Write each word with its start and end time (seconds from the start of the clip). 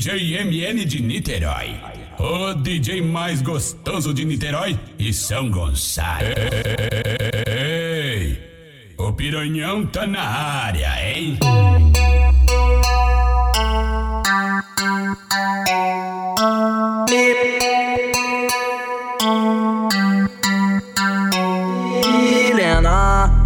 DJ 0.00 0.44
MN 0.44 0.86
de 0.86 1.02
Niterói. 1.02 1.76
O 2.18 2.54
DJ 2.54 3.02
mais 3.02 3.42
gostoso 3.42 4.14
de 4.14 4.24
Niterói 4.24 4.74
e 4.98 5.12
São 5.12 5.50
Gonçalo. 5.50 6.24
Ei, 7.46 8.38
o 8.96 9.12
piranhão 9.12 9.84
tá 9.84 10.06
na 10.06 10.22
área, 10.22 10.88
hein? 11.06 11.38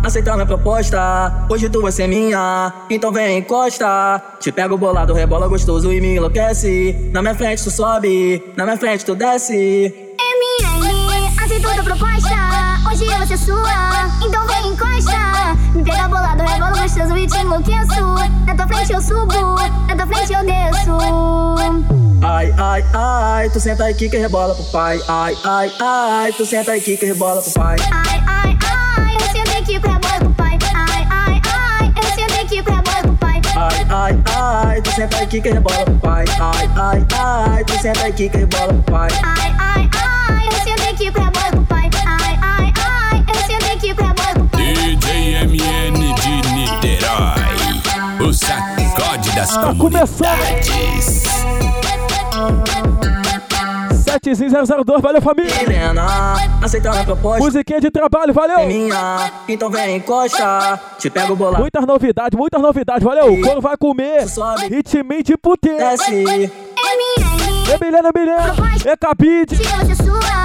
Helena, 0.04 0.06
aceita 0.06 0.34
minha 0.34 0.46
proposta. 0.46 1.46
Hoje 1.48 1.68
tu 1.68 1.82
vai 1.82 1.92
ser 1.92 2.06
minha, 2.06 2.72
então 2.90 3.12
vem 3.12 3.38
encosta. 3.38 4.22
Te 4.38 4.52
pego 4.52 4.76
bolado, 4.76 5.14
rebola 5.14 5.48
gostoso 5.48 5.92
e 5.92 6.00
me 6.00 6.16
enlouquece. 6.16 7.10
Na 7.12 7.22
minha 7.22 7.34
frente 7.34 7.62
tu 7.64 7.70
sobe, 7.70 8.52
na 8.56 8.64
minha 8.64 8.76
frente 8.76 9.04
tu 9.04 9.14
desce. 9.14 9.94
MN, 10.18 11.42
aceitou 11.42 11.72
tua 11.72 11.82
proposta. 11.82 12.34
Hoje 12.90 13.06
eu 13.06 13.16
vou 13.16 13.26
ser 13.26 13.38
sua, 13.38 14.10
então 14.24 14.46
vem 14.46 14.72
encosta. 14.72 15.56
Me 15.74 15.82
pega 15.82 16.08
bolado, 16.08 16.42
rebola 16.42 16.82
gostoso 16.82 17.16
e 17.16 17.26
te 17.26 17.38
enlouqueço. 17.38 18.04
Na 18.46 18.54
tua 18.54 18.66
frente 18.66 18.92
eu 18.92 19.00
subo, 19.00 19.54
na 19.88 19.96
tua 19.96 20.06
frente 20.06 20.32
eu 20.32 20.44
desço. 20.44 21.84
Ai, 22.22 22.54
ai, 22.56 22.84
ai, 22.94 23.50
tu 23.50 23.60
senta 23.60 23.86
aqui 23.86 24.08
que 24.08 24.16
rebola 24.16 24.54
pro 24.54 24.64
pai. 24.64 24.98
Ai, 25.08 25.36
ai, 25.44 25.72
ai, 25.80 26.32
tu 26.32 26.46
senta 26.46 26.72
aqui 26.72 26.96
que 26.96 27.06
rebola 27.06 27.42
pro 27.42 27.52
pai. 27.52 27.76
Ai, 27.80 27.88
ai, 27.92 28.18
ai, 28.18 28.23
Ai, 33.96 34.18
ai, 34.34 34.82
tu 34.82 34.90
senta 34.90 35.22
aqui 35.22 35.40
que 35.40 35.50
rebola 35.50 35.84
pro 35.84 35.94
pai. 36.00 36.24
Ai, 36.40 36.68
ai, 36.74 37.06
ai, 37.16 37.64
tu 37.64 37.80
senta 37.80 38.06
aqui 38.08 38.28
que 38.28 38.38
rebola 38.38 38.66
pro 38.66 38.82
pai. 38.82 39.08
Ai, 39.22 39.54
ai, 39.56 39.88
ai, 40.28 40.48
eu 40.48 40.64
sentei 40.64 40.90
aqui 40.90 41.04
rebola 41.04 41.30
pro 41.30 41.62
pai. 41.62 41.90
Ai, 42.04 42.38
ai, 42.42 42.72
ai, 42.84 43.24
eu 43.28 43.34
sentei 43.46 43.76
aqui 43.76 43.86
rebola 43.86 44.14
pro 44.34 44.48
pai. 44.48 44.74
DJ 44.74 45.46
MN 45.46 46.12
de 46.12 46.42
Niterói. 46.54 48.28
O 48.28 48.32
sacode 48.32 49.30
das 49.30 49.54
Tá 49.54 49.72
começando. 49.78 50.40
Comunidades. 54.20 54.50
7002, 54.50 55.00
valeu 55.00 55.22
família. 55.22 55.62
Helena, 55.62 56.34
aceita 56.62 56.90
minha 56.90 57.04
proposta. 57.04 57.42
Musiquinha 57.44 57.80
de 57.80 57.90
trabalho, 57.90 58.30
É 58.30 58.32
valeu. 58.32 58.66
minha, 58.66 59.30
então 59.48 59.70
vem 59.70 59.96
encosta. 59.96 60.80
Te 60.98 61.10
pego 61.10 61.34
bolado, 61.36 61.60
Muitas 61.62 61.86
novidades, 61.86 62.38
muitas 62.38 62.60
novidades, 62.60 63.02
valeu. 63.02 63.32
O 63.32 63.40
couro 63.40 63.60
vai 63.60 63.76
comer. 63.76 64.28
Sobe. 64.28 64.68
De 64.68 64.82
puteiro. 65.36 65.78
desce. 65.78 66.12
MN, 66.12 66.50
É 67.72 67.78
Milena, 67.84 68.10
Milena. 68.14 68.54
É 68.84 68.96
cabide. 68.96 69.56
se 69.56 69.62
eu 69.62 69.96
sua, 69.96 70.43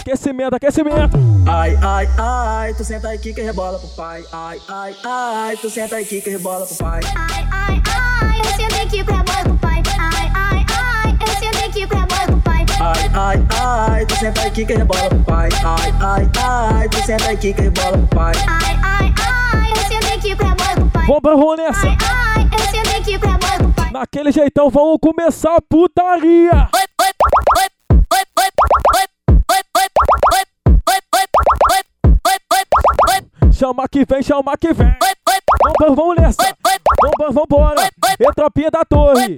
Aquecimento, 0.00 0.54
aquecimento. 0.56 1.18
Ai, 1.46 1.78
ai, 1.82 2.08
ai, 2.16 2.74
tu 2.74 2.82
senta 2.82 3.10
aqui 3.10 3.34
que 3.34 3.42
rebola 3.42 3.78
pro 3.78 3.88
pai. 3.88 4.24
Ai, 4.32 4.58
ai, 4.68 4.96
ai, 5.04 5.56
tu 5.58 5.68
senta 5.68 5.98
aqui 5.98 6.22
que 6.22 6.30
rebola 6.30 6.64
pro 6.64 6.74
pai. 6.76 7.00
Ai, 7.04 7.46
ai, 7.52 7.82
ai, 7.94 8.40
eu 8.40 8.44
sentei 8.56 8.82
aqui 8.82 9.04
com 9.04 9.14
rebola 9.14 9.42
pro 9.42 9.58
pai. 9.58 9.82
Ai, 9.98 10.32
ai, 10.34 10.66
ai, 10.74 11.18
eu 11.20 11.34
sentei 11.38 11.68
aqui 11.68 11.86
com 11.86 11.98
rebola 11.98 12.26
pro 12.26 12.40
pai. 12.40 12.66
Ai, 12.80 13.10
ai, 13.14 13.46
ai, 13.60 14.06
tu 14.06 14.16
senta 14.16 14.46
aqui 14.46 14.64
que 14.64 14.72
rebola 14.74 15.08
pro 15.10 15.24
pai. 15.24 15.48
Ai, 15.64 15.94
ai, 16.00 16.30
ai, 16.42 16.88
tu 16.88 17.02
senta 17.04 17.30
aqui 17.30 17.52
que 17.52 17.60
rebola 17.60 17.98
pro 17.98 18.06
pai. 18.06 18.32
Ai, 18.48 18.80
ai, 18.82 19.14
ai, 19.52 19.70
eu 19.70 19.82
sentei 19.84 20.16
aqui 20.16 20.34
com 20.34 20.46
rebola 20.46 20.74
pro 20.76 20.90
pai. 20.90 21.06
Vamos, 21.06 21.58
nessa. 21.58 21.86
Ai, 21.86 21.96
ai, 22.00 22.48
eu 22.50 22.70
sentei 22.70 23.00
aqui 23.00 23.18
com 23.18 23.28
rebola 23.28 23.58
pro 23.58 23.72
pai. 23.74 23.90
Naquele 23.92 24.32
jeitão, 24.32 24.70
vamos 24.70 24.98
começar 24.98 25.56
a 25.56 25.60
putaria. 25.60 26.70
Chama 33.52 33.86
que 33.88 34.04
vem, 34.04 34.22
chama 34.22 34.56
que 34.56 34.72
vem. 34.72 34.96
Vamos, 35.78 35.96
vamos, 35.96 36.16
nessa. 36.16 36.42
Vamos, 36.62 36.80
vamos, 37.18 37.34
vambora. 37.34 37.90
E 38.18 38.32
tropinha 38.32 38.70
da 38.70 38.84
torre. 38.84 39.36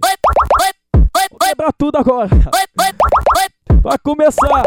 Vou 1.59 1.73
tudo 1.77 1.99
agora. 1.99 2.29
Vai 3.83 3.99
começar. 3.99 4.63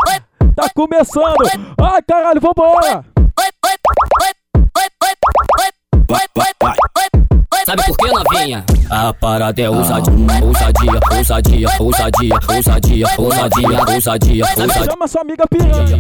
Tá 0.56 0.70
começando. 0.76 1.36
Ai, 1.82 2.02
caralho, 2.02 2.42
vambora. 2.42 3.06
Sabe 7.66 7.82
por 7.88 7.98
que 7.98 8.12
novinha? 8.12 8.64
A 8.92 9.12
parada 9.12 9.60
é 9.60 9.68
ousadia, 9.68 10.14
ousadia, 10.44 11.00
ousadia, 11.12 11.68
ousadia, 11.80 12.38
ousadia, 12.48 13.08
ousadia, 13.18 13.80
ousadia, 13.80 14.46
ousadia. 14.46 14.84
Chama 14.86 15.08
sua 15.08 15.22
amiga 15.22 15.46
piranha. 15.48 15.98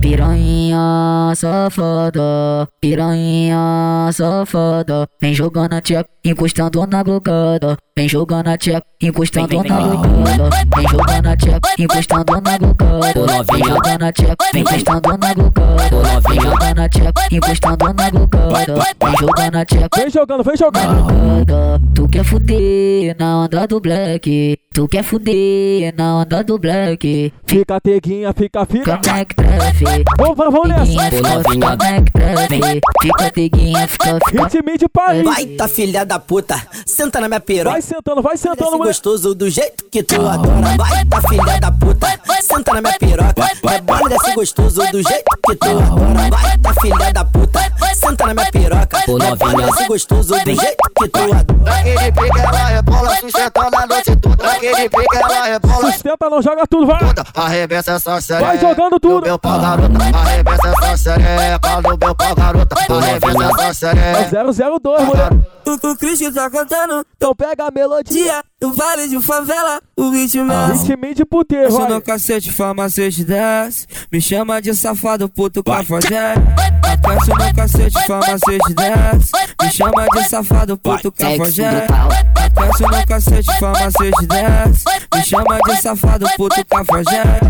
Piranha 0.00 1.32
safada, 1.36 2.68
piranha 2.80 4.10
safada. 4.12 5.06
Vem 5.20 5.34
jogando 5.34 5.74
a 5.74 5.82
tcheca, 5.82 6.08
encostando 6.24 6.86
na 6.86 7.02
glocada. 7.02 7.76
Vem 7.96 8.08
jogando 8.08 8.48
a 8.48 8.58
tcheca, 8.58 8.84
encostando 9.00 9.62
na 9.62 9.62
glocada. 9.62 10.50
Vem 10.74 10.88
jogando 10.88 11.28
a 11.28 11.36
tcheca, 11.36 11.60
encostando 11.78 12.40
na 12.40 12.58
glocada. 12.58 13.44
Vem 13.52 13.64
jogando 13.64 14.02
a 14.02 14.12
tcheca, 14.12 14.46
encostando 14.52 15.16
na 15.16 15.34
glocada. 15.34 16.20
Vem 16.28 16.40
jogando 16.40 16.80
a 16.80 16.88
tcheca, 16.88 17.26
encostando 17.30 17.94
na 17.94 18.10
glocada. 18.10 18.74
Vem 19.00 19.16
jogando 19.20 19.56
a 19.56 19.64
tcheca. 19.64 19.88
Vem 19.96 20.10
jogando, 20.10 20.42
vem 20.42 20.56
jogando. 20.56 21.84
Tu 21.94 22.08
quer 22.08 22.24
fuder 22.24 23.16
na 23.16 23.44
onda 23.44 23.66
do 23.68 23.80
black. 23.80 24.58
Tu 24.74 24.88
quer 24.88 25.04
fuder 25.04 25.94
na 25.96 26.16
onda 26.16 26.42
do 26.42 26.58
black. 26.58 27.32
Fica 27.46 27.80
teguinha, 27.80 28.32
fica, 28.32 28.66
fica. 28.66 29.00
Mac 29.06 29.34
Tref. 29.34 29.82
Vamos, 30.18 30.36
vamos, 30.36 30.52
vamos 30.52 30.68
nessa. 30.68 31.10
fica, 31.10 31.30
novinha. 31.36 32.80
fica 33.00 33.30
teguinha, 33.30 33.86
fica, 33.86 34.18
fica. 34.28 34.42
Ritminho 34.42 34.78
de 34.78 34.88
Paris. 34.88 35.22
Vai, 35.22 35.46
tá 35.46 35.68
filha 35.68 36.04
da 36.04 36.18
puta, 36.18 36.60
senta 36.84 37.20
na 37.20 37.28
minha 37.28 37.38
piroca. 37.38 37.83
Vai 37.84 37.96
sentando, 37.96 38.22
vai 38.22 38.36
sentando, 38.38 38.70
mulher. 38.78 38.86
gostoso 38.86 39.34
do 39.34 39.50
jeito 39.50 39.84
que 39.90 40.02
tu 40.02 40.14
adora. 40.26 40.74
Vai, 40.78 41.04
tá 41.04 41.20
filha 41.28 41.60
da 41.60 41.70
puta, 41.70 42.20
senta 42.40 42.72
na 42.72 42.80
minha 42.80 42.98
piroca. 42.98 43.50
Rebola 43.62 44.08
desce 44.08 44.34
gostoso 44.34 44.80
do 44.90 45.02
jeito 45.02 45.24
que 45.46 45.56
tu 45.56 45.68
adora. 45.68 46.30
Vai, 46.30 46.58
tá 46.58 46.74
filha 46.80 47.12
da 47.12 47.24
puta, 47.26 47.60
senta 47.94 48.26
na 48.26 48.32
minha 48.32 48.50
piroca. 48.50 48.98
Rebola 49.00 49.36
novinha. 49.36 49.66
desce 49.66 49.86
gostoso 49.86 50.34
do 50.34 50.54
jeito 50.54 50.76
que 50.98 51.08
tu 51.08 51.18
adora. 51.18 51.44
Naquele 51.64 52.12
pique 52.12 52.38
ela 52.38 52.64
rebola, 52.68 53.16
sustentando 53.16 53.76
a 53.76 53.86
noite 53.86 54.16
toda. 54.16 54.44
Naquele 54.44 54.88
pique 54.88 55.16
ela 55.16 55.44
rebola 55.44 55.92
Sustenta, 55.92 56.30
não 56.30 56.42
joga 56.42 56.66
tudo, 56.66 56.86
vai. 56.86 56.98
toda. 57.00 57.24
Arrebenta 57.34 57.92
essa 57.92 58.20
xereca. 58.20 58.46
Vai 58.46 58.58
jogando 58.58 59.00
tudo. 59.00 59.20
Do 59.20 59.26
meu 59.26 59.38
pau, 59.38 59.60
garota. 59.60 59.98
Arrebenta 60.14 60.68
essa 60.68 60.96
xereca. 60.96 61.82
Do 61.82 61.98
meu 61.98 62.14
pau, 62.14 62.34
garota. 62.34 62.76
Arrebenta 62.80 63.62
essa 63.64 63.74
xereca. 63.74 64.52
002, 64.80 65.04
mulher. 65.04 65.30
O, 65.66 65.88
o 65.88 65.96
Chris 65.96 66.18
que 66.18 66.30
tá 66.30 66.50
cantando 66.50 67.06
Então 67.16 67.34
pega 67.34 67.66
a 67.66 67.70
melodia. 67.74 68.12
dia 68.12 68.44
no 68.62 68.72
vale 68.72 69.08
de 69.08 69.20
favela, 69.20 69.80
o 69.96 70.10
ritmo 70.10 70.50
é 70.50 70.56
assim. 70.72 70.86
Ritminho 70.88 71.14
de 71.14 71.24
puteiro, 71.24 71.70
Sou 71.70 71.88
no 71.88 72.00
cacete, 72.00 72.50
farmacete 72.50 73.24
desce 73.24 73.86
Me 74.10 74.20
chama 74.20 74.62
de 74.62 74.74
safado, 74.74 75.28
puto 75.28 75.62
cafajé 75.62 76.34
Apeço 76.82 77.30
no 77.30 77.54
cacete, 77.54 78.06
farmacete 78.06 78.74
desce 78.74 79.32
Me 79.60 79.70
chama 79.70 80.06
de 80.14 80.28
safado, 80.28 80.78
puto 80.78 81.12
cafajé. 81.12 81.86
Apeço 82.34 82.82
no 82.84 83.06
cacete, 83.06 83.58
farmacete 83.58 84.26
desce 84.26 84.84
Me 85.14 85.24
chama 85.24 85.58
de 85.66 85.76
safado, 85.82 86.26
puto 86.36 86.64
cafajé 86.64 87.40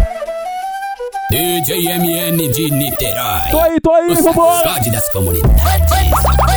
DJ 1.30 1.98
MN 1.98 2.52
de 2.52 2.70
Niterói. 2.70 3.50
Tô 3.50 3.58
aí, 3.58 3.80
tô 3.80 3.92
aí, 3.92 4.12
O 4.12 4.22
vambora. 4.22 4.78
das 4.92 5.10
comunidades. 5.10 6.53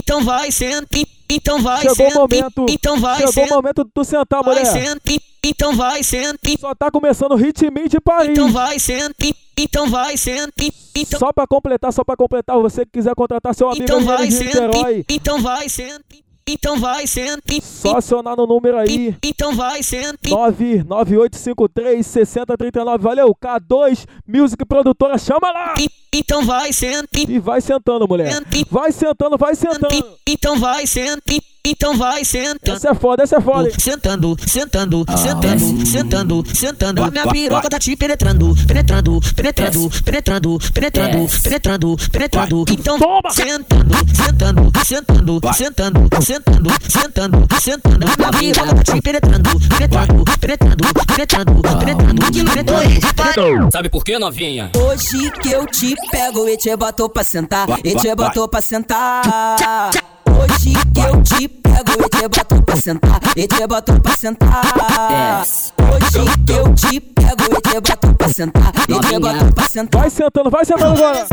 Então 0.00 0.24
vai, 0.24 0.50
senta, 0.50 0.98
então 1.30 1.60
vai, 1.62 1.82
Chegou 1.82 1.92
o 1.92 1.96
senta, 1.96 2.18
momento. 2.18 2.66
então 2.68 2.98
vai, 2.98 3.16
Chegou 3.18 3.30
o 3.30 3.32
senta, 3.34 3.54
momento 3.54 3.84
de 3.84 3.90
tu 3.92 4.04
sentar, 4.04 4.42
vai, 4.42 4.54
mulher. 4.54 4.66
senta, 4.66 5.12
então 5.44 5.76
vai, 5.76 6.02
senta, 6.02 6.38
Só 6.58 6.74
tá 6.74 6.90
começando 6.90 7.32
o 7.32 7.36
ritminho 7.36 7.88
de 7.88 8.00
Paris. 8.00 8.30
então 8.30 8.50
vai, 8.50 8.78
senta, 8.78 9.14
então 9.58 9.88
vai, 9.88 10.16
senta, 10.16 10.52
então, 10.96 11.18
Só 11.20 11.32
pra 11.32 11.46
completar, 11.46 11.92
só 11.92 12.02
pra 12.02 12.16
completar, 12.16 12.56
você 12.58 12.84
que 12.84 12.92
quiser 12.92 13.14
contratar 13.14 13.54
seu 13.54 13.68
amigo 13.68 13.84
então 13.84 14.00
vai, 14.04 14.26
de 14.26 14.44
Niterói, 14.44 15.04
então 15.08 15.40
vai, 15.40 15.68
senta, 15.68 16.04
então 16.52 16.78
vai, 16.78 17.06
senta, 17.06 17.42
só 17.62 17.96
acionar 17.96 18.36
no 18.36 18.46
número 18.46 18.76
aí. 18.78 19.14
então 19.22 19.54
vai, 19.54 19.82
senta, 19.82 20.28
998536039. 20.28 22.98
Valeu, 23.00 23.34
K2 23.34 24.06
Music 24.26 24.64
Produtora, 24.64 25.18
chama 25.18 25.50
lá! 25.52 25.74
então 26.12 26.44
vai, 26.44 26.72
senta, 26.72 27.08
E 27.18 27.38
vai 27.38 27.60
sentando, 27.60 28.06
mulher. 28.08 28.32
Vai 28.70 28.90
sentando, 28.92 29.36
vai 29.38 29.54
sentando. 29.54 29.88
então 30.26 30.58
vai, 30.58 30.86
senta, 30.86 31.22
então 31.64 31.96
vai 31.96 32.24
sentando. 32.24 32.76
Essa 32.76 32.90
é 32.90 32.94
foda, 32.94 33.22
essa 33.22 33.36
é 33.36 33.40
foda. 33.40 33.70
Sentando, 33.78 34.36
sentando, 34.46 35.04
sentando, 35.16 35.86
sentando, 35.86 36.44
sentando. 36.54 37.02
A 37.04 37.10
minha 37.10 37.26
piroca 37.26 37.68
tá 37.68 37.78
te 37.78 37.94
penetrando, 37.96 38.54
penetrando, 38.66 39.20
penetrando, 39.36 39.90
penetrando, 40.04 40.58
penetrando, 40.72 41.28
penetrando, 41.42 41.96
penetrando. 42.10 42.64
Então 42.70 42.98
sentando, 43.30 43.94
sentando, 44.14 44.72
sentando, 44.84 45.40
sentando, 45.52 46.08
sentando, 46.20 46.70
sentando, 46.88 47.46
sentando. 47.60 48.06
A 48.06 48.16
minha 48.16 48.30
piroca 48.30 48.74
tá 48.74 48.94
te 48.94 49.02
penetrando, 49.02 49.50
penetrando, 49.68 50.24
penetrando, 50.40 50.92
penetrando, 51.06 51.62
penetrando, 51.62 52.50
penetrando. 52.50 53.70
Sabe 53.70 53.88
por 53.90 54.02
que, 54.02 54.18
novinha? 54.18 54.70
Hoje 54.76 55.30
que 55.42 55.52
eu 55.52 55.66
te 55.66 55.94
pego 56.10 56.48
e 56.48 56.56
te 56.56 56.74
botou 56.74 57.08
pra 57.08 57.22
sentar, 57.22 57.68
e 57.84 57.94
te 57.94 58.14
botou 58.14 58.48
pra 58.48 58.60
sentar. 58.62 59.90
Hoje 60.40 60.72
que 60.94 61.00
eu 61.00 61.22
te 61.22 61.48
pego 61.48 61.92
e 62.04 62.08
te 62.08 62.28
boto 62.28 62.62
pra 62.62 62.76
sentar, 62.76 63.20
e 63.36 63.46
te 63.46 63.66
boto 63.66 64.00
pra 64.00 64.14
sentar. 64.16 65.42
Hoje 65.42 66.36
que 66.46 66.52
eu 66.52 66.74
te 66.74 67.00
pego 67.00 67.44
e 67.56 67.60
te 67.60 67.80
boto 67.80 68.14
pra 68.14 68.28
sentar, 68.28 68.72
e 68.88 69.00
te 69.00 69.18
boto 69.18 69.54
pra 69.54 69.64
sentar. 69.68 70.00
Vai 70.00 70.10
sentando, 70.10 70.50
vai 70.50 70.64
sentando 70.64 70.92
agora. 70.96 71.26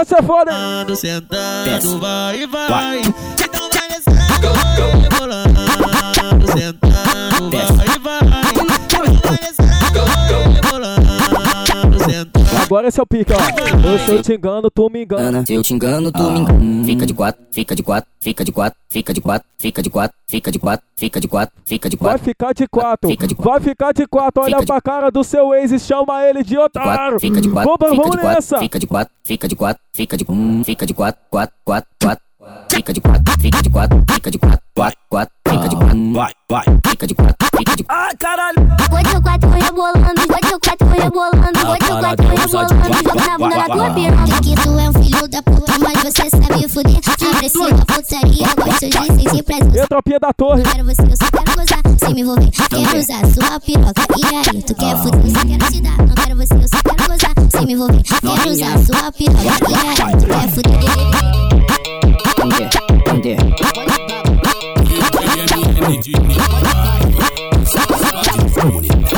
Essa 0.00 0.16
é 0.18 0.22
foda. 0.22 0.52
hein? 0.52 0.86
Sentando, 1.80 2.00
vai, 2.00 2.46
vai. 2.46 2.68
Agora 12.74 12.88
esse 12.88 12.98
é 12.98 13.02
o 13.04 13.06
pique, 13.06 13.32
ó. 13.32 13.98
Se 14.04 14.12
eu 14.12 14.20
te 14.20 14.34
engano, 14.34 14.68
tu 14.68 14.90
me 14.90 15.04
engana. 15.04 15.28
Ana, 15.28 15.46
se 15.46 15.54
eu 15.54 15.62
te 15.62 15.72
engano, 15.72 16.10
tu 16.10 16.20
me 16.24 16.40
engana. 16.40 16.84
Fica 16.84 17.06
de 17.06 17.14
quatro, 17.14 17.40
fica 17.52 17.72
de 17.76 17.82
quatro, 17.84 18.10
fica 18.20 18.44
de 18.44 18.50
quatro, 18.50 18.78
fica 18.90 19.12
de 19.12 19.20
quatro, 19.20 19.46
fica 19.56 19.80
de 19.80 19.88
quatro, 19.88 20.16
fica 20.26 20.50
de 20.50 20.58
quatro, 20.58 20.84
fica 20.96 21.20
de 21.20 21.28
quatro, 21.28 21.54
fica 21.64 21.88
de 21.88 21.96
Vai 21.96 22.08
quatro. 22.10 22.24
ficar 22.24 22.52
de 22.52 22.66
quatro. 22.66 23.08
Fica 23.10 23.26
de 23.28 23.34
quatro. 23.36 23.52
Vai 23.52 23.60
ficar 23.60 23.92
de 23.92 24.06
quatro. 24.08 24.42
Olha 24.42 24.66
pra 24.66 24.80
cara 24.80 25.08
do 25.12 25.22
seu 25.22 25.54
ex 25.54 25.70
e 25.70 25.78
chama 25.78 26.24
ele 26.24 26.42
de 26.42 26.58
otário. 26.58 26.90
quatro, 26.90 27.20
fica 27.20 27.40
de 27.40 27.48
quatro, 27.48 27.70
Vamos, 27.78 27.90
fica 27.90 28.02
vamos 28.02 28.16
de 28.16 28.22
quatro, 28.22 28.34
nessa. 28.34 28.58
fica 28.58 28.78
de 28.80 28.86
quatro, 28.88 29.14
fica 29.24 29.46
de 29.48 29.54
quatro, 29.54 29.82
fica 29.94 30.16
de 30.16 30.24
um, 30.28 30.64
fica 30.64 30.84
de 30.84 30.94
quatro, 30.94 31.20
quatro, 31.30 31.54
quatro, 31.64 31.88
quatro. 32.02 32.24
Fica 32.74 32.92
de 32.92 33.00
quatro, 33.00 33.34
fica 33.40 33.62
de 33.62 33.70
quatro, 33.70 34.04
fica 34.10 34.30
de 34.30 34.38
quatro, 34.38 34.60
quatro, 34.74 34.98
quatro, 35.08 35.34
fica 35.48 35.68
de 35.68 35.76
quatro, 35.76 36.12
vai, 36.12 36.32
vai, 36.50 36.64
fica 36.88 37.06
de 37.06 37.14
quatro, 37.14 37.48
fica 37.56 37.76
de 37.76 37.84
Ai, 37.88 38.16
caralho. 38.16 38.60
Bota 38.90 39.18
o 39.18 39.22
quatro 39.22 39.50
rebolando, 39.50 40.26
bota 40.26 40.56
o 40.56 40.60
quatro 40.60 40.88
rebolando, 40.88 41.52
bota 41.64 41.94
o 41.94 42.00
quatro 42.00 42.26
rebolando, 42.26 42.74
joga 43.04 43.26
na 43.26 43.38
bunda 43.38 43.56
da 43.56 43.64
tua 43.66 43.90
piroca. 43.90 44.40
Que 44.42 44.54
tu 44.56 44.78
é 44.78 44.90
um 44.90 44.92
filho 44.92 45.28
da 45.28 45.42
puta, 45.42 45.72
mas 45.78 46.02
você 46.02 46.30
sabe 46.30 46.68
fuder. 46.68 47.00
Apreciou 47.34 47.68
a 47.68 47.86
putaria, 47.86 48.48
gosto 48.56 48.88
de 48.88 49.22
sentir 49.22 49.42
prazer. 49.44 49.74
E 49.74 49.80
a 49.80 49.86
tropinha 49.86 50.18
da 50.18 50.32
torre. 50.32 50.62
Quero 50.64 50.84
você, 50.84 51.02
eu 51.02 51.16
só 51.16 51.30
quero 51.30 51.56
gozar, 51.56 51.98
sem 51.98 52.14
me 52.14 52.20
envolver. 52.22 52.50
Quero 52.70 52.98
usar 52.98 53.26
sua 53.26 53.60
piroca. 53.60 54.02
E 54.18 54.34
aí, 54.34 54.62
tu 54.62 54.74
quer 54.74 54.96
fuder, 54.96 55.30
só 55.30 55.46
quero 55.46 55.72
te 55.72 55.80
dar. 55.80 55.96
Não 55.98 56.14
quero 56.14 56.36
você, 56.36 56.54
eu 56.54 56.68
só 56.68 56.82
quero 56.82 57.08
gozar, 57.08 57.34
sem 57.50 57.66
me 57.66 57.72
envolver. 57.74 58.02
Quero 58.02 58.50
usar 58.50 58.78
sua 58.84 59.12
piroca. 59.12 59.70
E 59.70 59.74
aí, 60.02 60.16
tu 60.18 60.26
quer 60.26 60.48
fuder 60.50 62.23
prender, 62.48 62.68
prender. 63.04 63.36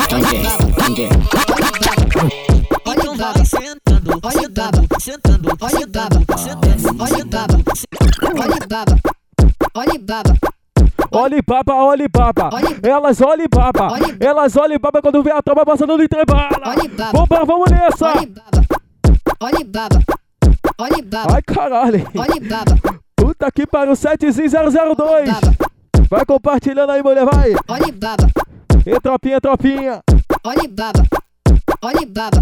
Prender, 0.07 0.39
prender. 0.75 1.09
Olha 2.85 3.11
o 3.11 3.17
Baba 3.17 3.45
sentando, 3.45 4.19
olha 4.23 4.41
o 4.41 4.49
dado 4.49 4.87
sentando, 4.99 5.49
olha 5.59 5.75
o 5.75 5.87
sentando, 6.37 6.95
olha 6.99 7.17
o 7.17 7.25
dado, 7.25 7.63
olha 8.39 8.55
o 8.55 8.67
dado, 8.67 8.99
olha 9.73 9.93
o 9.93 9.97
dado. 9.99 10.37
Olhe 11.09 11.41
baba, 11.41 11.73
olha 11.73 12.07
baba. 12.09 12.49
Elas 12.83 13.21
olha 13.21 13.47
baba. 13.49 13.87
Elas 14.19 14.55
olha 14.57 14.77
baba 14.77 15.01
quando 15.01 15.23
vê 15.23 15.31
a 15.31 15.41
tropa 15.41 15.65
passando 15.65 15.97
no 15.97 16.03
intervalo. 16.03 16.49
Vamos, 17.13 17.47
vamos 17.47 17.71
nessa. 17.71 18.07
olha 18.07 18.27
baba. 18.27 18.65
olha 19.39 19.65
baba. 19.65 20.03
Olhe 20.79 21.01
baba. 21.01 21.35
Ai 21.35 21.41
caralho. 21.41 22.07
Olhe 22.15 22.39
baba. 22.41 22.97
Puta 23.37 23.51
que 23.51 23.67
pariu, 23.67 23.95
7002. 23.95 25.29
baba, 25.29 25.55
Vai 26.09 26.25
compartilhando 26.25 26.91
aí, 26.91 27.03
mulher, 27.03 27.23
vai. 27.25 27.53
olha 27.67 27.91
baba, 27.93 28.27
E 28.85 28.99
tropinha, 28.99 29.39
tropinha. 29.39 30.01
olha 30.43 30.67
baba, 30.67 31.03
olha 31.83 32.07
baba, 32.07 32.41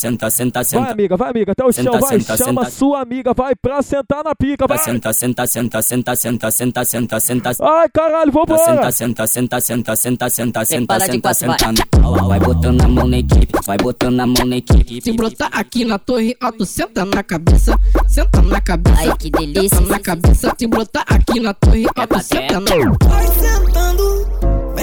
senta, 0.00 0.30
senta, 0.30 0.60
Vai, 0.60 0.64
senta. 0.64 0.92
amiga, 0.92 1.16
vai, 1.16 1.30
amiga, 1.30 1.52
até 1.52 1.64
o 1.64 1.72
Senta, 1.72 1.90
chão, 1.92 2.00
vai, 2.00 2.18
senta, 2.18 2.36
chama 2.36 2.64
senta. 2.64 2.76
sua 2.76 3.00
amiga, 3.02 3.34
vai 3.34 3.54
pra 3.54 3.82
sentar 3.82 4.24
na 4.24 4.34
pica, 4.34 4.66
vai. 4.66 4.78
Senta, 4.78 5.12
senta, 5.12 5.46
senta, 5.46 5.82
senta, 5.82 6.16
senta, 6.16 6.50
senta, 6.50 6.84
senta, 6.84 7.20
senta. 7.20 7.50
Ai, 7.60 7.88
caralho, 7.92 8.32
vambora. 8.32 8.64
Senta, 8.64 8.90
senta, 8.90 9.26
senta, 9.26 9.60
senta, 9.60 9.96
senta, 9.96 10.28
senta, 10.30 10.64
senta, 10.64 10.64
senta, 10.64 11.28
vai. 11.28 11.34
senta. 11.34 11.84
Vai 12.26 12.40
botando 12.40 12.80
a 12.82 12.88
mão 12.88 13.06
na 13.06 13.18
equipe, 13.18 13.52
vai 13.66 13.76
botando 13.76 14.20
a 14.20 14.26
mão 14.26 14.46
na 14.46 14.56
equipe. 14.56 15.00
Se 15.02 15.12
brotar 15.12 15.50
aqui 15.52 15.84
na 15.84 15.98
torre 15.98 16.34
alto, 16.40 16.64
senta 16.64 17.04
na 17.04 17.22
cabeça, 17.22 17.78
senta 18.08 18.40
na 18.42 18.60
cabeça. 18.60 18.96
Ai, 19.00 19.16
que 19.18 19.30
delícia. 19.30 19.76
Senta 19.78 19.90
na 19.90 19.98
cabeça, 20.00 20.54
se 20.58 20.66
brotar 20.66 21.04
aqui 21.08 21.40
na 21.40 21.52
torre 21.54 21.86
alto, 21.94 22.20
senta 22.22 22.60
na 22.60 22.70
Vai 22.70 23.26
sentando, 23.26 23.99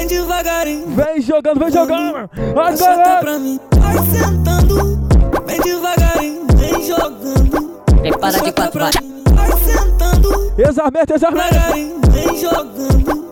vem 0.08 0.20
devagarinho. 0.20 0.88
Vem 0.88 1.22
jogando, 1.22 1.60
vem 1.60 1.72
jogando. 1.72 2.30
Vai, 2.56 2.78
Senta 2.78 2.96
galera. 2.96 3.20
pra 3.20 3.40
mim. 3.40 3.60
Vai 3.78 3.98
sentando, 4.06 5.00
vem 5.46 5.60
devagarinho, 5.62 6.48
vem 6.56 6.84
jogando. 6.84 7.82
Prepara 8.02 8.34
de 8.34 8.40
Senta 8.40 8.52
quatro, 8.54 8.72
pra 8.72 8.90
vai. 8.90 9.52
sentando, 9.60 10.54
Exarmete, 10.58 11.14
exarmete. 11.14 11.50
devagarinho, 11.54 12.02
vem 12.12 12.38
jogando. 12.40 13.28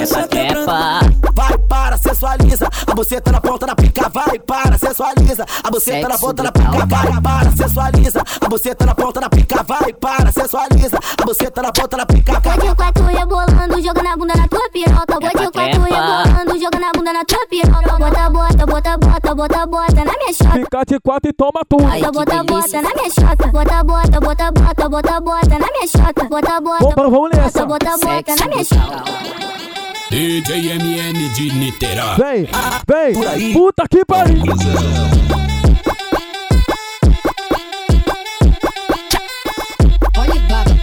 Essa 0.00 0.26
trepa. 0.28 1.00
Vai, 1.34 1.58
para, 1.68 1.96
sensualiza. 1.96 2.68
A 2.86 2.94
buceta 2.94 3.32
na 3.32 3.40
ponta 3.40 3.66
da 3.66 3.74
pica, 3.74 4.08
vai, 4.08 4.38
para, 4.38 4.78
sensualiza. 4.78 5.44
A 5.64 5.70
buceta 5.70 6.08
na 6.08 6.18
ponta 6.18 6.42
da 6.42 6.52
pica, 6.52 6.86
vai, 6.86 7.20
para, 7.20 7.50
sensualiza. 7.56 8.22
A 8.40 8.48
buceta 8.48 8.86
na 8.86 8.94
ponta 8.94 9.20
da 9.20 9.28
pica, 9.28 9.62
vai, 9.64 9.92
para, 9.92 10.32
sensualiza. 10.32 10.98
A 11.20 11.24
buceta 11.24 11.62
na 11.62 11.72
ponta 11.72 11.96
da 11.96 12.06
pica, 12.06 12.40
vai. 12.40 12.56
Bote 12.56 12.70
o 12.70 12.76
quatro 12.76 13.04
rebolando, 13.06 13.82
joga 13.82 14.02
na 14.02 14.16
bunda 14.16 14.34
na 14.36 14.48
tua 14.48 14.70
piroca. 14.72 15.20
Bote 15.20 15.46
o 15.46 15.52
quatro 15.52 15.82
rebolando, 15.82 16.58
joga 16.58 16.78
na 16.78 16.92
bunda 16.94 17.12
na 17.12 17.24
tua 17.24 17.46
piroca. 17.48 17.98
Bota, 17.98 18.30
bota, 18.30 18.66
bota, 18.66 18.98
bota, 18.98 19.34
bota, 19.34 19.66
bota 19.66 20.04
na 20.04 20.12
minha 20.12 20.32
chota. 20.32 20.52
Fica 20.52 20.84
de 20.86 21.00
quatro 21.00 21.30
e 21.30 21.32
toma 21.32 21.60
tudo. 21.68 21.86
Ai, 21.86 22.00
Bota, 22.02 22.12
bota, 22.12 22.44
bota 22.44 22.82
na 22.82 22.94
minha 22.94 23.10
chota. 23.10 23.46
Bota, 23.48 23.84
bota, 23.84 24.20
bota, 24.20 24.52
bota, 24.52 24.88
bota, 24.88 25.20
bota 25.20 25.58
na 25.58 25.66
minha 25.72 25.88
chota. 25.88 26.24
Bota, 26.28 26.60
bota, 26.60 26.84
bota, 26.84 27.66
bota, 27.66 27.96
bota 27.98 28.36
na 28.36 28.46
minha 28.46 28.64
Sexo 28.64 29.77
chota. 30.08 30.16
DJMN 30.16 31.34
de 31.34 31.52
Niterói. 31.52 32.16
Vem, 32.16 32.48
vem. 32.86 33.52
Puta 33.52 33.86
que 33.88 34.04
pariu. 34.04 34.42
olha 40.16 40.40
baba, 40.48 40.76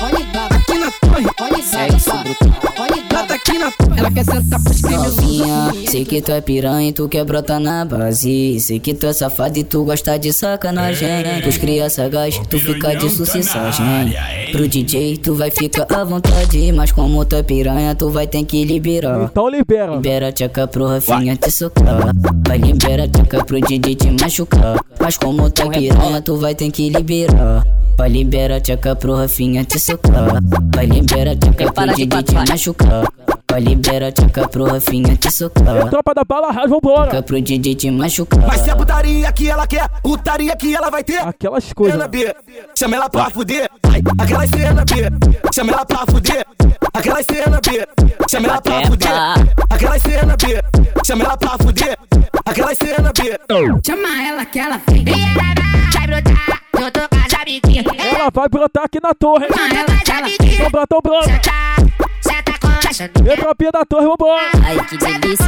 olha 0.00 0.24
baba, 0.32 0.56
aqui 0.56 0.78
na 0.78 0.90
torre. 0.90 1.26
olha 1.40 1.62
baba, 1.98 2.36
olha 2.78 3.02
Brota 3.08 3.23
baba, 3.34 3.36
aqui 3.36 3.58
na 3.58 3.70
torre. 3.70 3.98
Ela 3.98 4.10
quer 4.10 4.24
sentar 4.24 4.62
pros 4.62 4.80
criminosos. 4.80 5.16
Novinha, 5.16 5.72
sei 5.88 6.04
que 6.04 6.20
tu 6.20 6.32
é 6.32 6.40
piranha 6.40 6.88
e 6.88 6.92
tu 6.92 7.08
quer 7.08 7.24
brotar 7.24 7.60
na 7.60 7.84
base. 7.84 8.60
Sei 8.60 8.78
que 8.78 8.94
tu 8.94 9.06
é 9.06 9.12
safado 9.12 9.58
e 9.58 9.64
tu 9.64 9.84
gosta 9.84 10.18
de 10.18 10.32
sacanagem. 10.32 11.08
Pros 11.42 11.58
cria 11.58 11.90
sagaz, 11.90 12.40
tu 12.48 12.58
fica 12.58 12.94
de 12.94 13.10
sucessagem. 13.10 14.14
Pro 14.52 14.68
DJ, 14.68 15.18
tu 15.18 15.34
vai 15.34 15.50
ficar 15.50 15.86
à 15.92 16.04
vontade. 16.04 16.72
Mas 16.72 16.92
como 16.92 17.24
tu 17.24 17.36
é 17.36 17.42
piranha, 17.42 17.94
tu 17.94 18.10
vai 18.10 18.26
ter 18.26 18.44
que 18.44 18.64
liberar. 18.64 19.24
Então 19.24 19.48
libera. 19.48 19.94
Libera 19.94 20.28
a 20.28 20.32
tchaca 20.32 20.66
pro 20.66 20.86
Rafinha 20.86 21.36
te 21.36 21.50
socar. 21.50 22.12
Vai 22.46 22.58
liberar 22.58 23.04
a 23.04 23.08
tchaca 23.08 23.44
pro 23.44 23.60
DJ 23.60 23.94
te 23.94 24.10
machucar. 24.10 24.80
Mas 25.00 25.16
como 25.16 25.50
tu 25.50 25.62
é 25.62 25.68
piranha, 25.70 26.22
tu 26.22 26.36
vai 26.36 26.54
ter 26.54 26.70
que 26.70 26.88
liberar. 26.88 27.64
Vai 27.96 28.08
liberar 28.08 28.56
a 28.56 28.60
tchaca 28.60 28.96
pro 28.96 29.14
Rafinha 29.14 29.64
te 29.64 29.78
socar. 29.78 30.40
Vai 30.74 30.86
liberar 30.86 31.32
a 31.32 31.36
tchaca 31.36 31.72
pro 31.72 31.86
DJ 31.94 32.22
te 32.22 32.34
machucar. 32.34 33.23
Ó, 33.54 33.56
libera 33.56 34.08
a 34.08 34.12
tchaca 34.12 34.48
pro 34.48 34.64
Rafinha 34.64 35.16
te 35.16 35.30
socar. 35.30 35.88
Tropa 35.88 36.12
da 36.12 36.24
bala, 36.24 36.50
raiva, 36.50 36.74
vambora. 36.74 37.06
Tchaca 37.06 37.22
pro 37.22 37.40
DJ 37.40 37.76
te 37.76 37.88
machucar. 37.88 38.40
Mas 38.40 38.62
se 38.62 38.70
é 38.70 38.74
putaria 38.74 39.32
que 39.32 39.48
ela 39.48 39.64
quer, 39.64 39.88
putaria 40.02 40.56
que 40.56 40.74
ela 40.74 40.90
vai 40.90 41.04
ter. 41.04 41.18
Aquelas 41.18 41.72
coisas. 41.72 41.94
Cena 41.94 42.08
B, 42.08 42.34
chama 42.76 42.96
ela 42.96 43.08
pra 43.08 43.30
fuder. 43.30 43.70
Ai, 43.84 44.02
Aquela 44.18 44.46
cena 44.48 44.84
B, 44.84 44.94
chama 45.54 45.72
ela 45.72 45.84
pra 45.86 45.98
fuder. 45.98 46.46
Aquela 46.92 47.22
cena 47.22 47.60
B, 47.60 47.88
chama 48.28 48.48
ela 48.48 48.60
pra 48.60 48.86
fuder. 48.86 49.12
Aquela 49.70 49.98
cena 50.00 50.36
B, 50.36 50.62
chama 51.06 51.24
ela 51.24 51.36
pra 51.36 51.50
fuder. 51.50 51.98
Aquela 52.44 52.74
cena 52.74 53.12
B. 53.12 53.38
Chama 53.86 54.28
ela 54.28 54.44
que 54.46 54.58
ela 54.58 54.80
vem. 54.88 55.04
Vai 55.04 56.06
brotar, 56.06 56.60
eu 56.72 56.90
tô 56.90 57.08
com 57.08 57.40
amiguinhas. 57.40 57.86
Ela 57.98 58.30
vai 58.34 58.48
brotar 58.48 58.84
aqui 58.84 58.98
na 59.00 59.14
torre. 59.14 59.46
Chama 59.46 59.68
ela 59.68 60.18
ela 60.18 60.28
vem. 60.40 60.58
Tô 60.58 60.70
brotão 60.70 61.00
branco. 61.00 62.13
Senta 62.94 63.20
com 63.24 63.28
a 63.28 63.34
E 63.34 63.36
tropinha 63.36 63.72
da 63.72 63.84
torre, 63.84 64.06
vambora. 64.06 64.40
Ai, 64.64 64.78
que 64.86 64.96
delícia. 64.96 65.46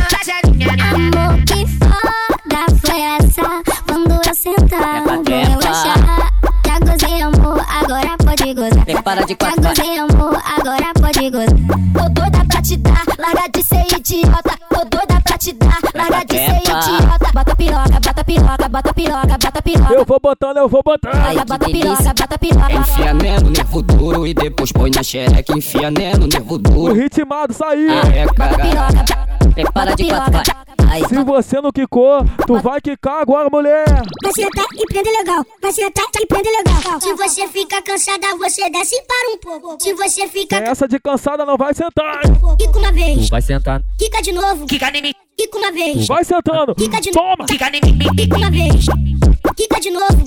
Amor, 0.93 1.45
que 1.47 1.65
foda 1.79 2.67
foi 2.85 3.01
essa? 3.01 3.63
Quando 3.87 4.13
eu 4.13 4.35
sentar, 4.35 5.03
vou 5.05 5.23
relaxar. 5.23 6.33
Já 6.67 6.79
gozei, 6.81 7.23
amor, 7.23 7.65
agora 7.69 8.17
pode 8.19 8.53
gozar. 8.53 8.85
Prepara 8.85 9.23
de 9.25 9.29
Já 9.31 9.37
quatro, 9.37 9.63
vai. 9.63 9.75
gozei, 9.77 9.99
amor, 9.99 10.43
agora 10.59 10.93
pode 11.01 11.31
gozar. 11.31 11.47
Tô 11.95 12.09
doida 12.21 12.45
pra 12.49 12.63
te 12.63 12.77
dar, 12.79 13.05
larga 13.17 13.49
de 13.55 13.63
ser 13.63 13.87
idiota. 13.97 14.59
Tô 14.69 14.85
doida 14.85 15.06
pra 15.06 15.06
te 15.47 15.53
dar, 15.53 15.79
larga 15.95 16.25
de 16.25 16.35
ser 16.39 16.57
idiota. 16.57 17.33
Bota 17.33 17.55
piroca, 17.57 18.01
bota 18.01 18.25
piroca, 18.25 18.69
bota 18.69 18.95
piroca, 18.95 19.39
bota 19.39 19.63
piroca. 19.63 19.95
Eu 19.95 20.05
vou 20.05 20.21
botando, 20.21 20.57
eu 20.57 20.69
vou 20.69 20.83
botando. 20.85 21.15
Ai, 21.15 21.37
Bota 21.37 21.59
piroca, 21.59 22.03
bota 22.15 22.39
piroca. 22.39 22.73
Enfia 22.73 23.15
nela 23.15 23.41
no 23.41 23.51
nervo 23.51 23.83
duro 23.83 24.27
e 24.27 24.35
depois 24.35 24.73
põe 24.73 24.91
na 24.91 25.03
xereca. 25.03 25.57
Enfia 25.57 25.91
nela 25.91 26.19
no 26.19 26.27
nervo 26.27 26.55
O 26.55 26.59
duro. 26.59 26.95
ritmado 26.95 27.53
saiu. 27.53 27.91
É, 27.93 28.27
Bota 28.27 28.35
cara. 28.35 28.57
piroca, 28.59 29.27
Prepara 29.55 29.95
de 29.95 30.05
quatro, 30.07 30.33
vai. 30.33 30.76
Se 31.09 31.25
você 31.25 31.61
não 31.61 31.71
quicou, 31.73 32.25
tu 32.47 32.59
vai 32.61 32.81
quicar 32.81 33.21
agora, 33.21 33.49
mulher. 33.51 33.85
Vai 34.23 34.33
sentar 34.33 34.65
e 34.75 34.87
prender 34.87 35.13
legal. 35.13 35.45
Vai 35.61 35.73
sentar 35.73 36.05
e 36.21 36.27
prender 36.27 36.53
legal. 36.53 37.01
Se 37.01 37.13
você 37.15 37.47
fica 37.49 37.83
cansada, 37.83 38.37
você 38.37 38.69
desce 38.71 38.95
e 38.97 39.03
para 39.03 39.33
um 39.35 39.39
pouco. 39.39 39.83
Se 39.83 39.93
você 39.95 40.27
fica 40.29 40.57
Essa 40.57 40.89
de 40.89 40.99
cansada 40.99 41.45
não 41.45 41.57
vai 41.57 41.75
sentar. 41.75 42.21
Quica 42.59 42.79
uma 42.79 42.93
vez, 42.93 43.29
Vai 43.29 43.43
sentar. 43.43 43.83
quica 43.99 44.23
de 44.23 44.33
novo. 44.33 44.67
Quica 44.67 44.89
em 44.97 45.03
mim. 45.03 45.13
Quica 45.37 45.59
uma 45.59 45.71
vez. 45.71 46.07
Vai 46.07 46.25
sentando. 46.25 46.75
Quica 46.75 47.01
de 47.01 47.11
novo. 47.13 47.37
Toma. 47.37 47.47
Quica 47.47 47.69
em 47.69 47.81
mim. 47.93 47.99
Quica 48.17 48.37
uma 48.37 48.51
vez. 48.51 48.87
Quica 49.55 49.81
de 49.81 49.91
novo. 49.91 50.25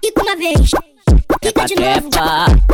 Quica 0.00 0.22
uma 0.22 0.36
vez. 0.36 0.70
Quica 1.40 1.64
de 1.64 1.74
novo. 1.74 2.10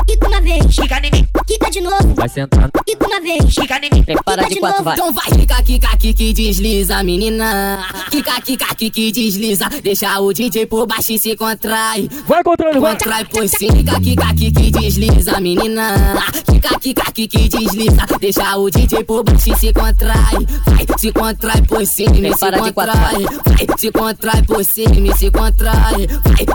Quica 0.07 0.29
uma 0.29 0.41
vez. 0.41 0.77
Quica 0.77 0.99
em 1.07 1.11
mim. 1.11 1.29
Quica 1.47 1.71
de 1.71 1.81
novo. 1.81 2.15
Vai 2.15 2.29
sentando. 2.29 2.71
Quica 2.87 3.07
uma 3.07 3.21
vez. 3.21 3.55
Quica 3.55 3.79
em 3.79 3.91
mim. 3.95 4.03
Prepara 4.03 4.49
de 4.49 4.57
quatro, 4.57 4.85
vai. 4.85 4.95
Então 4.95 5.13
vai, 5.13 5.25
kika, 5.27 5.63
kika, 5.63 5.97
kiki, 5.97 6.33
desliza, 6.33 7.03
menina. 7.03 7.87
Kika, 8.11 8.41
kika, 8.41 8.75
kiki, 8.75 9.13
desliza. 9.13 9.69
Deixa 9.83 10.19
o 10.21 10.33
DJ 10.33 10.67
por 10.67 10.87
baixo 10.87 11.13
e 11.13 11.19
se 11.19 11.37
contrai. 11.37 12.09
Vai 12.27 12.43
controle, 12.43 12.79
vai. 12.79 12.93
Contrai 12.93 13.25
por 13.25 13.49
cima. 13.49 13.73
Kika, 13.77 14.01
kika, 14.01 14.35
kiki, 14.35 14.71
desliza, 14.71 15.41
menina. 15.41 16.23
Kika, 16.51 16.79
kika, 16.81 17.13
kiki, 17.13 17.49
desliza. 17.49 18.07
Deixa 18.21 18.57
o 18.57 18.71
DJ 18.71 19.05
por 19.05 19.25
baixo 19.25 19.53
e 19.53 19.57
se 19.57 19.73
contrai. 19.73 20.47
Vai, 20.67 20.87
se 20.99 21.13
contrai 21.13 21.63
por 21.63 21.87
cima 21.87 22.17
e 22.17 22.33
se 22.33 22.39
Prepara 22.39 22.61
de 22.61 22.73
quatro, 22.73 22.93
contrai. 22.93 23.25
Vai, 23.45 23.79
se 23.79 23.91
contrai 23.93 24.43
por 24.43 24.65
cima 24.65 25.09
e 25.09 25.17
se 25.17 25.31
contrai. 25.31 25.68
Vai, 25.73 26.07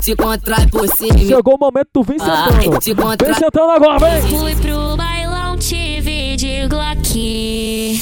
se 0.01 0.15
contrai 0.15 0.67
por 0.67 0.87
cima. 0.95 1.17
Chegou 1.19 1.55
o 1.55 1.59
momento, 1.59 1.87
tu 1.93 2.03
vem 2.03 2.17
Vai, 2.17 2.51
sentando. 2.51 2.81
se 2.83 2.93
Vem 2.93 3.05
contrai. 3.05 3.33
sentando 3.35 3.71
agora, 3.71 3.99
vem. 3.99 4.21
Fui 4.39 4.55
pro 4.55 4.97
bailão, 4.97 5.57
tive 5.57 6.35
de 6.35 6.67
Glock. 6.67 7.99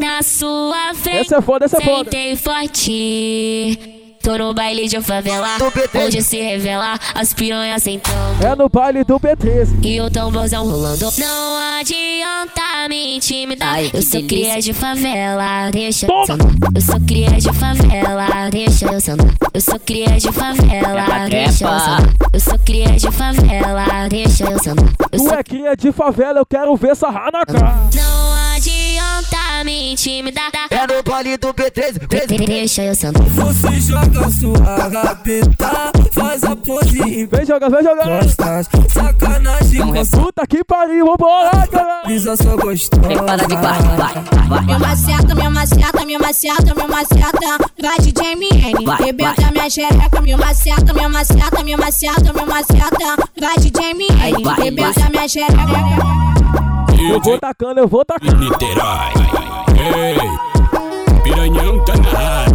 Na 0.00 0.22
sua 0.22 0.94
frente, 0.94 1.18
Essa 1.26 1.36
é 1.36 1.40
foda, 1.42 1.64
essa 1.66 1.76
é 1.76 1.80
foda. 1.80 2.04
sentei 2.10 2.36
forte. 2.36 3.99
Tô 4.22 4.36
no 4.36 4.52
baile 4.52 4.86
de 4.86 5.00
favela, 5.00 5.56
onde 5.94 6.22
se 6.22 6.40
revela 6.42 6.98
as 7.14 7.32
piranhas 7.32 7.82
sentando. 7.82 8.44
É 8.46 8.54
no 8.54 8.68
baile 8.68 9.02
do 9.02 9.18
B13. 9.18 9.82
E 9.82 9.98
o 10.00 10.10
tamborzão 10.10 10.66
rolando. 10.68 11.08
Não 11.18 11.78
adianta 11.80 12.86
me 12.88 13.16
intimidar. 13.16 13.74
Ai, 13.76 13.90
eu 13.94 14.02
sou 14.02 14.20
delícia. 14.20 14.26
cria 14.28 14.60
de 14.60 14.72
favela, 14.74 15.70
deixa 15.70 16.06
Toma. 16.06 16.20
eu 16.20 16.26
sambar. 16.26 16.50
Eu 16.74 16.80
sou 16.82 17.00
cria 17.00 17.30
de 17.30 17.52
favela, 17.52 18.50
deixa 18.50 18.86
eu 18.92 19.00
sambar. 19.00 19.34
Eu 19.54 19.60
sou 19.60 19.78
cria 19.80 20.16
de 20.18 20.32
favela, 20.32 21.04
Trepa, 21.04 21.28
deixa 21.30 21.64
eu 21.64 21.80
sambar. 21.80 22.14
Eu 22.32 22.40
sou 22.40 22.58
cria 22.58 22.90
de 22.96 23.10
favela, 23.10 24.08
deixa 24.10 24.44
eu 24.44 24.58
sambar. 24.62 24.92
Eu 25.12 25.18
Tu 25.18 25.24
sou 25.24 25.34
é 25.34 25.42
cria 25.42 25.74
de 25.76 25.92
favela, 25.92 26.40
eu 26.40 26.46
quero 26.46 26.76
ver 26.76 26.94
sarrar 26.94 27.30
na 27.32 27.44
cara. 27.46 27.74
Não 27.94 28.19
adianta 29.20 29.64
me 29.64 29.92
intimidar. 29.92 30.50
É 30.70 30.86
no 30.86 31.02
baile 31.02 31.36
do 31.36 31.52
B13. 31.52 32.46
Deixa 32.46 32.82
eu 32.84 32.94
sambar. 32.94 33.22
Você 33.24 33.80
joga 33.80 34.30
sua 34.30 34.88
rabeta, 34.88 35.92
faz 36.12 36.42
a 36.44 36.56
pose 36.56 37.26
Vem 37.26 37.46
jogar, 37.46 37.70
vem 37.70 37.82
jogar. 37.82 38.06
gostas. 38.06 38.68
Sacanagem 38.88 40.04
sua 40.04 40.20
Puta 40.20 40.46
que 40.46 40.64
pariu, 40.64 41.06
vambora, 41.06 41.66
cara. 41.70 42.02
brisa 42.04 42.36
só 42.36 42.56
gostosa. 42.56 43.02
Prepara 43.02 43.46
de 43.46 43.56
quatro, 43.56 43.96
vai. 43.96 44.14
Vai. 44.48 44.64
Me 44.64 44.78
maceta, 44.78 45.34
me 45.34 45.48
maceta, 45.48 46.04
me 46.06 46.18
maceta, 46.18 46.74
me 46.74 46.86
maceta. 46.88 47.58
Vai 47.80 47.98
DJ 47.98 48.36
MN, 48.36 48.84
Vai, 48.84 48.96
rebenta 48.98 49.50
minha 49.52 49.68
xereca. 49.70 50.20
Me 50.22 50.36
maceta, 50.36 50.92
me 50.94 51.08
maceta, 51.08 51.64
me 51.64 51.76
maceta, 51.76 52.32
me 52.32 52.44
maceta. 52.46 53.16
Vai 53.40 53.56
DJ 53.58 53.80
Vai, 53.82 54.32
MN, 54.32 54.42
vai, 54.44 54.60
rebenta 54.60 55.10
minha 55.10 55.28
xereca. 55.28 56.69
Eu 57.08 57.20
vou 57.20 57.38
tacando, 57.38 57.80
eu 57.80 57.88
vou 57.88 58.04
tacando. 58.04 58.36
Niterói. 58.36 59.12
Ei, 59.96 60.16
piranhão 61.22 61.84
tá 61.84 61.94
na 61.96 62.18
área, 62.18 62.49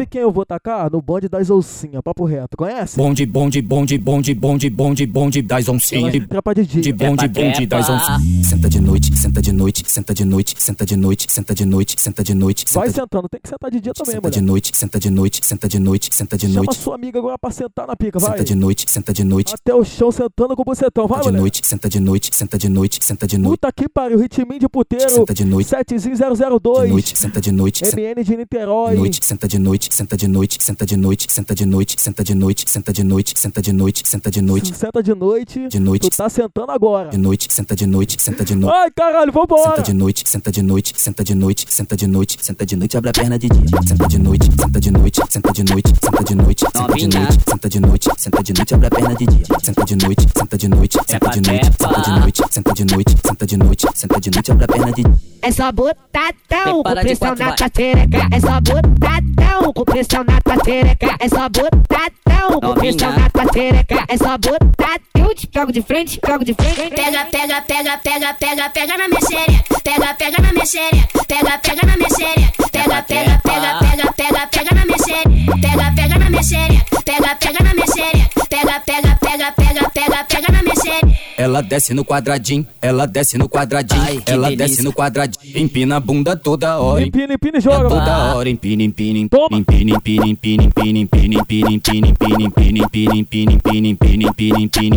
Sabe 0.00 0.08
quem 0.08 0.22
eu 0.22 0.32
vou 0.32 0.46
tacar? 0.46 0.90
No 0.90 1.02
bonde 1.02 1.28
das 1.28 1.50
oncinhas, 1.50 2.00
papo 2.02 2.24
reto. 2.24 2.56
Conhece? 2.56 2.96
Bonde, 2.96 3.26
bonde, 3.26 3.60
bonde, 3.60 3.98
bonde, 3.98 4.32
bonde, 4.34 4.70
bonde, 4.70 5.06
bonde 5.06 5.42
das 5.42 5.68
oncinhas. 5.68 6.14
Ela 6.14 6.26
Tropa 6.26 6.54
de 6.54 6.64
dia. 6.64 6.80
De 6.80 6.90
bonde, 6.90 7.28
bonde 7.28 7.66
das 7.66 7.90
oncinhas. 7.90 8.46
Senta 8.46 8.70
de 8.70 8.80
noite, 8.80 9.14
senta 9.18 9.42
de 9.42 9.52
noite, 9.52 9.84
senta 9.86 10.14
de 10.14 10.24
noite, 10.24 10.54
senta 10.56 10.86
de 10.86 10.96
noite, 10.96 11.26
senta 11.28 11.54
de 11.54 11.66
noite, 11.66 11.94
senta 11.98 12.24
de 12.24 12.34
noite. 12.34 12.64
Vai 12.72 12.88
senta- 12.88 13.02
sentando, 13.02 13.28
tem 13.28 13.40
que 13.42 13.48
sentar 13.50 13.70
de 13.70 13.78
dia 13.78 13.92
também, 13.92 14.14
Senta 14.14 14.30
de 14.30 14.40
noite, 14.40 14.72
senta 14.74 14.98
de 14.98 15.10
noite, 15.10 15.40
senta 15.44 15.68
de 15.68 15.78
noite, 15.78 16.08
senta 16.14 16.38
de 16.38 16.46
Chama 16.46 16.64
noite. 16.64 16.76
sua 16.76 16.94
amiga 16.94 17.18
agora 17.18 17.38
pra 17.38 17.50
sentar 17.50 17.86
na 17.86 17.94
pica, 17.94 18.18
vai. 18.18 18.30
Senta 18.30 18.44
de 18.44 18.54
noite, 18.54 18.84
senta 18.88 19.12
de 19.12 19.22
noite. 19.24 19.54
Até 19.54 19.74
o 19.74 19.84
chão 19.84 20.10
sentando 20.10 20.56
com 20.56 20.62
o 20.62 20.64
bucetão, 20.64 21.06
vai, 21.06 21.18
Senta 21.22 21.30
de 21.30 21.38
noite, 21.38 21.60
senta 21.66 21.88
de 21.90 22.00
noite, 22.00 22.30
senta 22.34 22.56
de 22.56 22.68
noite, 22.70 22.98
senta 23.04 23.26
de 23.26 23.36
noite. 23.36 23.60
Puta 23.60 23.70
que 23.70 23.86
pariu, 23.86 24.18
ritminho 24.18 24.60
de 24.60 24.68
puteiro. 24.68 25.10
Senta 25.10 25.34
de 25.34 25.44
noite. 25.44 25.68
7002. 25.68 26.84
De 26.84 26.88
noite, 26.88 27.18
senta 27.18 27.38
de 27.38 27.52
noite, 27.52 27.84
senta 27.86 28.00
MN 28.00 28.24
de 28.24 28.36
Niterói. 28.38 28.92
de 28.92 28.96
noite, 28.96 29.20
senta 29.22 29.46
de 29.46 29.58
noite, 29.58 29.89
senta 29.90 30.16
de 30.16 30.26
noite, 30.28 30.56
senta 30.60 30.86
de 30.86 30.96
noite, 30.96 31.26
senta 31.28 31.54
de 31.54 31.66
noite, 31.66 31.96
senta 31.98 32.24
de 32.24 32.34
noite, 32.34 32.64
senta 32.68 32.92
de 32.92 33.04
noite, 33.04 33.34
senta 33.36 33.60
de 33.62 33.72
noite, 33.72 34.02
senta 34.06 34.30
de 34.30 34.40
noite, 34.42 34.74
Senta 34.74 35.02
de 35.02 35.14
noite. 35.14 35.68
De 35.68 35.78
noite. 35.80 36.10
Tu 36.10 36.16
tá 36.16 36.28
sentando 36.28 36.70
agora. 36.72 37.10
de 37.10 37.18
noite, 37.18 37.46
senta 37.50 37.74
de 37.76 37.86
noite, 37.86 38.16
senta 38.18 38.44
de 38.44 38.54
noite. 38.54 38.74
Ai, 38.74 38.90
caralho, 38.90 39.32
vambora. 39.32 39.70
Senta 39.76 39.82
de 39.82 39.92
noite, 39.92 40.22
senta 40.26 40.50
de 40.52 40.62
noite, 40.62 40.92
senta 40.96 41.24
de 41.24 41.34
noite, 41.34 41.66
senta 41.68 41.96
de 41.96 42.06
noite, 42.06 42.36
senta 42.40 42.66
de 42.66 42.76
noite, 42.76 42.96
abre 42.96 43.10
a 43.10 43.12
perna 43.12 43.38
de 43.38 43.48
dia. 43.48 43.82
Senta 43.86 44.06
de 44.08 44.18
noite, 44.18 44.46
senta 44.58 44.80
de 44.80 44.90
noite, 44.90 45.20
senta 45.28 45.52
de 45.52 45.64
noite, 45.64 45.94
senta 46.02 46.24
de 46.24 46.34
noite, 46.34 46.64
senta 46.70 46.98
de 46.98 47.04
noite, 47.10 47.38
senta 47.46 47.68
de 47.68 47.80
noite, 47.80 48.08
senta 48.16 48.42
de 48.42 48.52
noite, 48.52 48.74
abre 48.74 48.86
a 48.86 48.90
perna 48.90 49.14
de 49.14 49.26
dia. 49.26 49.44
Senta 49.62 49.84
de 49.84 49.96
noite, 49.96 50.26
senta 50.36 50.56
de 50.58 50.68
noite, 50.68 50.98
senta 51.06 51.28
de 51.30 51.40
noite, 51.40 51.66
senta 51.80 52.00
de 52.02 52.14
noite, 52.20 52.42
senta 52.50 52.74
de 52.74 52.84
noite, 52.84 53.14
senta 53.24 53.46
de 53.46 53.56
noite, 53.56 53.86
senta 53.94 54.20
de 54.20 54.30
noite, 54.30 54.52
abre 54.52 54.64
a 54.64 54.68
perna 54.68 54.92
de 54.92 55.02
dia. 55.02 55.14
É 55.42 55.50
só 55.50 55.72
botadão 55.72 56.82
pressão 57.00 57.34
na 57.34 57.56
xereca. 57.56 58.28
É 58.30 58.40
só 58.40 58.60
botadão 58.60 59.72
com 59.80 59.84
pressão 59.84 60.24
na 60.24 60.40
tua 60.42 60.62
xereca. 60.64 61.16
É 61.18 61.28
só 61.28 61.48
botadão 61.48 62.60
com 62.60 62.66
Novinha. 62.66 62.92
pressão 62.92 63.12
na 63.18 63.30
tua 63.30 63.52
xereca. 63.52 64.04
É 64.08 64.16
só 64.16 64.36
botadão. 64.36 65.00
Eu 65.16 65.34
te 65.34 65.48
jogo 65.54 65.72
de 65.72 65.82
frente, 65.82 66.20
jogo 66.26 66.44
de 66.44 66.54
frente. 66.54 66.90
Pega, 66.94 67.24
pega, 67.26 67.62
pega, 67.62 67.98
pega, 67.98 68.34
pega, 68.34 68.70
pega 68.70 68.98
na 68.98 69.08
minha 69.08 69.20
xereca. 69.20 69.64
Pega, 69.84 70.14
pega 70.14 70.42
na 70.42 70.52
minha 70.52 70.66
xereca. 70.66 71.08
Pega, 71.28 71.58
pega 71.58 71.86
na 71.86 71.96
minha 71.96 72.08
xereca. 72.10 72.52
Pega, 72.72 73.02
pega, 73.02 73.40
pega, 73.42 73.78
pega, 73.80 74.12
pega, 74.12 74.46
pega 74.48 74.74
na 74.74 74.84
minha 74.84 74.98
xereca. 74.98 75.30
Pega, 75.60 75.92
pega 75.94 76.18
na 76.18 76.30
minha 76.30 76.42
xereca. 76.42 76.84
Pega, 77.04 77.36
pega 77.36 77.64
na 77.64 77.74
minha 77.74 77.86
xereca. 77.86 78.30
Pega, 78.50 78.80
pega, 78.80 79.16
pega, 79.20 79.52
pega, 79.52 79.90
pega, 79.90 80.24
pega 80.24 80.52
na 80.52 80.62
minha 80.62 80.74
xereca. 80.76 81.20
Ela 81.38 81.62
desce 81.62 81.94
no 81.94 82.04
quadradinho, 82.04 82.66
ela 82.82 83.06
desce 83.06 83.38
no 83.38 83.48
quadradinho, 83.48 84.02
Ai, 84.02 84.22
ela 84.26 84.48
delícia. 84.48 84.56
desce 84.68 84.82
no 84.82 84.92
quadradinho, 84.92 85.56
empina 85.58 85.96
a 85.96 86.00
bunda 86.00 86.36
toda 86.36 86.78
hora. 86.78 87.02
Empina, 87.02 87.32
empina 87.32 87.56
e 87.56 87.60
joga, 87.62 87.88
Toda 87.88 88.04
mano. 88.04 88.36
hora 88.36 88.50
empina, 88.50 88.82
empina, 88.82 89.26
Toma. 89.30 89.56
Empina, 89.60 89.96
empina, 89.96 90.24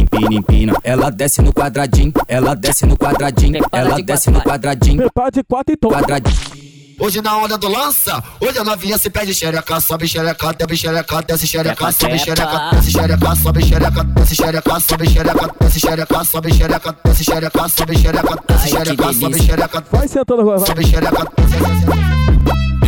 empina, 0.01 0.36
empina. 0.36 0.74
Ela 0.84 1.10
desce 1.12 1.41
no 1.41 1.53
quadradinho, 1.53 2.13
ela 2.27 2.55
desce 2.55 2.86
no 2.86 2.98
quadradinho, 2.98 3.62
ela 3.72 3.96
de 3.96 4.03
desce 4.03 4.32
no 4.32 4.41
quadradinho, 4.41 4.98
Prepara 4.98 5.32
de 5.32 5.43
quatro 5.43 5.74
e 5.74 5.77
toma. 5.77 5.96
quadradinho. 6.00 6.38
Hoje 7.00 7.22
na 7.22 7.36
onda 7.38 7.58
do 7.58 7.67
lança, 7.67 8.24
hoje 8.39 8.58
a 8.60 8.63
novinha 8.63 8.98
se 8.98 9.10
pede 9.10 9.34
xereca, 9.34 9.79
sobe 9.82 10.08
xereca, 10.08 10.53
desce 10.53 10.77
xereca, 10.77 11.22
desce 11.24 11.48
xereca, 11.48 11.91
sobe 11.91 12.17
xereca, 12.20 12.70
desce 12.72 12.91
xereca, 12.91 13.36
sobe 13.36 13.62
xereca, 13.63 14.03
desce 14.03 14.36
xereca, 14.36 14.79
sobe 14.79 15.08
xereca, 15.08 15.55
desce 15.60 15.79
xereca, 15.79 16.24
sobe 16.24 16.53
xereca, 16.53 16.96
desce 17.03 17.24
xereca, 17.24 17.67
sobe 17.67 17.96
xereca, 17.98 18.39
desce 18.48 18.70
xereca, 18.70 19.13
sobe 19.13 19.39
xereca. 19.39 19.84
Vai 19.91 20.08
sentando 20.08 20.41
agora, 20.41 20.60
vai. 20.60 20.67
Sobe 20.67 20.84
xereca. 20.86 22.73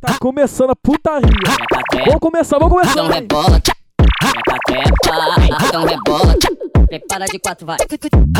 Tá 0.00 0.18
começando 0.20 0.70
a 0.70 0.76
putaria. 0.76 1.28
Vamos 2.06 2.20
começar, 2.20 2.58
vamos 2.58 2.72
começar. 2.72 2.92
Então 2.92 3.08
rebola. 3.08 3.60
Trepa, 4.22 4.58
trepa. 4.66 5.66
Então 5.66 5.84
rebola. 5.84 6.36
Prepara 6.88 7.24
de 7.24 7.38
quatro, 7.38 7.66
vai. 7.66 7.78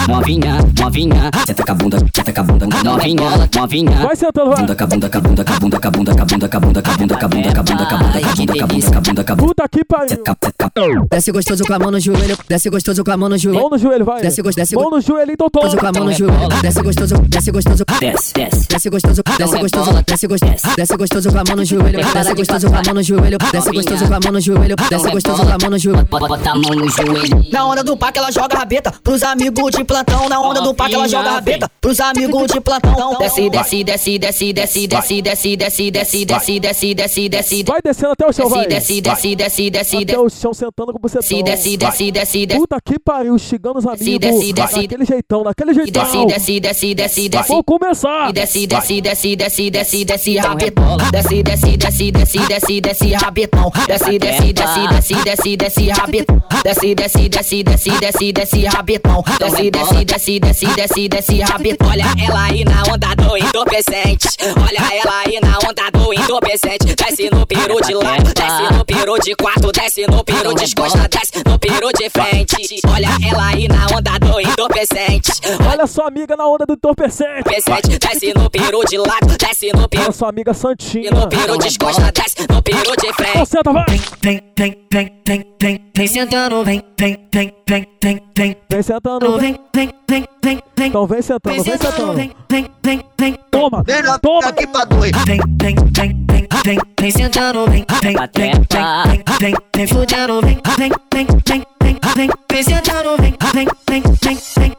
Novinha, 0.09 0.59
novinha. 0.79 1.31
Senta 1.47 1.65
com 1.65 1.73
a 1.73 1.75
bunda, 1.75 1.99
senta 2.15 2.33
com 2.33 2.41
a 2.41 2.45
bunda. 2.45 2.67
Novinha, 2.85 3.51
novinha. 3.57 3.91
Vai 4.03 4.15
sentando, 4.17 4.51
vai. 4.51 4.61
Bunda, 4.61 4.75
cabunda, 4.75 5.09
cabunda, 5.09 5.45
cabunda, 5.45 5.81
cabunda, 5.81 6.15
cabunda, 6.15 6.49
cabunda, 6.49 6.49
cabunda, 6.49 6.83
cabunda, 6.83 7.53
cabunda, 7.53 7.53
cabunda, 7.53 7.87
cabunda, 7.87 8.21
cabunda, 8.21 8.91
cabunda, 8.91 9.25
cabunda. 9.25 9.47
Puta 9.47 9.69
que 9.69 9.85
pariu. 9.85 11.07
Desce 11.11 11.33
gostoso 11.33 11.65
com 11.65 11.73
a 11.73 11.79
mão 11.79 11.91
no 11.91 12.01
joelho, 12.01 12.37
desce 12.49 12.71
gostoso 12.71 13.05
com 13.05 13.11
a 13.11 13.17
mão 13.17 13.29
no 13.29 13.39
joelho. 13.39 13.61
Mão 13.61 13.71
no 13.71 13.79
joelho, 13.79 14.05
vai. 14.05 14.21
Desce 14.21 14.43
gostoso, 14.43 14.57
desce 14.57 14.75
Mão 14.75 14.91
no 14.91 15.01
joelho, 15.01 15.33
então 15.33 15.49
toma. 15.51 15.65
gostoso 15.65 15.81
com 15.81 15.87
a 15.87 15.93
mão 15.93 16.05
no 16.05 16.13
joelho. 16.13 16.49
Desce 16.63 16.83
gostoso, 16.83 17.15
desce 17.29 17.51
gostoso. 17.51 17.85
Desce, 18.01 18.35
desce. 18.35 18.69
Desce 18.69 18.91
gostoso, 18.91 19.23
desce 19.39 19.59
gostoso, 19.59 20.03
desce 20.07 20.27
gostoso, 20.27 20.77
desce 20.77 20.97
gostoso 20.97 21.33
com 21.33 21.39
a 21.39 21.45
mão 21.47 21.57
no 21.57 21.65
joelho, 21.65 22.01
desce 22.13 22.35
gostoso 22.35 22.69
com 22.69 22.77
a 22.77 22.83
mão 22.83 22.95
no 22.95 23.03
joelho, 23.03 23.39
desce 23.39 23.71
gostoso 23.73 24.07
com 24.07 24.15
a 24.15 24.21
mão 24.21 24.33
no 24.33 24.41
joelho, 24.41 24.77
desce 24.77 25.11
gostoso 25.11 25.43
com 25.43 25.49
a 25.49 25.59
mão 25.59 25.71
no 25.71 25.72
joelho. 25.72 25.72
Bota 26.09 26.51
a 26.51 26.55
mão 26.55 26.75
no 26.75 26.89
joelho. 26.89 27.45
Na 27.51 27.67
onda 27.67 27.83
do 27.83 27.97
parque 27.97 28.19
ela 28.19 28.31
joga 28.31 28.59
rabeta 28.59 28.93
pros 29.03 29.23
amigos 29.23 29.71
de 29.73 29.85
plantão. 29.85 30.29
Na 30.29 30.41
onda 30.41 30.61
do 30.61 30.75
parque 30.75 30.95
ela 30.95 31.09
joga 31.09 31.31
rabeta 31.31 31.71
pros 31.81 32.01
amigos 32.01 32.53
de 32.53 32.61
plantão. 32.61 33.17
Desce, 33.19 33.51
desce, 33.51 33.85
desce, 33.85 34.19
desce, 34.19 34.53
desce, 34.53 34.87
desce, 34.87 35.23
desce, 35.23 35.57
desce, 35.57 35.91
desce, 35.91 36.25
desce, 36.25 36.61
desce, 36.61 36.95
desce, 36.95 37.29
desce. 37.29 37.65
Vai 37.65 37.81
descendo 37.83 38.13
até 38.13 38.27
o 38.27 38.33
chão, 38.33 38.49
vai. 38.49 38.67
Desce, 38.67 39.01
desce, 39.01 39.37
desce, 39.37 39.71
desce, 39.71 39.97
Até 39.97 40.19
o 40.19 40.29
chão 40.29 40.53
sentando 40.53 40.93
com 40.93 40.99
você. 41.01 41.19
Desce, 41.19 41.43
desce, 41.43 41.77
desce, 41.77 42.11
desce, 42.13 42.47
desce. 42.47 42.61
Puta 42.61 42.79
que 42.85 42.99
pariu, 42.99 43.39
xingando 43.39 43.79
os 43.79 43.87
amigos. 43.87 44.19
desce, 44.19 44.53
desce. 44.53 44.83
Daquele 44.83 45.05
jeitão, 45.05 45.43
daquele 45.43 45.75
jeitão. 45.75 46.27
Desce, 46.27 46.27
desce, 46.27 46.61
desce, 46.61 46.95
desce, 46.95 47.29
desce. 47.29 47.49
Vou 47.49 47.65
começar. 47.65 48.31
E 48.31 48.33
desce, 48.33 48.67
desce, 48.67 49.01
desce, 49.01 49.37
desce, 49.37 49.71
desce, 49.71 50.05
desce, 50.05 50.39
rabetão. 50.39 50.97
Desce, 51.11 51.43
desce, 51.43 51.77
desce, 51.77 52.11
desce, 52.11 52.39
desce, 52.47 52.81
desce, 52.81 53.13
rabetão. 53.15 53.73
Desce, 53.87 54.19
desce, 54.19 54.53
desce, 54.53 54.89
desce, 54.89 55.15
desce, 55.25 55.57
desce, 55.63 55.91
rabetão. 55.91 56.43
Desce, 56.65 56.95
desce, 56.95 57.29
desce, 57.29 57.63
desce, 57.63 57.91
desce, 58.01 58.33
desce, 58.33 58.67
rabetão. 58.67 59.23
Desce, 59.39 59.71
desce, 59.71 60.05
desce, 60.05 60.41
desce, 60.41 60.67
desce, 60.67 61.09
desce, 61.09 61.41
rabetão. 61.41 61.89
Olha 61.89 62.05
ela 62.19 62.45
aí 62.45 62.65
na 62.65 62.83
onda 62.93 63.15
do 63.15 63.37
entorpecente. 63.37 64.29
Olha 64.57 64.95
ela 64.95 65.23
aí 65.25 65.39
na 65.41 65.59
onda 65.59 65.91
do 65.93 66.13
entorpecente. 66.13 66.95
Desce 66.97 67.31
no 67.31 67.47
peru 67.47 67.81
de 67.81 67.95
lado, 67.95 68.33
desce 68.35 68.75
no 68.75 68.85
peru 68.85 69.19
de 69.21 69.35
quatro, 69.37 69.71
desce 69.73 70.07
no 70.09 70.25
peru 70.25 70.55
de 70.55 70.75
costa, 70.75 71.09
desce 71.09 71.43
no 71.47 71.59
peru 71.59 71.93
de 71.93 72.11
frente. 72.11 72.81
Olha 72.89 73.09
ela 73.29 73.47
aí 73.49 73.69
na 73.69 73.87
onda 73.97 74.19
do 74.19 74.41
entorpecente. 74.41 75.33
Olha 75.71 75.87
sua 75.87 76.09
amiga 76.09 76.37
na 76.37 76.47
onda 76.49 76.67
do 76.67 76.73
entorpecente. 76.75 77.43
Desce 77.45 78.35
no 78.35 78.51
peru 78.51 78.85
de 78.85 78.99
lado, 78.99 79.37
desce 79.39 79.73
no 79.73 79.89
peru. 79.89 80.03
Olha 80.05 80.13
sua 80.13 80.29
amiga 80.29 80.53
Santinha. 80.55 81.11
No 81.13 81.29
peru 81.29 81.57
de 81.59 81.79
costa, 81.79 82.11
desce 82.11 82.47
no 82.51 82.63
peru 82.63 82.97
de 82.97 83.13
frente. 83.13 83.47
Senta, 83.47 83.73
vai. 83.73 83.85
Vem, 84.23 84.43
vem, 84.57 84.87
vem, 84.91 85.23
vem, 85.27 85.52
vem, 85.61 85.81
vem 85.97 86.07
sentando, 86.07 86.65
vem, 86.65 86.83
vem, 86.99 87.19
vem, 87.33 87.53
vem, 87.69 87.87
vem, 88.03 88.23
vem. 88.37 88.57
Vem 88.71 88.83
sentando. 88.83 89.39
Vem, 89.39 89.59
vem, 89.75 89.91
vem, 90.09 90.25
vem, 90.43 90.63
vem. 90.77 90.89
Então 90.89 91.07
vem 91.07 91.23
sentando, 91.23 91.63
vem 91.63 91.65
sentando. 91.65 92.13
Vem, 92.15 92.33
vem, 92.51 92.71
vem, 92.85 93.05
vem. 93.19 93.39
Toma, 93.51 93.83
Vem 93.85 94.03
toma. 94.23 94.49
aqui 94.49 94.67
pra 94.67 94.85
dois. 94.85 95.13
Vem, 95.27 95.41
vem, 95.61 95.75
vem, 95.75 96.27
vem, 96.31 96.49
vem, 96.65 96.79
vem 97.01 97.11
sentando, 97.11 97.65
vem, 97.71 97.85
vem, 98.03 98.15
vem, 98.15 98.19
vem, 98.35 98.53
vem, 98.71 99.23
vem, 99.41 99.55
vem 99.77 99.87
fudendo, 99.87 100.41
vem, 100.41 100.61
vem, 100.79 100.91
vem, 101.13 101.27
vem, 101.47 101.63
vem, 101.83 101.99
vem, 102.17 102.31
vem 102.51 102.63
sentando, 102.63 103.17
vem, 103.21 103.35
vem, 103.53 103.69
vem, 103.89 104.03
vem, 104.23 104.39
vem. 104.59 104.73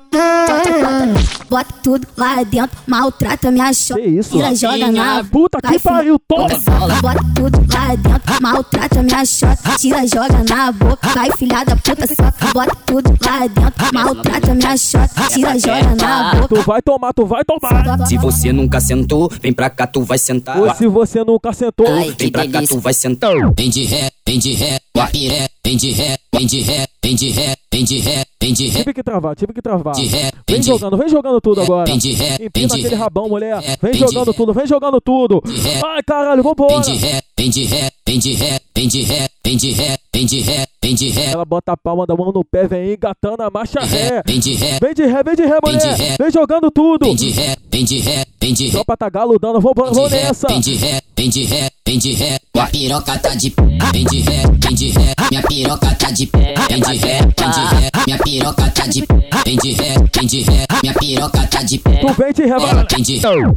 Bota 1.53 1.71
tudo 1.83 2.07
lá 2.17 2.41
dentro, 2.41 2.75
maltrata 2.87 3.51
minha 3.51 3.71
chota. 3.71 4.01
Que 4.01 4.07
isso? 4.07 4.31
Tira, 4.31 4.55
joga 4.55 4.91
na 4.91 5.23
Puta 5.23 5.59
que 5.61 5.77
pariu, 5.77 6.17
toma. 6.27 6.49
Bota, 6.49 6.95
bota 6.99 7.23
tudo 7.35 7.65
lá 7.71 7.95
dentro, 7.95 8.41
maltrata 8.41 9.03
minha 9.03 9.23
chota. 9.23 9.77
Tira, 9.77 10.07
joga 10.07 10.43
na 10.49 10.71
boca, 10.71 11.09
vai 11.09 11.29
filha 11.37 11.63
da 11.63 11.75
puta 11.75 12.07
soca. 12.07 12.53
Bota 12.55 12.75
tudo 12.87 13.15
lá 13.23 13.45
dentro, 13.45 13.93
maltrata 13.93 14.55
minha 14.55 14.75
chota. 14.75 15.27
Tira, 15.29 15.59
joga 15.59 15.95
na 15.95 16.33
boca. 16.33 16.55
Tu 16.55 16.61
vai 16.63 16.81
tomar, 16.81 17.13
tu 17.13 17.25
vai 17.27 17.43
tomar. 17.45 18.07
Se 18.07 18.17
você 18.17 18.51
nunca 18.51 18.81
sentou, 18.81 19.29
vem 19.39 19.53
pra 19.53 19.69
cá, 19.69 19.85
tu 19.85 20.01
vai 20.01 20.17
sentar. 20.17 20.59
Ou 20.59 20.73
se 20.73 20.87
você 20.87 21.23
nunca 21.23 21.53
sentou. 21.53 21.85
Ai, 21.85 22.15
vem 22.17 22.31
pra 22.31 22.47
cá, 22.47 22.63
tu 22.63 22.79
vai 22.79 22.95
sentar. 22.95 23.31
Vem 23.55 23.69
de 23.69 23.83
ré, 23.83 24.09
vem 24.25 24.39
de 24.39 24.53
ré, 24.53 24.79
guapiré, 24.97 25.47
vem 25.63 25.77
de 25.77 25.91
ré, 25.91 26.17
vem 26.33 26.47
de 26.47 26.61
ré, 26.61 26.87
vem 27.03 27.15
de 27.15 27.29
ré, 27.29 27.55
vem 27.71 27.85
de 27.85 27.99
ré, 27.99 28.25
vem 28.43 28.53
de 28.53 28.67
ré. 28.67 28.79
Tive 28.79 28.93
que 28.93 29.03
travar, 29.03 29.35
tive 29.35 29.53
que 29.53 29.61
travar. 29.61 29.93
De 29.93 30.05
ré, 30.07 30.31
Vem 30.49 30.61
jogando, 30.61 30.97
vem 30.97 31.09
jogando 31.09 31.39
tudo 31.39 31.61
agora. 31.61 31.85
Vem 31.85 31.97
de 31.97 32.11
ré, 32.13 32.37
vem 32.37 32.47
Empina 32.47 32.75
aquele 32.75 32.95
rabão, 32.95 33.29
mulher. 33.29 33.61
Vem 33.81 33.93
jogando 33.93 34.33
tudo, 34.33 34.53
vem 34.53 34.67
jogando 34.67 34.99
tudo. 34.99 35.41
Ai, 35.85 36.03
caralho, 36.05 36.43
vambora. 36.43 36.73
Vem 36.73 36.81
de 36.81 36.95
ré, 36.97 37.21
vem 37.37 37.49
de 37.49 37.63
ré, 37.63 37.89
vem 38.05 38.19
de 38.19 38.33
ré, 38.33 38.59
vem 38.75 38.87
de 38.87 39.01
ré, 39.03 39.27
vem 39.43 39.55
de 39.57 39.71
ré, 39.71 39.97
vem 40.13 40.25
de 40.25 40.41
ré, 40.41 40.65
vem 40.83 40.95
de 40.95 41.09
ré. 41.09 41.25
Ela 41.31 41.45
bota 41.45 41.71
a 41.71 41.77
palma 41.77 42.05
da 42.05 42.15
mão 42.15 42.31
no 42.31 42.43
pé, 42.43 42.67
vem 42.67 42.93
engatando 42.93 43.41
a 43.41 43.49
marcha 43.49 43.79
ré. 43.79 44.21
Vem 44.25 44.39
de 44.39 44.53
ré, 44.55 44.79
Vem 44.81 44.93
de 44.93 45.05
ré, 45.05 45.23
vem 45.23 45.35
de 45.35 45.43
ré, 45.43 45.57
Vem 45.63 45.77
de 45.77 45.87
mulher. 45.87 46.17
Vem 46.19 46.31
jogando 46.31 46.69
tudo. 46.69 47.05
vem 47.05 47.15
de 47.15 47.31
ré, 47.31 47.55
vem 47.71 47.85
de 47.85 47.99
ré, 47.99 48.25
vem 48.39 48.53
de 48.53 48.65
ré. 48.65 48.71
Tropa 48.71 48.97
tá 48.97 49.09
galudando, 49.09 49.61
vambora, 49.61 49.91
vamos 49.91 50.11
nessa. 50.11 50.47
vem 50.47 50.59
de 50.59 50.75
ré, 50.75 51.01
vem 51.15 51.29
de 51.29 51.43
ré, 51.45 51.69
vem 51.85 51.97
de 51.99 52.13
ré, 52.13 52.39
minha 52.55 52.67
piroca 52.67 53.17
tá 53.17 53.29
de 53.35 53.49
pé. 53.49 53.63
Vem 53.91 54.05
de 54.05 54.21
ré, 54.21 54.43
vem 54.59 54.73
de 54.75 54.89
ré, 54.91 55.13
minha 55.29 55.41
piroca 55.43 55.95
tá 55.95 56.11
de 56.11 56.25
pé. 56.27 56.53
Vem 56.69 56.79
de 56.81 56.97
ré, 56.97 57.19
vem 57.37 57.49
de 57.49 57.59
ré, 57.75 57.89
minha 58.05 58.17
piroca 58.19 58.69
tá 58.71 58.85
de 58.87 59.01
pé. 59.05 59.29
Vem 59.45 59.57
de 59.57 59.73
ré, 59.73 59.95
vem 60.15 60.27
de 60.27 60.41
ré, 60.43 60.65
minha 60.81 60.93
piroca 60.93 61.47
tá 61.47 61.61
de 61.61 61.77
pé. 61.79 61.95
Tu 61.95 62.13
vem 62.13 62.33
de 62.33 62.43
ré, 62.43 62.49
mano. 62.59 62.85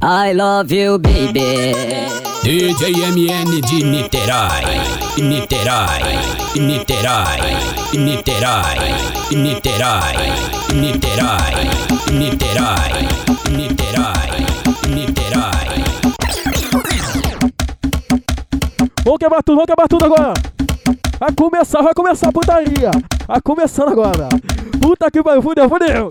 I 0.02 0.32
love 0.34 0.72
you, 0.72 0.98
baby. 0.98 1.72
DJ 2.42 2.92
MN 3.12 3.60
de 3.60 3.82
Niterói, 3.82 4.64
Niterói, 5.18 6.02
Niterói, 6.54 7.56
Niterói, 7.94 8.78
Niterói, 9.32 10.16
Niterói, 10.72 11.56
Niterói, 12.12 13.08
Niterói. 13.50 13.75
Vamos 19.06 19.20
quebrar 19.20 19.40
tudo, 19.40 19.54
vamos 19.54 19.68
quebrar 19.68 19.86
tudo 19.86 20.04
agora. 20.04 20.34
Vai 21.20 21.32
começar, 21.32 21.80
vai 21.80 21.94
começar 21.94 22.28
a 22.28 22.32
putaria. 22.32 22.90
Vai 23.24 23.40
começando 23.40 23.90
agora. 23.90 24.28
Puta 24.82 25.08
que 25.12 25.22
pariu, 25.22 25.40
fudeu, 25.40 25.68
fudeu. 25.68 26.08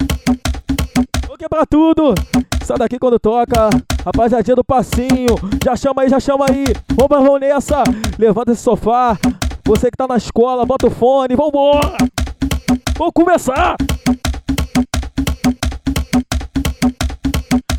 Vou 1.27 1.37
quebrar 1.37 1.65
tudo. 1.65 2.15
Sai 2.63 2.77
daqui 2.77 2.97
quando 2.97 3.19
toca. 3.19 3.69
Rapaziadinha 4.05 4.55
do 4.55 4.63
passinho. 4.63 5.35
Já 5.61 5.75
chama 5.75 6.03
aí, 6.03 6.09
já 6.09 6.21
chama 6.21 6.45
aí. 6.49 6.63
Vamos, 6.95 7.09
vamos 7.09 7.41
nessa. 7.41 7.83
Levanta 8.17 8.53
esse 8.53 8.61
sofá. 8.61 9.17
Você 9.65 9.91
que 9.91 9.97
tá 9.97 10.07
na 10.07 10.15
escola, 10.15 10.65
bota 10.65 10.87
o 10.87 10.89
fone. 10.89 11.35
Vambora. 11.35 11.97
Vamos 12.97 13.13
começar. 13.13 13.75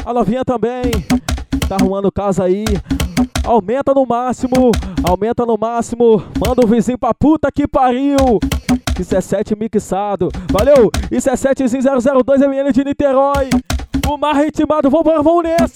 A 0.04 0.12
novinha 0.12 0.44
também. 0.44 0.82
Tá 1.66 1.76
arrumando 1.76 2.12
casa 2.12 2.44
aí. 2.44 2.66
Aumenta 3.46 3.94
no 3.94 4.04
máximo, 4.04 4.72
aumenta 5.08 5.46
no 5.46 5.56
máximo. 5.56 6.20
Manda 6.44 6.64
o 6.64 6.68
vizinho 6.68 6.98
pra 6.98 7.14
puta 7.14 7.48
que 7.52 7.68
pariu. 7.68 8.40
Isso 8.98 9.14
é 9.14 9.20
7 9.20 9.54
mixado. 9.54 10.28
Valeu! 10.50 10.90
Isso 11.12 11.30
é 11.30 11.36
7002 11.36 12.42
ML 12.42 12.72
de 12.72 12.84
Niterói. 12.84 13.48
O 14.08 14.16
mar 14.18 14.34
ritmado. 14.34 14.90
Vamos, 14.90 15.12
vamos 15.22 15.44
nessa. 15.44 15.74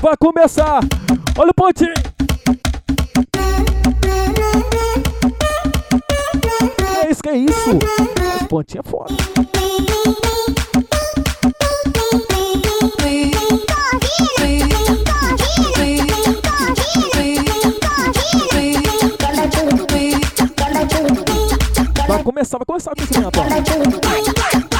Vai 0.00 0.16
começar. 0.18 0.80
Olha 1.38 1.50
o 1.50 1.54
pontinho. 1.54 1.94
Que 6.76 7.08
isso, 7.08 7.22
que 7.22 7.30
isso? 7.30 7.78
Esse 8.36 8.48
pontinho 8.48 8.82
é 8.84 8.90
foda. 8.90 9.14
Vai 22.12 22.22
começar, 22.22 22.58
vai 22.58 22.66
começar 22.66 22.90
o 22.90 22.92
aquecimento. 22.92 24.71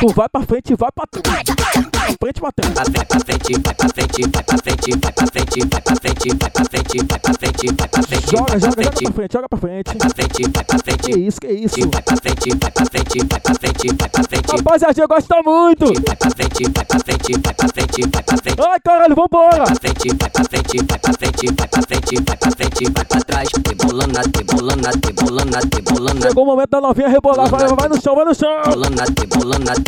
Tu 0.00 0.06
vai 0.14 0.28
pra 0.28 0.42
frente 0.42 0.72
e 0.72 0.76
vai 0.76 0.92
pra 0.92 1.04
trás. 1.08 1.42
Pra 1.42 2.14
frente 2.20 2.40
pra 2.40 2.52
trás. 2.52 2.88
Vai 2.88 3.04
pra 3.04 3.20
frente, 3.20 3.60
vai 3.60 3.74
pra 3.74 3.88
frente, 3.88 4.30
vai 4.30 4.44
pra 4.44 4.58
frente, 4.58 4.98
vai 4.98 5.12
pra 5.12 5.26
frente, 5.26 5.66
vai 5.66 5.82
pra 5.82 5.96
frente, 5.96 6.28
vai 6.38 6.50
pra 6.50 6.64
frente, 6.64 7.04
vai 7.08 7.18
pra 7.18 7.34
frente, 7.34 7.74
vai 7.74 7.88
pra 7.88 8.02
frente. 8.02 8.30
Joga, 8.30 8.58
joga, 8.60 8.82
joga 8.84 9.00
pra 9.02 9.12
frente, 9.12 9.32
joga 9.32 9.48
pra 9.48 9.58
frente. 9.58 9.88
Vai 9.88 9.96
pra 9.98 10.10
frente, 10.10 10.50
vai 10.54 10.64
pra 10.64 10.78
frente. 10.78 10.98
Que 10.98 11.18
isso, 11.18 11.40
que 11.40 11.48
isso. 11.48 11.90
Vai 11.90 12.02
pra 12.02 12.16
frente, 12.16 12.48
vai 12.60 12.70
pra 12.70 12.86
frente, 12.86 13.18
vai 13.26 13.40
pra 13.40 13.54
frente, 13.54 13.88
vai 13.98 14.08
pra 14.08 14.22
frente. 14.22 14.56
Rapaziada, 14.56 15.06
gosta 15.06 15.42
muito. 15.42 15.84
Vai 16.06 16.16
pra 16.16 16.30
frente, 16.30 16.70
vai 16.70 16.84
pra 16.84 16.98
frente, 17.00 17.32
vai 17.32 17.54
pra 17.54 17.68
frente, 17.68 18.08
vai 18.08 18.22
pra 18.22 18.36
frente. 18.38 18.60
Ai, 18.60 18.80
caralho, 18.80 19.16
vambora. 19.16 19.64
Vai 19.64 19.66
pra 19.66 19.74
frente, 19.74 20.08
vai 20.14 20.30
pra 20.30 20.44
frente, 20.44 20.76
vai 20.78 20.98
pra 20.98 21.12
frente, 21.12 21.46
vai 21.58 21.68
pra 21.68 21.82
frente, 21.82 22.22
vai 22.22 22.36
pra 22.36 22.50
frente, 22.52 22.92
vai 22.92 23.04
pra 23.04 23.20
trás. 23.20 23.48
Rebolando, 23.66 24.18
rebolando, 24.36 24.88
rebolando, 25.04 25.58
rebolando. 25.74 26.22
Chegou 26.22 26.44
o 26.44 26.46
momento 26.46 26.70
da 26.70 26.80
novinha 26.80 27.08
rebolar, 27.08 27.48
vai, 27.48 27.66
vai 27.66 27.88
no 27.88 28.00
chão, 28.00 28.14
vai 28.14 28.24
no 28.24 28.34
chão. 28.34 28.62
Rebolando, 28.64 29.02
rebolando, 29.18 29.87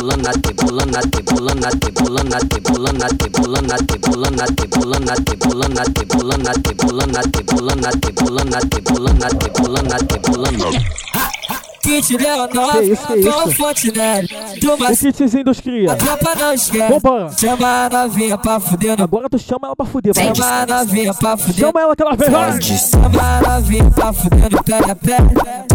vai. 0.01 0.11
Rebolando, 0.11 0.29
rebolando, 0.45 0.99
rebolando, 1.13 1.67
rebolando, 1.83 2.37
rebolando, 2.51 3.05
rebolando, 3.05 3.05
rebolando, 3.21 3.75
rebolando, 3.89 4.45
rebolando, 4.45 4.45
rebolando, 4.57 5.13
rebolando, 5.27 5.81
rebolando, 5.95 6.51
rebolando, 6.61 7.21
rebolando, 7.31 8.39
rebolando, 8.41 8.57
rebolando, 8.71 9.37
rebolando, 9.41 9.95
rebolando. 10.09 10.71
Kit 10.71 10.79
Leonor, 11.13 11.31
Que 11.31 11.57
isso, 11.57 11.70
que 11.81 11.97
isso? 11.97 12.17
com 12.17 13.51
Fontenelle. 13.51 14.27
Do 14.59 14.73
O 14.73 14.77
kitzinho 14.77 15.43
dos 15.43 15.59
cria. 15.59 15.91
A 15.91 15.95
tropa 15.95 16.35
não 16.35 16.53
esquece. 16.53 16.93
Vambora. 16.93 17.31
Chama 17.37 17.85
a 17.85 17.89
novinha 17.89 18.37
pra 18.37 18.59
fuder 18.59 18.97
no 18.97 19.03
Agora 19.03 19.29
tu 19.29 19.39
chama 19.39 19.67
ela 19.67 19.75
pra 19.75 19.85
fuder. 19.85 20.13
Chama 20.13 20.45
a 20.45 20.65
novinha 20.65 21.13
pra 21.13 21.37
fuder. 21.37 21.55
Chama 21.55 21.81
ela 21.81 21.95
que 21.95 22.03
ela 22.03 22.15
vem. 22.15 22.29
Chama 22.29 23.21
a 23.21 23.41
novinha 23.41 23.91
pra 23.91 24.13
fuder 24.13 24.51
no 24.51 24.63
pé 24.63 24.77
a 24.77 24.95
pé. 24.95 25.17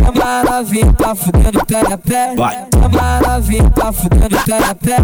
Chama 0.05 0.25
a 0.25 0.45
novinha 0.45 0.93
pra 0.93 1.15
fuder 1.15 1.53
no 1.53 1.67
pé 1.67 1.81
a 1.81 1.99
pé. 1.99 2.35
Vai. 2.37 2.67
Chama 2.73 3.03
a 3.03 3.21
novinha 3.29 3.71
pra 3.71 3.93
fuder 3.93 4.31
no 4.31 4.45
pé 4.45 4.59
a 4.59 4.75
pé. 4.75 4.97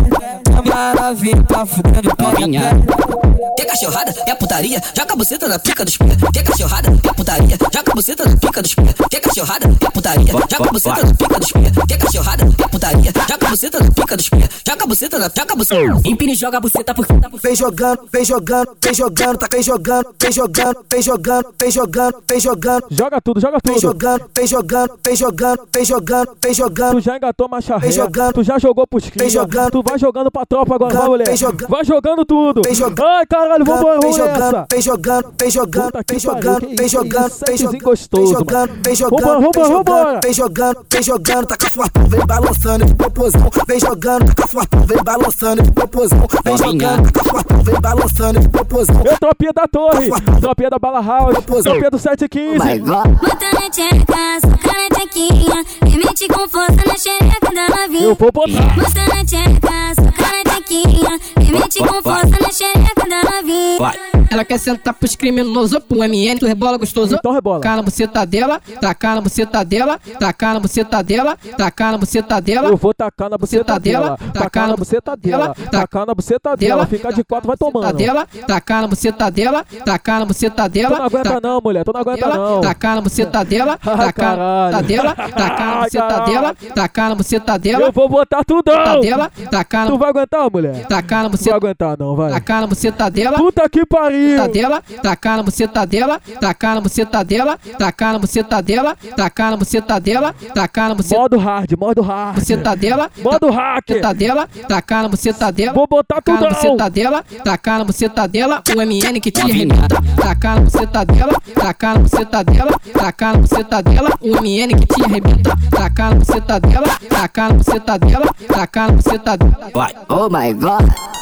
Chama 0.53 0.91
a 0.91 0.95
novinha 0.95 1.43
pra 1.43 1.67
fuder 1.67 2.05
no 2.05 2.17
pé 2.17 2.25
a 2.25 2.33
pé. 2.33 3.12
Quer 3.57 3.67
cachorrada? 3.67 4.12
Quer 4.12 4.37
putaria? 4.37 4.81
Joga 4.97 5.12
a 5.12 5.17
buceta 5.17 5.49
na 5.49 5.59
pica 5.59 5.85
dos 5.85 5.97
pia. 5.97 6.17
Quer 6.33 6.45
cachorrada? 6.45 6.97
Quer 7.03 7.15
putaria? 7.15 7.59
Joga 7.73 7.91
a 7.91 7.95
buceta 7.95 8.25
na 8.29 8.37
pica 8.37 8.62
dos 8.62 8.75
pia. 8.75 8.95
Quer 9.11 9.21
cachorrada? 9.21 9.69
Quer 9.81 9.91
putaria? 9.91 10.33
Joga 10.33 10.69
a 10.69 10.73
buceta 10.73 10.91
na 11.02 11.14
pica 11.14 11.38
dos 11.40 11.52
pia. 11.52 11.72
Quer 11.88 11.98
cachorrada? 11.98 12.46
Quer 12.57 12.68
putaria? 12.68 13.12
Joga 13.28 13.46
a 13.46 13.50
buceta 13.50 13.78
pica 13.94 14.16
dos 14.16 14.28
pia. 14.28 14.48
Joga 14.66 14.85
a 14.85 14.87
buceta 14.87 15.18
na 15.18 15.24
joga 15.37 15.52
a 15.52 15.57
buceta. 15.57 16.09
Empine 16.09 16.33
e 16.33 16.37
joga 16.37 16.59
a 16.59 16.61
buceta 16.61 16.94
por 16.94 17.07
Vem 17.42 17.57
jogando, 17.57 18.00
vem 18.12 18.24
jogando, 18.24 18.76
vem 18.83 18.94
jogando, 18.94 19.38
tá 19.38 19.48
vem 19.52 19.62
jogando, 19.62 20.14
vem 20.20 20.33
jogando, 20.33 20.85
vem 20.92 21.02
jogando, 21.02 21.46
vem 21.61 21.70
jogando, 21.70 22.22
vem 22.31 22.40
jogando. 22.40 22.85
Joga 22.90 23.20
tudo, 23.20 23.40
joga 23.40 23.59
Vem 23.64 23.74
tudo. 23.74 23.83
jogando, 23.83 24.24
vem 24.37 24.46
jogando, 24.46 24.98
vem 25.05 25.16
jogando, 25.16 25.62
vem 25.74 25.85
jogando, 25.85 26.37
vem 26.42 26.55
jogando. 26.55 26.92
Tu 26.94 27.00
já 27.00 27.16
engatou 27.16 27.48
marcha 27.48 27.74
ré, 27.76 27.81
Vem 27.81 27.92
jogando. 27.92 28.33
tu 28.35 28.42
já 28.42 28.59
jogou 28.59 28.87
pros 28.87 29.05
cria, 29.11 29.22
Vem 29.24 29.31
jogando. 29.31 29.70
tu 29.70 29.83
vai 29.83 29.98
jogando 29.98 30.31
pra 30.31 30.46
tropa 30.46 30.74
agora, 30.74 30.94
vai 30.98 31.09
mulher. 31.09 31.26
Vem 31.26 31.37
jogando. 31.37 31.68
Vai 31.68 31.85
jogando 31.85 32.24
tudo. 32.24 32.62
Vem 32.64 32.74
jogando. 32.74 33.02
Ai, 33.07 33.26
caralho, 33.26 33.64
vambora, 33.64 33.92
Vem 34.00 34.00
vamos 34.00 34.16
jogando, 34.16 34.52
nessa. 34.52 34.66
vem 34.70 34.83
jogando, 34.83 35.35
vem 35.40 35.50
jogando, 35.50 35.85
Puta 35.92 36.05
que 36.05 36.12
vem 36.12 36.20
jogando, 36.20 36.61
que 36.66 36.74
vem 36.76 36.88
jogando, 36.88 37.33
vem 37.46 37.57
jogando, 37.57 37.83
gostoso, 37.83 38.22
vem 38.24 38.33
jogando, 38.33 38.70
vem 38.85 38.94
Vambora, 38.94 38.96
jogando, 38.96 39.42
vambora, 39.42 39.52
vem 39.52 39.72
vambora. 39.76 40.02
jogando, 40.02 40.20
vem 40.22 40.33
jogando, 40.35 40.82
vem 40.90 41.03
jogando, 41.03 41.47
tá 41.47 41.57
com 41.57 41.66
a 41.66 41.71
fortão, 41.71 42.07
vem 42.07 42.27
balançando 42.27 42.85
de 42.85 42.95
popozão, 42.95 43.51
vem 43.66 43.81
jogando, 43.81 44.27
tá 44.27 44.35
com 44.35 44.45
a 44.45 44.49
fortão, 44.49 44.81
vem 44.87 45.03
balançando 45.03 45.62
de 45.62 45.73
popozão, 45.73 46.27
vem 46.45 46.59
jogando, 46.59 47.12
tá 47.12 47.21
com 47.21 47.29
a 47.29 47.33
fortão, 47.33 47.62
vem 47.62 47.81
balançando 47.81 48.40
de 48.40 48.49
popozão. 48.49 49.03
Eu 49.05 49.18
tropia 49.18 49.53
da 49.53 49.66
torre, 49.68 50.11
tropia 50.40 50.71
da 50.71 50.79
bala 50.79 51.01
house, 51.03 51.38
tropia 51.45 51.90
do 51.90 51.99
715. 51.99 52.81
Bota 52.81 53.53
na 53.53 53.71
tcheca, 53.71 54.40
soca 54.40 54.73
na 54.73 54.88
tchequinha 54.97 55.64
E 55.87 55.99
mete 55.99 56.29
com 56.29 56.49
força 56.49 56.77
na 56.87 56.97
xereca 56.97 57.55
da 57.55 57.77
novinha. 57.77 58.05
Eu 58.05 58.14
vou 58.14 58.33
botar. 58.33 58.75
Bota 58.75 59.16
na 59.16 59.25
tcheca, 59.25 59.95
soca 59.95 60.33
na 60.45 60.61
tchequinha 60.61 60.62
E 60.72 61.52
mete 61.52 61.78
com 61.80 62.02
força 62.02 62.40
na 62.40 62.50
xereca 62.50 63.08
da 63.08 63.30
novinha 63.30 63.92
Ela 64.30 64.44
quer 64.44 64.58
sentar 64.58 64.94
pros 64.94 65.14
criminosos, 65.14 65.78
pro 65.80 65.98
MN, 65.98 66.38
tu 66.38 66.46
rebola 66.46 66.78
gostoso. 66.78 67.14
Então 67.16 67.32
rebola. 67.32 67.61
Tacar 67.61 67.76
na 67.76 67.82
buceta 67.82 68.24
dela, 68.24 68.61
tacar 68.80 69.14
na 69.16 69.20
buceta 69.20 69.62
dela, 69.64 70.00
tacar 70.18 70.54
na 70.54 70.61
buceta 70.61 71.02
dela, 71.02 71.37
tacar 71.58 71.92
na 71.92 71.98
buceta 71.98 72.40
dela. 72.40 72.68
Eu 72.68 72.76
vou 72.78 72.94
tacar 72.94 73.28
na 73.28 73.37
buceta 73.37 73.78
dela, 73.78 74.18
tacar 74.32 74.68
na 74.68 74.76
buceta 74.76 75.16
dela, 75.16 75.54
tacar 75.70 76.06
na 76.06 76.14
buceta 76.14 76.56
dela, 76.56 76.87
ficar 76.87 77.12
de 77.12 77.22
quatro 77.24 77.46
vai 77.48 77.56
tomando. 77.58 77.92
dela, 77.92 78.26
tacar 78.46 78.80
na 78.80 78.88
buceta 78.88 79.30
dela, 79.30 79.66
tacar 79.85 80.20
na 80.20 80.24
buceta 80.26 80.62
Tu 80.64 80.72
dela. 80.72 80.98
não 80.98 81.04
aguenta 81.04 81.40
não, 81.42 81.61
mulher, 81.61 81.85
tu 81.85 81.92
não 81.92 82.00
aguenta 82.00 82.26
dela, 82.26 82.37
não. 82.37 82.61
tacar 82.62 82.94
na 82.94 83.00
buceta 83.02 83.44
dela, 83.44 83.76
tacar 83.76 84.37
na 84.72 84.80
dela, 84.80 85.14
tacar 85.14 85.66
na 85.76 85.82
buceta 85.82 86.20
dela, 86.20 86.54
tacar 86.74 87.08
na 87.11 87.14
buceta 87.14 87.58
dela. 87.58 87.85
Eu 87.87 87.92
vou 87.92 88.08
botar 88.08 88.42
tudão. 88.44 88.72
Tá 88.72 88.98
dela, 88.98 89.30
tacar 89.50 89.87
Tu 89.87 89.98
vai 89.98 90.08
aguentar, 90.08 90.50
mulher? 90.50 90.62
Tacar 90.88 91.22
na 91.25 91.29
Tu 91.31 91.31
vai 91.31 91.31
buceta 91.31 91.57
aguentar 91.57 91.96
não, 91.98 92.16
vai. 92.16 92.31
tacar 92.33 92.61
na 92.61 92.66
buceta 92.66 93.11
dela. 93.11 93.38
Puta 93.38 93.68
que 93.68 93.85
pariu. 93.87 94.37
Buceta 94.37 94.48
dela, 94.48 94.83
tacar 95.03 95.37
na 95.37 95.42
buceta 95.42 95.87
dela, 95.87 96.20
tacar 96.40 96.75
na 96.75 96.81
buceta 96.81 97.25
dela, 97.25 97.59
tacar 97.79 98.12
na 98.14 98.18
buceta 98.20 98.62
dela, 98.62 98.96
tacar 99.16 99.51
na 99.51 99.57
buceta 99.57 100.01
dela, 100.01 100.35
tacar 100.55 100.88
na 100.88 100.94
buceta 100.94 101.20
Modo 101.22 101.38
hard, 101.38 101.72
modo 101.79 102.03
hard. 102.03 102.35
buceta 102.37 102.77
dela, 102.77 103.11
Modo 103.22 103.51
hacker. 103.51 103.96
buceta 103.96 104.14
dela, 104.14 104.48
tacar 104.68 105.03
na 105.03 105.09
buceta 105.09 105.53
dela. 105.53 105.72
Vou 105.72 105.87
botar 105.87 106.16
Tacar 106.16 106.35
na 106.40 106.48
tudão. 106.48 106.62
buceta 106.77 106.90
dela, 106.90 107.25
tacar 107.44 107.79
na 107.79 107.85
buceta 107.85 108.29
dela, 108.29 108.62
o 108.68 108.81
MN 108.81 109.20
que 109.20 109.31
te 109.31 109.40
arrebenta. 109.40 109.88
Tacar 110.16 110.57
na 110.57 110.61
buceta 110.62 111.05
dela, 111.05 111.33
tacar 111.55 111.94
na 111.94 112.01
buceta 112.03 112.44
dela, 112.44 112.81
tacar 112.92 113.33
na 113.35 113.40
buceta 113.40 113.83
dela, 113.83 114.11
o 114.20 114.29
MN 114.40 114.68
que 114.79 114.87
te 114.87 115.05
arrebenta. 115.05 115.57
Tacar 115.70 116.11
na 116.11 116.16
buceta 116.16 116.61
dela, 116.61 116.98
tacar 117.09 117.48
na 117.51 117.55
buceta 117.59 117.98
dela, 117.98 118.35
tacar 118.48 118.88
na 118.88 118.96
buceta 118.96 119.37
dela. 119.37 119.70
Vai. 119.75 119.92
Oh 120.09 120.29
my 120.29 120.52
God. 120.53 121.21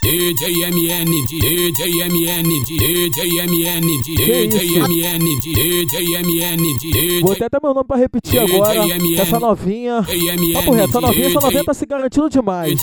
DJ 0.00 0.70
MN, 0.70 1.10
DJ 1.26 2.06
MN, 2.06 2.64
DJ 2.64 3.42
MN, 3.42 3.82
DJ 4.04 4.78
MN, 4.86 5.40
DJ 5.42 6.22
MN, 6.22 6.78
DJ 6.78 7.20
Vou 7.20 7.32
até 7.32 7.48
dar 7.48 7.58
meu 7.60 7.74
nome 7.74 7.84
pra 7.86 7.96
repetir 7.96 8.38
agora. 8.40 8.86
Essa 9.22 9.40
novinha. 9.40 10.06
Papo 10.54 10.70
reto, 10.72 10.88
essa 10.90 11.00
novinha, 11.00 11.26
essa 11.26 11.40
novinha 11.40 11.64
tá 11.64 11.74
se 11.74 11.84
garantindo 11.84 12.30
demais. 12.30 12.80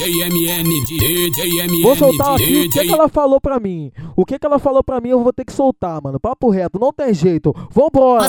Vou 1.81 1.95
soltar 1.95 2.35
aqui 2.35 2.65
o 2.65 2.69
que 2.69 2.91
ela 2.93 3.07
falou 3.07 3.39
pra 3.39 3.59
mim. 3.61 3.91
O 4.15 4.25
que, 4.25 4.37
que 4.37 4.45
ela 4.45 4.59
falou 4.59 4.83
pra 4.83 4.99
mim 4.99 5.09
eu 5.09 5.23
vou 5.23 5.31
ter 5.31 5.45
que 5.45 5.53
soltar, 5.53 6.01
mano. 6.03 6.19
Papo 6.19 6.49
reto, 6.49 6.77
não 6.77 6.91
tem 6.91 7.13
jeito. 7.13 7.55
Vambora. 7.71 8.25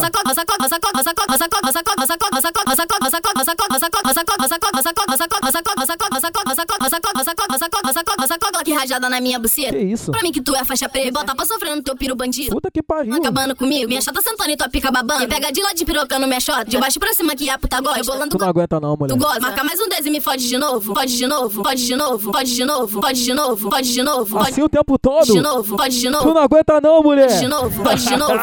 Que 8.65 8.73
rajada 8.73 9.09
na 9.09 9.21
minha 9.21 9.39
buceta. 9.39 9.71
Que 9.73 9.79
isso? 9.79 10.11
Pra 10.11 10.23
mim 10.23 10.33
que 10.33 10.41
tu 10.41 10.55
é 10.55 10.65
faixa 10.65 10.89
preta. 10.89 11.13
Bota 11.13 11.35
pra 11.35 11.47
sofrer 11.47 11.77
no 11.77 11.83
teu 11.83 11.95
piro 11.97 12.17
bandido. 12.17 12.51
Puta 12.51 12.69
que 12.71 12.83
pariu. 12.83 13.15
Acabando 13.15 13.55
comigo. 13.55 13.87
Minha 13.89 14.01
chata 14.01 14.21
sentando 14.21 14.51
e 14.51 14.57
tua 14.57 14.69
pica 14.69 14.91
babando. 14.91 15.21
Me 15.21 15.29
pega 15.29 15.53
de 15.53 15.63
lado 15.63 15.75
de 15.77 15.85
pirocando 15.85 16.27
minha 16.27 16.41
chota. 16.41 16.65
De 16.65 16.77
baixo 16.79 16.99
pra 16.99 17.15
cima 17.15 17.35
que 17.37 17.49
a 17.49 17.59
puta 17.59 17.81
gosta. 17.81 17.99
Rebolando 17.99 18.31
Tu 18.31 18.39
não 18.39 18.49
aguenta 18.49 18.81
não, 18.81 18.97
mulher. 18.97 19.15
Tu 19.15 19.19
gosta, 19.19 19.41
marca 19.41 19.63
mais 19.63 19.79
um 19.81 19.89
10 19.89 20.07
e 20.07 20.11
me 20.11 20.21
fode 20.21 20.49
de 20.49 20.59
novo. 20.59 20.93
Pode 20.95 21.17
de 21.17 21.27
novo, 21.27 21.63
pode 21.63 21.85
de 21.87 21.95
novo, 21.95 22.33
pode 22.33 22.55
de 22.55 22.65
novo, 22.65 23.01
pode 23.01 23.25
de 23.25 23.35
novo, 23.35 23.71
pode 23.71 23.93
de 23.93 24.03
novo, 24.03 24.37
pode 24.39 24.51
Assim 24.51 24.63
o 24.63 24.69
tempo 24.69 24.99
todo? 24.99 25.25
de 25.27 25.41
novo, 25.41 25.77
pode 25.77 25.97
de 26.01 26.07
Tu 26.07 26.11
novo. 26.11 26.35
não 26.35 26.41
aguenta 26.43 26.81
não, 26.81 27.03
mulher. 27.03 27.29
De 27.39 27.47
novo, 27.47 27.83
pode 27.83 28.05
de 28.05 28.17
novo. 28.17 28.35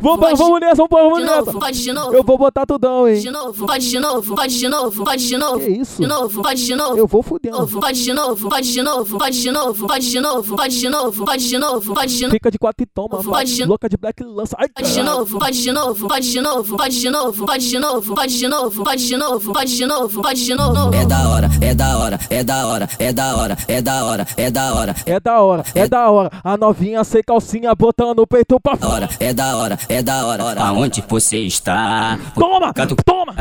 vamos, 0.00 0.38
vamos 0.38 0.60
nessa, 0.60 0.76
vamos, 0.76 0.90
vamos 0.90 1.18
de 1.18 1.24
nessa. 1.24 1.36
novo, 1.44 1.58
pode 1.58 1.82
de 1.82 1.92
novo. 1.92 2.14
Eu 2.14 2.22
vou 2.22 2.38
botar 2.38 2.66
tudão, 2.66 3.08
hein. 3.08 3.20
De 3.20 3.30
novo, 3.30 3.66
pode 3.66 3.88
de 3.90 3.98
novo, 3.98 4.34
pode 4.36 4.58
de 4.58 4.68
novo, 4.68 5.04
pode 5.04 5.26
de 5.26 5.36
novo. 5.36 5.58
Que 5.60 5.70
isso? 5.70 6.00
De 6.00 6.06
novo, 6.06 6.42
pode 6.42 6.64
de 6.64 6.74
novo. 6.74 6.96
Eu 6.98 7.06
vou 7.06 7.22
fudendo. 7.22 7.66
Pode 7.80 8.02
de 8.04 8.12
novo, 8.12 8.48
pode 8.48 8.72
de 8.72 8.82
novo, 8.82 9.15
pode 9.18 9.40
de 9.40 9.50
novo, 9.50 9.66
novo, 9.66 9.86
pode 9.86 10.10
de 10.10 10.20
novo, 10.20 10.56
pode 10.56 10.78
de 10.78 10.88
novo, 10.88 11.24
pode 11.24 11.48
de 11.48 11.58
novo, 11.58 11.94
pode 11.94 12.14
de 12.16 12.22
novo. 12.22 12.32
Fica 12.34 12.50
de 12.50 12.58
quatro 12.58 12.82
e 12.82 12.86
toma, 12.86 13.22
Pode 13.22 13.54
de- 13.54 13.64
louca 13.64 13.88
de 13.88 13.96
black 13.96 14.22
lança. 14.22 14.56
Ai, 14.58 14.68
Pode 14.68 14.92
de 14.92 15.02
novo, 15.02 15.38
pode 15.38 15.62
de 15.62 15.72
novo, 15.72 16.08
pode 16.08 16.30
de 16.30 16.40
novo, 16.40 16.76
pode 16.76 17.00
de 17.00 17.10
novo, 17.10 17.46
pode 17.46 17.68
de 17.68 17.78
novo, 17.78 18.14
pode 18.14 18.36
de 18.38 18.48
novo, 18.48 18.84
pode 18.84 19.06
de 19.06 19.16
novo, 19.16 19.52
pode 19.52 19.76
de 19.76 19.86
novo, 19.86 20.22
pode 20.22 20.44
de 20.44 20.54
novo. 20.54 20.94
É 20.94 21.04
da 21.06 21.28
hora, 21.28 21.50
é 21.60 21.74
da 21.74 21.98
hora, 21.98 22.18
é 22.30 22.44
da 22.44 22.66
hora, 22.66 22.88
é 22.98 23.12
da 23.12 23.36
hora, 23.36 23.56
é 23.68 23.80
da 23.82 24.04
hora, 24.04 24.26
é 24.36 24.50
da 24.50 24.74
hora, 24.74 24.94
É 25.06 25.20
da 25.20 25.40
hora, 25.42 25.64
é 25.74 25.88
da 25.88 26.10
hora. 26.10 26.30
A 26.44 26.56
novinha 26.56 27.02
sem 27.04 27.22
calcinha 27.22 27.74
botando 27.74 28.18
o 28.20 28.26
peito 28.26 28.58
pra 28.60 28.76
fora. 28.76 28.92
hora, 28.94 29.08
é 29.20 29.32
da 29.32 29.56
hora, 29.56 29.78
é 29.88 30.02
da 30.02 30.26
hora. 30.26 30.62
Aonde 30.62 31.02
você 31.08 31.38
está? 31.38 32.18
Toma, 32.34 32.72
toma. 33.04 33.34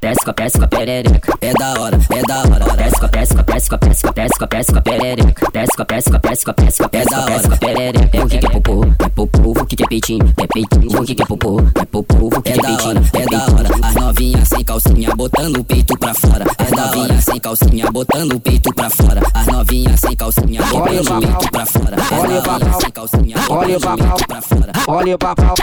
Desce 0.00 0.24
com 0.24 0.30
a 0.30 0.34
desce 0.34 0.58
com 0.58 0.64
a 0.64 0.68
perereca. 0.68 1.38
É 1.40 1.52
da 1.52 1.80
hora, 1.80 1.98
é 2.10 2.22
da 2.22 2.38
hora. 2.40 2.64
Desce 2.90 2.98
com 2.98 3.06
a 3.06 3.08
desce 3.08 3.34
com 3.34 3.40
a 3.40 3.44
desce 3.44 3.68
com 3.70 3.76
a 3.76 3.78
desce 3.78 4.02
com 4.02 4.08
a 4.08 4.12
desce 4.12 4.38
com 4.38 4.44
a 4.44 4.48
desce 4.48 4.72
com 4.72 4.78
a 4.78 4.82
perereca. 4.82 5.46
Desce 5.52 5.76
com 5.76 5.82
a 5.82 5.84
desce 5.84 6.10
com 6.10 6.16
a 6.16 6.18
desce 6.18 6.44
com 6.44 6.50
a 6.50 6.54
desce 6.54 6.78
com 6.78 6.84
a 6.84 6.88
desce 6.88 7.08
com 7.08 7.20
a 7.20 7.24
desce 7.24 7.48
com 7.48 7.54
a 7.54 7.58
perereca. 7.58 8.16
É 8.16 8.24
o 8.24 8.28
que 8.28 8.38
que 8.38 8.46
é 8.46 8.50
popô, 8.50 8.84
é 8.84 9.08
popô, 9.08 9.50
o 9.50 9.66
que 9.66 9.76
que 9.76 9.84
é 9.84 9.86
peitinho, 9.86 10.34
é 10.36 10.46
peitinho. 10.48 11.00
O 11.00 11.04
que 11.04 11.14
que 11.14 11.22
é 11.22 11.26
popô, 11.26 11.60
é 11.60 11.84
popô, 11.84 12.26
o 12.26 12.42
que 12.42 12.52
que 12.52 12.58
é 12.58 12.62
peitinho, 12.62 13.04
é 13.14 13.26
da 13.26 13.44
hora. 13.44 13.86
As 13.86 13.94
novinhas 13.94 14.48
sem 14.48 14.64
calcinha 14.64 15.14
botando 15.14 15.56
o 15.58 15.64
peito 15.64 15.96
pra 15.98 16.14
fora. 16.14 16.44
As 16.58 16.70
novinhas 16.72 17.24
sem 17.24 17.38
calcinha 17.38 17.90
botando 17.92 18.32
o 18.32 18.40
peito 18.40 18.74
pra 18.74 18.90
fora. 18.90 19.20
As 19.34 19.46
novinhas 19.46 20.00
sem 20.00 20.16
calcinha 20.16 20.62
botando 20.62 21.06
o 21.12 21.20
peito 21.20 21.50
pra 21.52 21.66
fora. 21.66 21.96
Olha 22.10 22.38
o 22.38 22.42
botando 22.42 23.76
o 23.76 23.98
peito 24.00 24.26
pra 24.26 24.42
fora. 24.42 24.72
Olha 24.88 25.14
o 25.14 25.18
papau, 25.18 25.54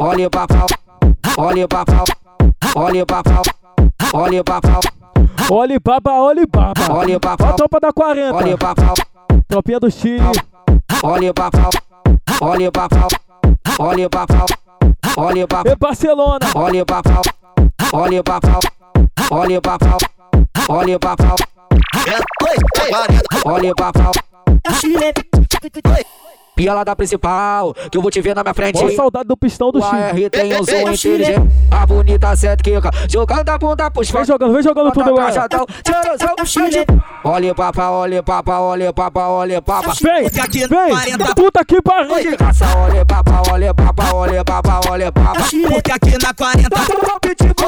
olha 0.00 0.26
o 0.26 0.30
papau, 0.30 0.66
olha 1.36 1.64
o 1.64 1.68
papau, 1.68 2.04
olha 2.74 3.02
o 3.02 3.06
papau, 3.06 3.42
olha 4.14 4.40
o 4.40 4.44
papau, 4.44 4.80
Olha 5.50 5.80
papa, 5.80 6.12
olha 6.12 6.46
papa. 6.46 6.92
Olha 6.92 7.20
papa. 7.20 7.50
A 7.50 7.52
tropa 7.52 7.80
da 7.80 7.92
40. 7.92 8.34
Olha 8.34 8.56
papa. 8.56 8.94
Tropinha 9.48 9.80
do 9.80 9.90
Chile. 9.90 10.22
Olha 11.02 11.34
papa. 11.34 11.70
Olha 12.40 12.72
papa. 12.72 13.08
Olha 13.78 14.08
papa. 14.08 14.46
Olha 15.16 15.46
papa. 15.46 15.70
É 15.70 15.76
Barcelona. 15.76 16.38
Olha 16.54 16.84
papa. 16.84 17.22
Olha 17.92 18.22
papa. 18.22 18.58
Olha 19.30 19.60
papa. 19.60 19.98
Olha 20.68 20.98
papa. 20.98 21.36
Olha 21.84 22.54
papa. 22.94 23.44
Olha 23.44 23.74
papa 23.74 24.10
ela 26.56 26.84
da 26.84 26.94
principal, 26.94 27.74
que 27.90 27.98
eu 27.98 28.02
vou 28.02 28.10
te 28.10 28.20
ver 28.20 28.34
na 28.34 28.42
minha 28.42 28.54
frente. 28.54 28.82
Ó 28.82 28.90
saudade 28.90 29.26
do 29.26 29.36
pistão 29.36 29.70
do 29.72 29.78
O 29.78 29.82
Chile. 29.82 30.24
AR 30.24 30.30
tem 30.30 30.54
um 30.54 30.64
som 30.64 30.72
inteligente, 30.90 31.50
a 31.70 31.86
bonita 31.86 32.36
sete 32.36 32.62
quica, 32.62 32.90
jogando 33.10 33.48
a 33.48 33.58
bunda 33.58 33.90
pros 33.90 34.10
Vem 34.10 34.24
jogando, 34.24 34.52
vem 34.52 34.62
jogando 34.62 34.92
tudo 34.92 35.08
agora. 35.10 35.32
Olha 37.24 37.52
o 37.52 37.54
papa, 37.54 37.90
olha 37.90 38.20
o 38.20 38.22
papa, 38.22 38.60
olha 38.60 38.90
o 38.90 38.94
papa, 38.94 39.26
olha 39.28 39.58
o 39.58 39.62
papa. 39.62 39.92
Vem, 40.00 40.28
vem. 40.68 40.92
Puta 41.34 41.64
que 41.64 41.82
pariu. 41.82 42.12
Olha 42.12 43.02
o 43.02 43.06
papa, 43.06 43.42
olha 43.50 43.70
o 43.70 43.74
papa, 43.74 44.14
olha 44.14 44.40
o 44.40 44.44
papa, 44.44 44.80
olha 44.88 45.08
o 45.08 45.12
papa. 45.12 45.40
Porque 45.68 45.90
aqui 45.92 46.22
na 46.22 46.32
40 46.32 46.68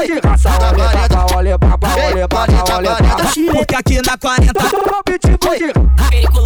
De 0.07 0.21
caça, 0.21 0.51
olha 0.65 0.77
o 0.85 0.91
papa, 1.09 1.27
olha 1.37 1.57
o 1.57 1.59
papa, 1.59 1.89
olha 1.99 2.25
o 2.25 2.29
papa, 2.29 2.75
olha 2.75 2.93
o 2.93 2.97
papa. 2.97 3.23
Porque 3.53 3.75
aqui 3.75 4.01
na 4.07 4.17
40 4.17 4.53
Periculoso 6.11 6.46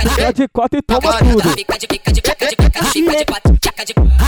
fica 0.00 0.32
de 0.32 0.48
cota 0.48 0.78
e 0.78 0.82
toma 0.82 1.18
tudo. 1.18 1.42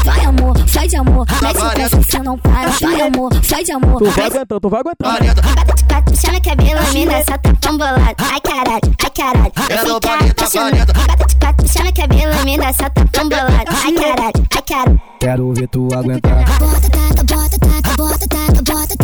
Vai 0.05 0.25
amor, 0.25 0.69
sai 0.69 0.89
de 0.89 0.97
amor, 0.97 1.27
mas 1.41 1.57
o 1.57 1.71
pé, 1.71 1.89
você 1.89 2.19
não 2.19 2.39
para. 2.39 2.69
Vai 2.71 3.01
amor, 3.01 3.31
sai 3.45 3.65
de 3.65 3.73
amor. 3.73 3.99
Tu 3.99 4.11
vai 4.11 4.27
aguentar, 4.27 4.61
tu 4.61 4.69
vai 4.69 4.81
aguentar. 4.81 5.83
Chama 6.15 6.41
que 6.41 6.51
é 6.51 6.53
a 6.53 6.57
bela 6.57 6.83
mina 6.93 7.25
só 7.25 7.39
tá 7.39 7.55
tombolada. 7.61 8.15
Ai 8.19 8.41
caralho, 8.41 8.81
ai 9.03 9.11
caralho. 9.11 9.53
Fica 9.55 10.15
apaixonada. 10.31 10.93
É 10.93 11.69
chama 11.69 11.93
que 11.93 12.01
é 12.01 12.05
a 12.05 12.07
bela 12.07 12.45
mina 12.45 12.73
só 12.73 12.89
tá 12.91 13.05
tombolada. 13.13 13.65
Ai 13.85 13.93
caralho, 13.93 14.49
ai 14.55 14.63
caralho. 14.63 15.03
Quero 15.21 15.55
ver 15.55 15.69
tu 15.69 15.89
tá 15.89 15.99
aguentar. 15.99 16.45
Bota, 16.59 16.89
bota, 16.89 17.25
bota, 17.25 17.59
bota, 17.97 18.27
bota, 18.27 18.73
bota. 18.73 19.02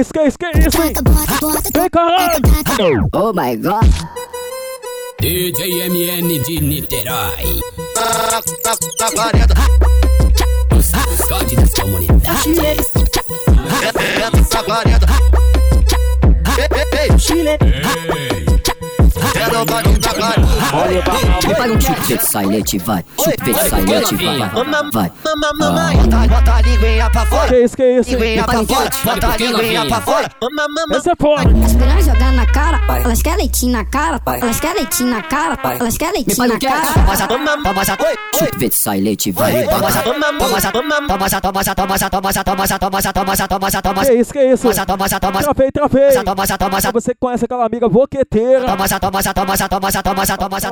इसके 0.00 0.26
इसके 0.26 0.48
इसके 0.66 0.86
oh 3.18 3.32
my 3.32 3.56
God 3.66 3.90
DJMN 5.18 6.28
de 6.46 6.56
Niterói. 6.60 7.60
Esconde 11.12 11.54
das 11.56 11.72
comunidades. 11.72 12.44
Chile. 17.18 17.58
Me 20.88 21.54
paga 21.54 21.72
um 21.72 21.80
chupete 21.80 22.26
silente, 22.26 22.78
vai. 22.78 23.04
Chupete 23.18 23.68
silente, 23.68 24.16
vai. 24.16 24.50
Vai. 24.92 25.12
Bota 26.28 26.54
a 26.54 26.60
linguinha 26.62 27.10
pra 27.10 27.26
fora. 27.26 27.48
Que 27.48 27.64
isso, 27.64 27.76
que 27.76 27.82
isso? 28.00 28.10
Linguinha 28.10 28.44
pra 28.44 28.54
fora. 28.74 28.90
Bota 29.04 29.26
a 29.26 29.36
linguinha 29.36 29.86
pra 29.86 30.00
fora. 30.00 30.30
Essa 30.96 31.10
é 31.12 31.14
porra. 31.14 31.44
As 31.64 31.74
piranhas 31.74 32.04
jogando 32.06 32.36
na 32.36 32.46
cara, 32.46 32.80
elas 33.04 33.22
querem 33.22 33.38
leitinho 33.38 33.72
na 33.72 33.84
cara, 33.84 34.20
elas 34.42 34.60
querem 34.60 34.76
leitinho 34.76 35.10
na 35.10 35.22
cara, 35.22 35.58
elas 35.80 35.98
querem 35.98 36.14
leitinho 36.14 36.36
na 36.48 36.58
cara. 36.70 36.92
Chupete 38.38 38.74
silente, 38.74 39.32
vai. 39.32 39.52
Que 44.06 44.14
isso, 44.20 44.32
que 44.32 44.42
isso? 44.44 44.62
Trapei, 45.44 45.70
trapei. 45.72 46.10
Você 46.92 47.14
conhece 47.14 47.44
aquela 47.44 47.64
amiga 47.66 47.88
boqueteira. 47.88 48.66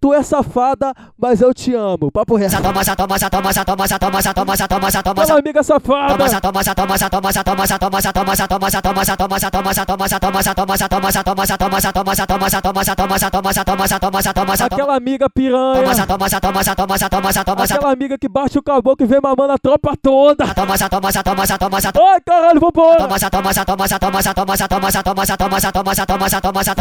Tu 0.00 0.14
é 0.14 0.22
safada, 0.22 0.92
mas 1.18 1.40
eu 1.40 1.52
te 1.52 1.74
amo. 1.74 2.10
Papo 2.10 2.36
reto. 2.36 2.50
Fala, 5.26 5.40
amiga 5.40 5.62
safada. 5.62 6.12
Aquela 14.74 14.96
amiga 14.96 15.28
piranha. 15.28 15.82
Aquela 17.76 17.92
amiga 17.92 18.16
que 18.18 18.28
bate 18.28 18.58
o 18.58 18.62
caboclo 18.62 19.04
e 19.04 19.08
vem 19.08 19.20
mamando 19.20 19.52
a 19.52 19.58
tropa 19.58 19.94
toda. 20.00 20.46
Ai, 21.94 22.20
caralho, 22.20 22.60
vambora. 22.60 22.98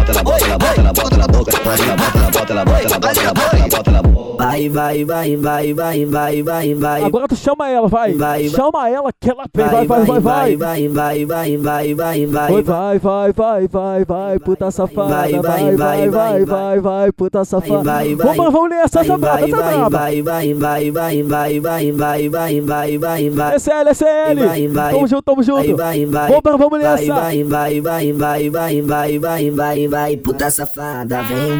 Vai, 4.38 4.68
vai, 4.68 5.04
vai, 5.04 5.36
vai, 5.36 5.74
vai, 5.74 6.04
vai, 6.04 6.42
vai, 6.42 6.74
vai. 6.74 7.02
Agora 7.04 7.26
tu 7.26 7.34
chama 7.34 7.68
ela, 7.68 7.88
vai. 7.88 8.12
Vai, 8.14 8.42
vai. 8.42 8.48
Chama 8.50 8.88
ela 8.88 9.10
que 9.12 9.30
ela 9.30 9.44
vem. 9.54 9.66
Vai, 9.66 9.86
vai, 9.86 10.04
vai, 10.04 10.20
vai. 10.20 10.20
vai, 10.20 10.56
vai, 10.56 10.88
vai, 10.88 11.26
vai, 11.26 11.56
vai, 11.56 11.94
vai, 11.94 12.26
vai. 12.26 12.62
Vai, 12.62 12.62
vai, 12.62 12.98
vai, 12.98 13.32
vai, 13.32 13.68
vai, 13.68 14.04
vai, 14.04 14.38
puta 14.38 14.64
Vai, 14.66 14.72
safada. 14.72 15.08
vai, 15.08 15.32
Vai, 15.32 15.42
vai, 15.42 15.76
vai, 15.76 16.08
vai, 16.08 16.44
vai, 16.44 16.80
vai, 16.80 17.12
puta 17.12 17.44
safada. 17.44 17.82
vai, 17.82 18.14
vai. 18.14 18.36
Vamos, 18.36 18.52
vamos 18.52 18.70
nessa, 18.70 19.00
essa 19.00 19.18
braba, 19.18 19.38
vai, 19.38 19.48
essa 19.50 19.56
vai, 19.56 19.74
braba. 19.74 19.98
vai, 19.98 20.22
vai, 20.22 20.54
vai, 20.54 20.90
vai, 20.90 21.22
vai, 21.22 21.60
vai, 21.60 21.92
vai, 21.92 22.28
vai, 22.28 22.60
vai, 22.60 22.98
vai, 22.98 23.30
vai. 23.30 23.58
SL, 23.58 23.94
SL. 23.94 24.46
Vai, 24.46 24.68
vai. 24.68 24.94
Tamo 24.94 25.06
junto, 25.08 25.22
tamo 25.22 25.42
junto. 25.42 25.76
Vai, 25.76 26.06
vai, 26.06 26.28
Vamos, 26.30 26.58
vamos 26.60 26.78
nessa. 26.78 27.14
Vai, 27.14 27.42
vai, 27.42 27.80
vai, 27.80 28.12
vai, 28.12 28.50
vai, 28.50 28.80
vai, 28.82 29.18
vai, 29.18 29.50
vai, 29.50 29.88
vai, 29.88 30.16
puta 30.16 30.50
safada. 30.50 31.22
Vem, 31.22 31.55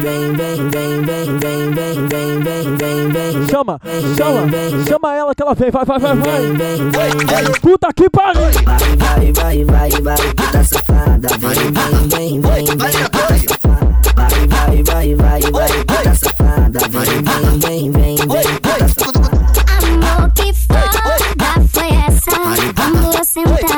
Chama, 3.49 3.79
chama, 4.15 4.49
chama 4.87 5.15
ela 5.15 5.33
que 5.33 5.41
ela 5.41 5.55
vem, 5.55 5.71
vai, 5.71 5.85
vai, 5.85 5.99
vai, 5.99 6.15
vai. 6.15 6.39
Puta 7.61 7.93
que 7.93 8.09
pariu! 8.09 8.41
Vai, 8.41 9.31
vai, 9.31 9.63
vai, 9.63 9.89
vai, 10.01 10.17
puta 10.35 10.63
safada. 10.63 11.27
Vem, 11.39 11.71
vem, 12.09 12.39
vem, 12.41 12.65
vem, 12.65 12.77
vai, 12.77 12.91
vai, 14.47 14.83
vai, 14.83 15.15
vai, 15.15 15.41
vai, 15.51 15.71
puta 15.85 16.15
safada. 16.15 16.79
Vem, 16.89 17.03
vem, 17.59 17.89
vem, 17.89 18.15
vem, 18.17 18.47
puta 18.61 18.87
safada. 18.89 19.27
Amor, 19.87 20.31
que 20.33 20.53
foda 20.53 20.99
foi 21.73 21.89
essa? 22.07 22.31
Quando 22.75 23.17
eu 23.17 23.23
sentar. 23.23 23.76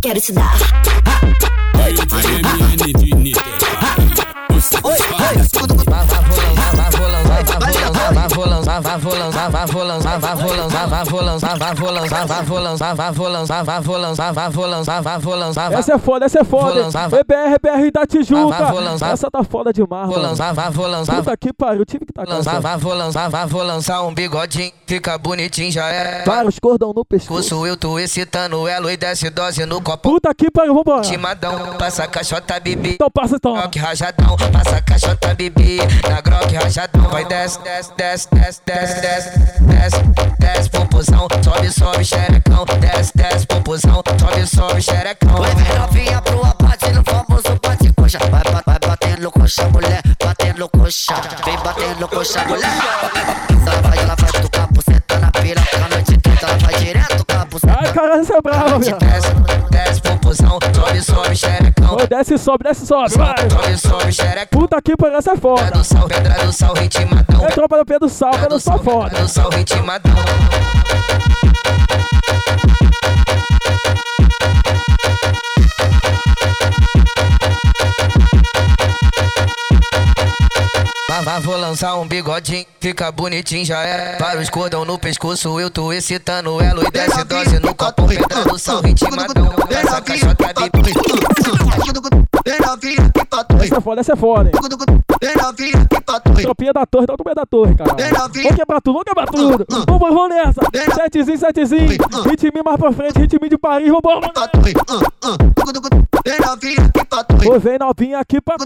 Quero 0.00 0.20
te 0.22 0.32
dar 0.32 0.56
vá, 10.86 11.04
vou 11.04 11.22
lançar, 11.22 11.58
vá, 11.58 11.74
vou 11.74 11.90
lançar, 11.90 12.26
vá, 12.26 12.42
vou 12.42 12.58
lançar, 12.58 12.94
vá, 12.94 13.10
vou 13.10 13.28
lançar, 13.28 13.64
vá, 13.64 13.80
vou 13.80 13.96
lançar, 13.96 14.32
vá, 14.32 14.48
vou 14.48 14.66
lançar, 14.66 15.02
vá, 15.02 15.18
vou 15.18 15.34
lançar. 15.34 15.72
Essa 15.72 15.94
é 15.94 15.98
foda, 15.98 16.26
essa 16.26 16.40
é 16.40 16.44
foda. 16.44 16.88
BBR, 17.08 17.58
BR 17.60 17.90
da 17.92 18.06
Tijuca. 18.06 18.56
Essa 19.12 19.30
tá 19.30 19.42
foda 19.44 19.72
demais, 19.72 20.06
Vou 20.08 20.18
lançar, 20.18 20.52
vá, 20.52 20.70
vou 20.70 20.86
lançar. 20.86 21.16
Puta 21.16 21.36
que 21.36 21.52
pariu, 21.52 21.84
tive 21.84 22.04
que 22.06 22.12
tá 22.12 22.24
lançar, 22.26 22.60
vá, 22.60 22.76
vou 22.76 22.94
lançar, 22.94 23.28
vá, 23.28 23.46
vou 23.46 23.62
lançar 23.62 24.02
um 24.02 24.14
bigodinho, 24.14 24.72
fica 24.86 25.16
bonitinho, 25.18 25.70
já 25.70 25.88
é. 25.88 26.24
Vários 26.24 26.58
cordão 26.58 26.92
no 26.94 27.04
pescoço. 27.04 27.66
Eu 27.66 27.76
tô 27.76 27.98
excitando 27.98 28.66
ela 28.68 28.92
e 28.92 28.96
desce 28.96 29.30
dose 29.30 29.64
no 29.66 29.80
copo. 29.80 30.10
Puta 30.10 30.34
que 30.34 30.50
pariu, 30.50 30.74
vambora. 30.74 31.02
Timadão, 31.02 31.76
passa 31.78 32.06
caixota, 32.06 32.58
bebê. 32.60 32.94
Então 32.94 33.10
passa 33.10 33.36
então. 33.36 33.54
Grock 33.54 33.78
rajadão, 33.78 34.36
passa 34.52 34.80
caixota, 34.82 35.34
bebê. 35.34 35.78
Na 36.08 36.20
grock 36.20 36.54
rajadão, 36.54 37.08
vai 37.08 37.24
desce, 37.24 37.60
desce, 37.62 37.92
desce, 37.96 38.28
desce, 38.32 38.60
desce, 38.64 39.00
desce, 39.00 39.30
desce, 39.60 40.02
desce 40.38 40.67
popozão, 40.70 41.26
sobe, 41.42 41.70
sobe, 41.70 42.04
xerecão, 42.04 42.64
desce, 42.80 43.12
desce, 43.14 43.46
popozão, 43.46 44.02
sobe, 44.18 44.46
sobe, 44.46 44.82
xerecão. 44.82 45.36
Vai 45.36 45.54
vir 45.54 45.78
novinha 45.78 46.22
pro 46.22 46.44
abate 46.44 46.90
no 46.92 47.02
famoso 47.04 47.58
bate 47.62 47.92
coxa. 47.94 48.18
Vai, 48.30 48.42
vai, 48.44 48.62
vai 48.66 48.78
batendo 48.86 49.30
coxa, 49.30 49.68
mulher, 49.68 50.02
batendo 50.22 50.68
coxa. 50.68 51.14
Vem 51.44 51.56
batendo 51.58 52.08
coxa, 52.08 52.44
mulher. 52.44 52.68
Ela 53.66 53.82
vai, 53.82 53.98
ela 53.98 54.14
vai 54.16 54.42
tocar 54.42 54.66
buceta 54.68 55.18
na 55.18 55.30
piroca. 55.30 55.84
A 55.84 55.88
noite 55.88 56.16
toda 56.18 56.38
ela 56.40 56.58
vai 56.58 56.74
direto 56.74 57.27
buceta. 57.60 57.78
Ai, 57.80 57.92
caralho, 57.92 58.24
você 58.24 58.32
é 58.34 58.40
bravo, 58.40 58.78
viado. 58.78 58.98
Desce, 58.98 59.28
desce, 59.70 60.00
popozão, 60.02 60.58
sobe, 60.74 61.02
sobe, 61.02 61.36
xerecão. 61.36 61.94
Ô, 61.94 62.06
Desce 62.06 62.34
e 62.34 62.38
sobe, 62.38 62.64
desce 62.64 62.84
e 62.84 62.86
sobe. 62.86 63.14
Vai. 63.16 63.34
Sobe, 63.50 63.78
sobe, 63.78 64.12
xerecão. 64.12 64.60
Puta 64.60 64.82
que 64.82 64.96
pariu, 64.96 65.18
essa 65.18 65.32
é 65.32 65.36
foda. 65.36 65.70
do 65.70 65.84
sal, 65.84 66.06
pedra 66.08 66.44
do 66.44 66.52
sal, 66.52 66.74
ritmadão. 66.74 67.44
É 67.44 67.50
tropa 67.50 67.78
do 67.78 67.84
Pedro 67.84 68.08
Sal, 68.08 68.30
Pedro 68.32 68.60
Sal 68.60 68.78
foda. 68.78 69.10
Pedra 69.10 69.24
do 69.24 69.28
sal, 69.28 69.50
ritmadão. 69.50 70.14
Vá, 81.28 81.38
vou 81.40 81.58
lançar 81.58 81.94
um 81.96 82.08
bigodinho, 82.08 82.64
fica 82.80 83.12
bonitinho, 83.12 83.62
já 83.62 83.82
é. 83.82 84.16
Vários 84.18 84.48
cordão 84.48 84.86
no 84.86 84.98
pescoço, 84.98 85.60
eu 85.60 85.70
tô 85.70 85.92
excitando 85.92 86.58
ela 86.58 86.82
e 86.88 86.90
desce 86.90 87.22
dose 87.22 87.58
no 87.58 87.74
copo. 87.74 88.08
Pedra 88.08 88.44
do 88.46 88.58
sal, 88.58 88.80
ritmadão. 88.80 89.54
Essa 89.68 90.00
caixota. 90.00 90.46
Essa 93.62 93.76
é 93.76 93.80
foda, 93.82 94.00
essa 94.00 94.12
é 94.14 94.16
foda, 94.16 94.48
hein. 94.48 95.97
Tropinha 96.42 96.72
da 96.72 96.86
torre, 96.86 97.06
tá 97.06 97.14
no 97.18 97.24
meio 97.24 97.34
da 97.34 97.46
torre, 97.46 97.74
cara. 97.74 97.94
Vamos 98.42 98.56
quebrar 98.58 98.80
tudo, 98.80 98.92
vamos 98.94 99.04
quebrar 99.04 99.26
tudo. 99.26 99.66
Vamos, 99.86 100.08
vamos 100.14 100.28
nessa. 100.28 100.60
Setezinho, 100.94 101.38
setezinho. 101.38 101.88
Ritminho 102.28 102.64
mais 102.64 102.76
pra 102.78 102.92
frente, 102.92 103.18
ritminho 103.18 103.50
de 103.50 103.58
Paris, 103.58 103.88
vamos. 103.88 104.02
Ô, 107.48 107.58
vem 107.58 107.78
novinha 107.78 108.18
aqui 108.18 108.40
pra. 108.40 108.56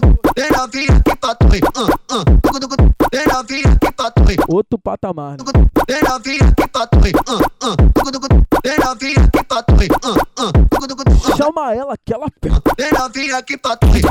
Outro 4.47 4.77
patamar. 4.79 5.31
né? 5.31 5.37
Chama 11.35 11.73
ela 11.75 11.95
que 12.05 12.13
ela 12.13 12.27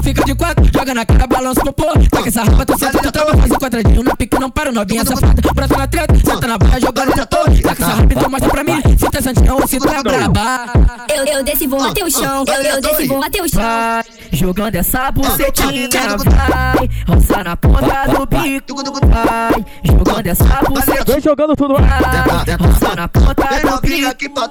Fica 0.02 0.24
de 0.24 0.34
quatro, 0.34 0.64
joga 0.72 0.94
na 0.94 1.06
cara, 1.06 1.26
balança 1.26 1.60
o 1.60 1.72
popô. 1.72 1.86
Pega 2.10 2.28
essa 2.28 2.44
rapa, 2.44 2.66
tu 2.66 2.78
senta, 2.78 2.98
tu 2.98 3.12
trava, 3.12 3.36
faz 3.36 3.50
um 3.50 3.54
quadradinho. 3.54 4.02
No 4.02 4.16
pique 4.16 4.38
não 4.38 4.50
para, 4.50 4.70
novinha 4.70 5.04
safada. 5.06 5.40
Brota 5.54 5.78
na 5.78 5.86
treta, 5.86 6.14
senta 6.14 6.46
na 6.46 6.58
barra, 6.58 6.80
jogando 6.80 7.16
na 7.16 7.24
torre. 7.24 7.62
Taca 7.62 7.82
essa 7.82 7.94
rapa, 7.94 8.12
então 8.12 8.30
mostra 8.30 8.50
pra 8.50 8.64
mim. 8.64 8.82
Se 8.98 9.10
tá 9.10 9.22
santinho 9.22 9.54
ou 9.54 9.66
se 9.66 9.78
tu 9.78 9.88
é 9.88 10.02
braba. 10.02 10.66
Eu, 11.08 11.24
eu 11.24 11.42
desci, 11.42 11.66
vou 11.66 11.80
bater 11.80 12.04
o 12.04 12.10
chão. 12.10 12.44
Eu, 12.46 12.62
eu 12.62 12.80
desci, 12.80 13.06
vou 13.06 13.20
bater 13.20 13.42
o 13.42 13.48
chão. 13.48 13.62
Vai, 13.62 14.04
jogando 14.32 14.74
essa 14.74 15.10
bucetinha, 15.12 15.88
vai, 15.88 16.90
roça 17.08 17.44
na 17.44 17.56
ponta 17.56 18.06
do 18.06 18.26
bico, 18.26 18.82
vai, 19.06 19.64
jogando 19.84 20.26
essa 20.26 20.44
bucetinha, 20.44 21.04
Vem 21.06 21.20
jogando 21.20 21.56
tudo, 21.56 21.74
vai, 21.74 22.56
roça 22.60 22.96
na 22.96 23.08
ponta 23.08 23.34
do 23.34 23.80
bico. 23.80 24.41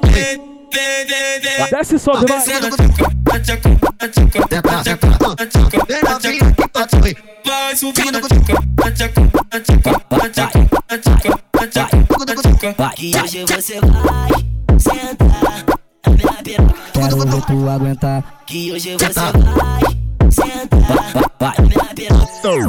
Desce 1.69 1.95
e 1.95 1.99
sobe, 1.99 2.25
vai. 2.25 2.39
Vai 7.45 7.75
subindo, 7.75 8.21
Que 12.95 13.11
hoje 13.21 13.45
você 13.45 13.79
vai 13.79 14.79
sentar 14.79 15.65
na 16.05 16.11
minha 16.11 16.43
piroca. 16.43 16.75
Quero 16.93 17.17
ver 17.25 17.41
tu 17.45 17.69
aguentar. 17.69 18.23
Que 18.45 18.71
hoje 18.71 18.95
você 18.95 19.13
vai 19.13 20.00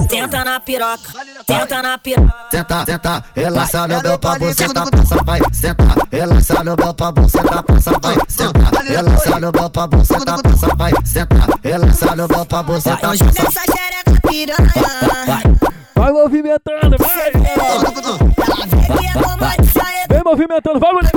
Tenta 0.09 0.45
na 0.45 0.61
piroca, 0.61 1.09
tenta 1.47 1.83
na 1.83 1.99
piroca. 1.99 2.35
Senta, 2.51 2.85
senta, 2.85 3.25
relaxa 3.35 3.89
meu 3.89 4.19
pau, 4.19 4.39
você 4.39 4.69
tá 4.69 4.87
passa, 4.87 5.25
vai. 5.25 5.41
Senta, 5.53 5.85
relaxa 6.11 6.65
meu 6.65 6.77
pau, 6.77 7.13
você 7.15 7.43
tá 7.43 7.63
passa, 7.63 7.93
vai. 8.01 8.17
Senta, 8.29 8.83
relaxa 8.83 9.41
meu 9.41 9.53
pau, 9.53 9.89
você 9.91 10.25
tá 10.25 10.39
passa, 10.43 10.75
vai. 10.77 10.93
Senta, 11.05 11.59
relaxa 11.63 12.17
meu 12.17 12.29
pau, 12.29 12.65
você 12.65 12.91
tá 12.91 12.97
passa. 12.97 13.25
Essa 13.25 13.63
xereca 13.73 14.29
piranha. 14.29 14.73
Vai 15.95 16.13
movimentando, 16.13 16.97
vai. 16.99 17.33
Vem 20.09 20.23
movimentando, 20.25 20.81
vai, 20.81 20.93
mulher. 20.93 21.12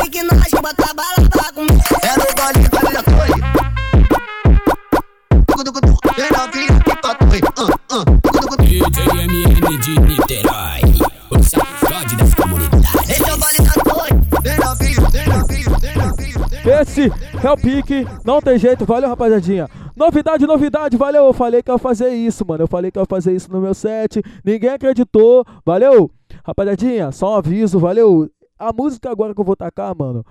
Esse 16.65 17.11
é 17.43 17.51
o 17.51 17.55
pique, 17.55 18.07
não 18.25 18.41
tem 18.41 18.57
jeito, 18.57 18.85
valeu 18.85 19.07
rapaziadinha. 19.07 19.69
Novidade, 19.95 20.47
novidade, 20.47 20.97
valeu. 20.97 21.25
Eu 21.25 21.33
falei 21.33 21.61
que 21.61 21.71
ia 21.71 21.77
fazer 21.77 22.09
isso, 22.09 22.43
mano. 22.45 22.63
Eu 22.63 22.67
falei 22.67 22.89
que 22.89 22.99
ia 22.99 23.05
fazer 23.05 23.33
isso 23.33 23.51
no 23.51 23.61
meu 23.61 23.73
set. 23.75 24.21
Ninguém 24.43 24.71
acreditou, 24.71 25.45
valeu. 25.63 26.09
Rapaziadinha, 26.43 27.11
só 27.11 27.33
um 27.33 27.35
aviso, 27.35 27.77
valeu. 27.77 28.27
A 28.57 28.73
música 28.73 29.11
agora 29.11 29.35
que 29.35 29.39
eu 29.39 29.45
vou 29.45 29.55
tacar, 29.55 29.95
mano. 29.95 30.25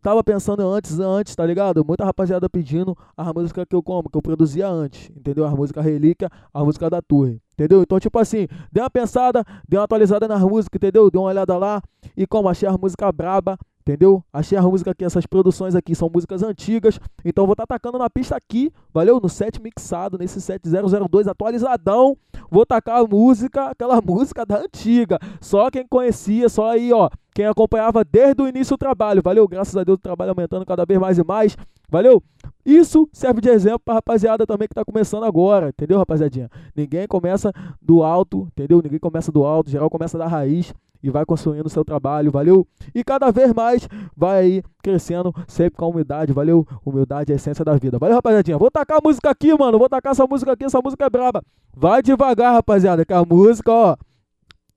Tava 0.00 0.22
pensando 0.22 0.60
antes, 0.60 1.00
antes, 1.00 1.34
tá 1.34 1.44
ligado? 1.44 1.84
Muita 1.84 2.04
rapaziada 2.04 2.48
pedindo 2.48 2.96
a 3.16 3.32
música 3.32 3.66
que 3.66 3.74
eu 3.74 3.82
como, 3.82 4.08
que 4.08 4.16
eu 4.16 4.22
produzia 4.22 4.68
antes, 4.68 5.10
entendeu? 5.10 5.44
A 5.44 5.50
música 5.50 5.82
relíquia, 5.82 6.30
a 6.54 6.64
música 6.64 6.88
da 6.88 7.02
torre, 7.02 7.42
entendeu? 7.54 7.82
Então, 7.82 7.98
tipo 7.98 8.16
assim, 8.16 8.46
dei 8.70 8.80
uma 8.80 8.88
pensada, 8.88 9.44
dei 9.68 9.76
uma 9.76 9.84
atualizada 9.84 10.28
nas 10.28 10.40
músicas, 10.40 10.78
entendeu? 10.78 11.10
Dei 11.10 11.20
uma 11.20 11.28
olhada 11.28 11.58
lá 11.58 11.82
e 12.16 12.28
como 12.28 12.48
achei 12.48 12.68
a 12.68 12.78
música 12.78 13.10
braba, 13.10 13.58
entendeu? 13.88 14.22
Achei 14.30 14.58
a 14.58 14.62
música 14.62 14.90
aqui, 14.90 15.02
essas 15.02 15.24
produções 15.24 15.74
aqui 15.74 15.94
são 15.94 16.10
músicas 16.12 16.42
antigas, 16.42 17.00
então 17.24 17.46
vou 17.46 17.54
estar 17.54 17.66
tá 17.66 17.74
tacando 17.74 17.98
na 17.98 18.10
pista 18.10 18.36
aqui, 18.36 18.70
valeu? 18.92 19.18
No 19.18 19.30
set 19.30 19.60
mixado, 19.62 20.18
nesse 20.18 20.42
set 20.42 20.62
002 20.62 21.26
atualizadão, 21.26 22.14
vou 22.50 22.66
tacar 22.66 23.00
a 23.00 23.06
música, 23.06 23.70
aquela 23.70 23.98
música 24.04 24.44
da 24.44 24.58
antiga, 24.58 25.18
só 25.40 25.70
quem 25.70 25.86
conhecia, 25.88 26.50
só 26.50 26.70
aí, 26.70 26.92
ó, 26.92 27.08
quem 27.34 27.46
acompanhava 27.46 28.04
desde 28.04 28.42
o 28.42 28.48
início 28.48 28.76
do 28.76 28.78
trabalho, 28.78 29.22
valeu? 29.22 29.48
Graças 29.48 29.74
a 29.74 29.84
Deus 29.84 29.96
o 29.96 30.02
trabalho 30.02 30.32
aumentando 30.32 30.66
cada 30.66 30.84
vez 30.84 31.00
mais 31.00 31.16
e 31.16 31.24
mais, 31.24 31.56
valeu? 31.88 32.22
Isso 32.66 33.08
serve 33.10 33.40
de 33.40 33.48
exemplo 33.48 33.80
pra 33.82 33.94
rapaziada 33.94 34.46
também 34.46 34.68
que 34.68 34.74
tá 34.74 34.84
começando 34.84 35.24
agora, 35.24 35.70
entendeu, 35.70 35.96
rapaziadinha? 35.96 36.50
Ninguém 36.76 37.06
começa 37.06 37.50
do 37.80 38.02
alto, 38.02 38.46
entendeu? 38.52 38.82
Ninguém 38.82 38.98
começa 38.98 39.32
do 39.32 39.44
alto, 39.44 39.70
geral 39.70 39.88
começa 39.88 40.18
da 40.18 40.26
raiz 40.26 40.74
e 41.02 41.10
vai 41.10 41.24
construindo 41.24 41.68
seu 41.68 41.84
trabalho, 41.84 42.30
valeu? 42.30 42.66
E 42.94 43.04
cada 43.04 43.30
vez 43.30 43.52
mais 43.52 43.88
vai 44.16 44.38
aí 44.38 44.62
crescendo 44.82 45.32
sempre 45.46 45.76
com 45.76 45.90
humildade, 45.90 46.32
valeu? 46.32 46.66
Humildade 46.84 47.32
é 47.32 47.34
a 47.34 47.36
essência 47.36 47.64
da 47.64 47.74
vida. 47.76 47.98
Valeu, 47.98 48.16
rapaziadinha? 48.16 48.58
Vou 48.58 48.70
tacar 48.70 48.98
a 48.98 49.00
música 49.02 49.30
aqui, 49.30 49.56
mano. 49.56 49.78
Vou 49.78 49.88
tacar 49.88 50.12
essa 50.12 50.26
música 50.26 50.52
aqui, 50.52 50.64
essa 50.64 50.80
música 50.82 51.04
é 51.04 51.10
braba. 51.10 51.42
Vai 51.76 52.02
devagar, 52.02 52.54
rapaziada, 52.54 53.04
que 53.04 53.12
a 53.12 53.24
música, 53.24 53.70
ó, 53.70 53.96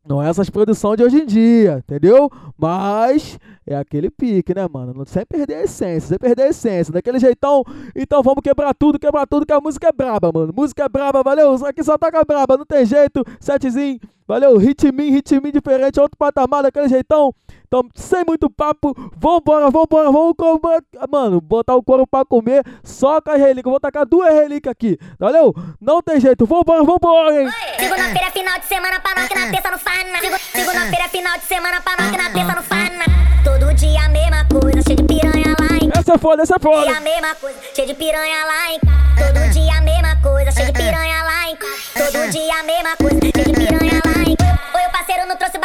não 0.08 0.22
é 0.22 0.30
essas 0.30 0.50
produções 0.50 0.98
de 0.98 1.04
hoje 1.04 1.22
em 1.22 1.26
dia, 1.26 1.84
entendeu? 1.86 2.30
Mas 2.58 3.38
é 3.68 3.76
aquele 3.76 4.10
pique, 4.10 4.54
né, 4.54 4.68
mano? 4.68 5.06
Sem 5.06 5.24
perder 5.26 5.56
a 5.56 5.64
essência, 5.64 6.10
sem 6.10 6.18
perder 6.18 6.44
a 6.44 6.48
essência. 6.50 6.92
Daquele 6.92 7.20
jeitão, 7.20 7.64
então 7.96 8.24
vamos 8.24 8.42
quebrar 8.44 8.74
tudo, 8.74 8.98
quebrar 8.98 9.28
tudo, 9.28 9.46
que 9.46 9.54
a 9.54 9.62
música 9.62 9.90
é 9.90 9.92
braba, 9.92 10.32
mano. 10.34 10.52
Música 10.56 10.86
é 10.86 10.90
braba, 10.90 11.22
valeu? 11.22 11.54
Aqui 11.66 11.84
só 11.84 12.00
toca 12.00 12.24
braba, 12.26 12.58
não 12.58 12.66
tem 12.66 12.84
jeito. 12.84 13.24
Setzinho, 13.40 14.00
valeu? 14.32 14.58
Ritminho, 14.58 15.12
ritminho 15.12 15.52
diferente, 15.52 16.00
outro 16.00 16.18
patamar, 16.18 16.64
daquele 16.64 16.88
jeitão. 16.88 17.34
Então, 17.68 17.84
sem 17.96 18.24
muito 18.26 18.50
papo, 18.50 18.94
vambora, 19.18 19.70
vambora, 19.70 20.12
vamos 20.12 20.34
comer. 20.38 20.84
Mano, 21.10 21.42
botar 21.42 21.76
o 21.76 21.84
couro 21.84 22.08
pra 22.08 22.24
comer 22.26 22.64
só 22.84 23.22
com 23.22 23.32
as 23.32 23.40
relíquias. 23.40 23.72
Vou 23.72 23.80
tacar 23.80 24.06
duas 24.06 24.34
relíquias 24.34 24.72
aqui, 24.72 24.98
valeu? 25.20 25.54
Não 25.80 26.02
tem 26.02 26.20
jeito, 26.20 26.46
vambora, 26.46 26.84
vambora, 26.84 27.42
hein? 27.42 27.50
Segunda-feira 27.78 28.28
é 28.28 28.32
final 28.32 28.60
de 28.60 28.66
semana 28.66 29.00
pra 29.00 29.16
nós 29.16 29.28
que 29.28 29.36
na 29.36 29.52
terça 29.52 29.72
não 29.72 29.80
faz 29.80 30.12
nada. 30.12 30.38
Segunda-feira 30.38 31.06
é 31.06 31.08
final 31.10 31.38
de 31.38 31.44
semana 31.46 31.82
pra 31.82 31.96
nós 32.00 32.12
que 32.12 32.18
na 32.18 32.30
terça 32.30 32.56
não 32.56 32.64
faz 32.64 32.98
nada. 32.98 33.12
Todo 33.44 33.74
dia 33.74 34.06
a 34.06 34.10
mesma 34.10 34.46
coisa, 34.46 34.82
cheio 34.86 34.98
de 34.98 35.04
piranha 35.04 35.56
lá 35.60 35.76
em 35.76 35.90
casa. 35.90 36.02
Essa 36.02 36.14
é 36.14 36.18
foda, 36.18 36.44
essa 36.44 36.56
é 36.56 36.60
foda. 36.60 36.86
Dia 36.86 36.98
a 36.98 37.02
mesma 37.02 37.36
coisa, 37.36 37.58
cheio 37.74 37.88
de 37.88 37.94
piranha 37.96 38.46
lá 38.46 38.72
em 38.72 38.80
casa. 38.80 39.34
Todo 39.34 39.54
dia 39.54 39.78
a 39.78 39.82
mesma 39.82 40.16
coisa, 40.22 40.52
cheio 40.52 40.68
de 40.68 40.74
piranha 40.74 41.24
lá 41.24 41.50
em 41.50 41.56
casa. 41.56 42.12
Todo 42.12 42.32
dia 42.32 42.60
a 42.60 42.64
mesma 42.64 42.98
coisa, 42.98 43.20
cheio 43.20 43.46
de 43.46 43.54
piranha 43.54 43.91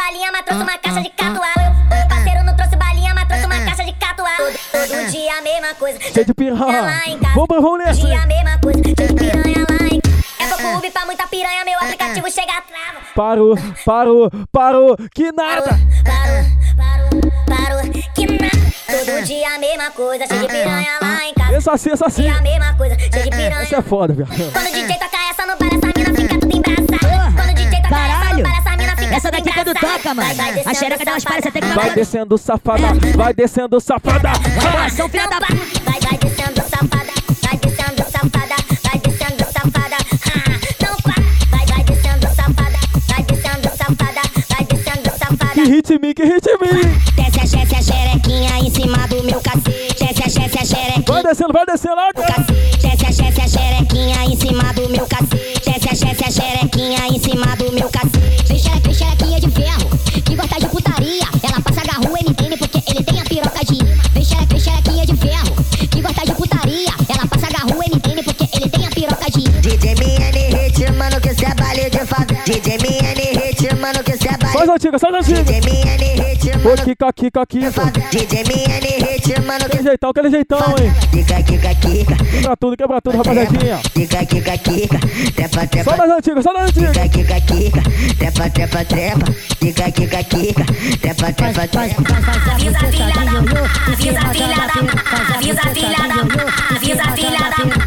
balinha, 0.07 0.31
mas 0.31 0.41
trouxe 0.45 0.63
uma 0.63 0.77
caixa 0.77 1.01
de 1.01 1.09
catuaba. 1.09 1.75
Oi, 1.91 2.01
o 2.03 2.07
parceiro 2.07 2.43
não 2.45 2.55
trouxe 2.55 2.75
balinha, 2.77 3.13
mas 3.13 3.27
trouxe 3.27 3.45
uma 3.45 3.59
caixa 3.65 3.83
de 3.83 3.93
catuaba. 3.93 4.37
Todo, 4.71 5.11
dia 5.11 5.37
a 5.37 5.41
mesma 5.41 5.75
coisa, 5.75 5.99
Cheio 5.99 6.25
de 6.25 6.33
piranha. 6.33 6.81
lá 6.81 7.01
em 7.07 7.19
casa. 7.19 7.33
Vamos, 7.35 7.63
vamos 7.63 7.79
nessa. 7.79 8.01
Todo 8.01 8.07
dia 8.07 8.21
a 8.21 8.25
mesma 8.25 8.57
coisa, 8.59 8.81
cheio 8.83 8.95
de 8.95 9.13
piranha 9.15 9.65
lá 9.69 9.87
em 9.87 9.99
casa. 9.99 10.17
É 10.39 10.47
pouco 10.47 10.77
Uber 10.77 10.91
pra 10.91 11.05
muita 11.05 11.27
piranha, 11.27 11.65
meu 11.65 11.79
aplicativo 11.79 12.31
chega 12.31 12.53
atrava. 12.57 13.05
Parou, 13.15 13.57
parou, 13.85 14.31
parou, 14.51 14.97
que 15.13 15.31
nada. 15.33 15.77
Parou, 17.47 17.91
que 18.15 18.25
nada. 18.27 18.67
Todo 18.87 19.25
dia 19.25 19.55
a 19.55 19.59
mesma 19.59 19.91
coisa, 19.91 20.25
cheio 20.27 20.41
de 20.41 20.47
piranha 20.47 20.99
lá 21.01 21.25
em 21.25 21.33
casa. 21.33 21.55
Essa 21.55 21.71
assim, 21.73 21.91
essa 21.91 22.05
assim. 22.07 22.21
Dia 22.23 22.37
a 22.37 22.41
mesma 22.41 22.73
coisa, 22.75 22.97
cheio 22.97 23.11
de 23.11 23.29
piranha. 23.29 23.61
Essa 23.61 23.75
é 23.77 23.81
foda, 23.81 24.13
viado. 24.13 24.29
Quando 24.53 24.67
o 24.67 24.71
DJ 24.71 24.95
toca 24.97 25.17
essa 25.29 25.45
no 25.45 25.57
bar, 25.57 25.67
essa 25.67 25.99
mina 25.99 26.15
fica 26.15 26.39
tudo 26.39 26.57
embraçada. 26.57 27.31
Quando 27.35 27.49
o 27.49 27.53
DJ 27.53 27.81
toca 27.81 27.99
essa 27.99 28.33
no 28.35 28.43
bar, 28.43 28.57
essa 28.57 28.77
mina 28.77 28.95
fica 28.95 29.15
Essa 29.15 29.31
daqui 29.31 29.49
quando 29.67 29.79
toca, 29.79 30.13
mano. 30.13 30.29
A 30.65 30.73
xereca 30.73 31.03
delas 31.03 31.23
você 31.23 31.51
tem 31.51 31.61
que 31.61 31.67
Vai 31.67 31.93
descendo 31.93 32.37
safada, 32.37 32.87
vai 33.15 33.33
descendo 33.33 33.79
safada. 33.79 34.31
São 34.95 35.09
filha 35.09 35.27
da 35.27 35.39
Vai, 35.39 35.99
vai 35.99 36.17
descendo 36.17 36.61
safada, 36.61 37.13
vai 37.43 37.57
descendo 37.57 38.03
safada, 38.11 38.55
vai 38.83 38.99
descendo 38.99 39.43
safada. 39.51 39.97
Não 40.81 40.95
para. 41.01 41.21
Vai, 41.51 41.65
vai 41.65 41.83
descendo 41.83 42.27
safada, 42.35 42.79
vai 43.07 43.23
descendo 43.23 43.69
safada, 43.77 44.21
vai 44.49 44.63
descendo 44.65 45.09
safada. 45.17 45.53
Que 45.53 46.13
que 46.13 46.23
ritminho. 46.23 47.01
Desce 47.15 47.39
a 47.39 47.43
desce 47.43 47.75
a 47.75 47.81
xerequinha 47.81 48.59
em 48.59 48.69
cima 48.69 49.07
do 49.07 49.23
meu 49.23 49.41
cacete. 49.41 49.95
Desce 49.99 50.23
a 50.23 50.47
desce 50.47 50.59
a 50.59 50.65
xerequinha. 50.65 51.03
Vai 51.07 51.23
descendo, 51.23 51.53
vai 51.53 51.65
descendo. 51.65 51.95
Desce 52.81 53.05
a 53.05 53.09
desce 53.09 53.41
a 53.41 53.47
xerequinha 53.47 54.23
em 54.25 54.35
cima 54.39 54.73
do 54.73 54.89
meu 54.89 55.05
cacete. 55.07 55.61
Desce 55.65 55.87
a 55.87 56.13
desce 56.13 56.23
a 56.23 56.31
xerequinha 56.31 57.07
em 57.07 57.19
cima 57.19 57.55
do 57.57 57.71
meu 57.73 57.89
cacete. 57.89 58.17
Vem 58.47 58.59
xerequinha 58.93 59.26
DJ 72.47 72.77
MN 72.77 74.03
que 74.05 74.17
cê 74.17 74.29
é 74.29 74.37
baile 74.37 74.53
Só 74.53 74.63
as 74.63 74.69
antigas, 74.69 75.01
só 75.01 75.09
as 75.09 75.15
antigas. 75.15 75.43
DJ 75.43 75.59
MN 75.59 76.23
ritmando 76.23 76.69
Ô, 76.69 76.85
Kika, 76.85 77.11
Kika, 77.11 77.45
Kika. 77.45 77.91
DJ 78.09 78.43
MN 78.45 78.87
Aquele 79.65 79.83
jeitão, 79.83 80.09
aquele 80.09 80.29
jeitão, 80.29 80.59
hein? 80.79 80.93
Kika, 81.11 81.43
kika, 81.43 81.75
kika. 81.75 82.15
Quebra 82.15 82.55
tudo, 82.55 82.77
quebra 82.77 83.01
tudo, 83.01 83.17
rapaziadinha. 83.17 83.79
Kika, 83.93 84.25
kika, 84.25 84.57
kika. 84.57 84.99
Trepa, 85.35 85.67
trepa. 85.67 85.91
Só 85.91 85.97
das 85.97 86.09
antigas, 86.09 86.43
só 86.45 86.53
das 86.53 86.69
antigas. 86.69 86.91
Kika, 86.93 87.09
kika, 87.09 87.41
kika. 87.41 87.81
Trepa, 88.17 88.49
trepa, 88.49 88.85
trepa. 88.85 89.25
Kika, 89.59 89.91
kika, 89.91 90.23
kika. 90.23 90.65
Trepa, 91.01 91.33
trepa, 91.33 91.67
trepa. 91.67 92.01
Avisa 92.53 92.79
a 92.79 92.91
filha 92.91 93.11
da 93.13 93.39
avisa 93.91 94.19
a 94.19 94.33
filha 94.33 94.55
da 94.55 94.79
avisa 95.35 95.61
a 95.61 95.73
filha 95.73 96.01
da 96.07 96.19
avisa 96.75 97.03
a 97.03 97.11
filha 97.11 97.49
da 97.51 97.86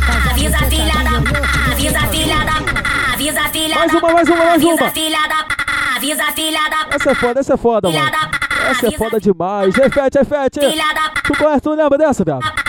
filha 3.61 3.75
Mais 3.75 3.93
uma, 3.93 4.13
mais 4.13 4.29
uma, 4.29 4.45
mais 4.45 4.65
uma. 4.65 4.87
a 4.87 4.91
filha 4.91 5.19
da 5.29 5.97
avisa 5.97 6.25
filha 6.33 6.61
da 6.71 6.97
Essa 6.97 7.11
é 7.11 7.15
foda, 7.15 7.41
essa 7.41 7.55
é 7.55 7.57
foda, 7.57 7.91
mano. 7.91 8.11
Essa 8.71 8.87
é 8.89 8.91
foda 8.93 9.21
demais. 9.21 9.75
Refete, 9.75 10.19
refete. 10.19 10.61
filha 10.61 10.95
da 10.95 11.11
Tu 11.23 11.37
conhece, 11.37 11.61
tu 11.61 11.71
lembra 11.71 11.99
dessa, 11.99 12.25
viado? 12.25 12.60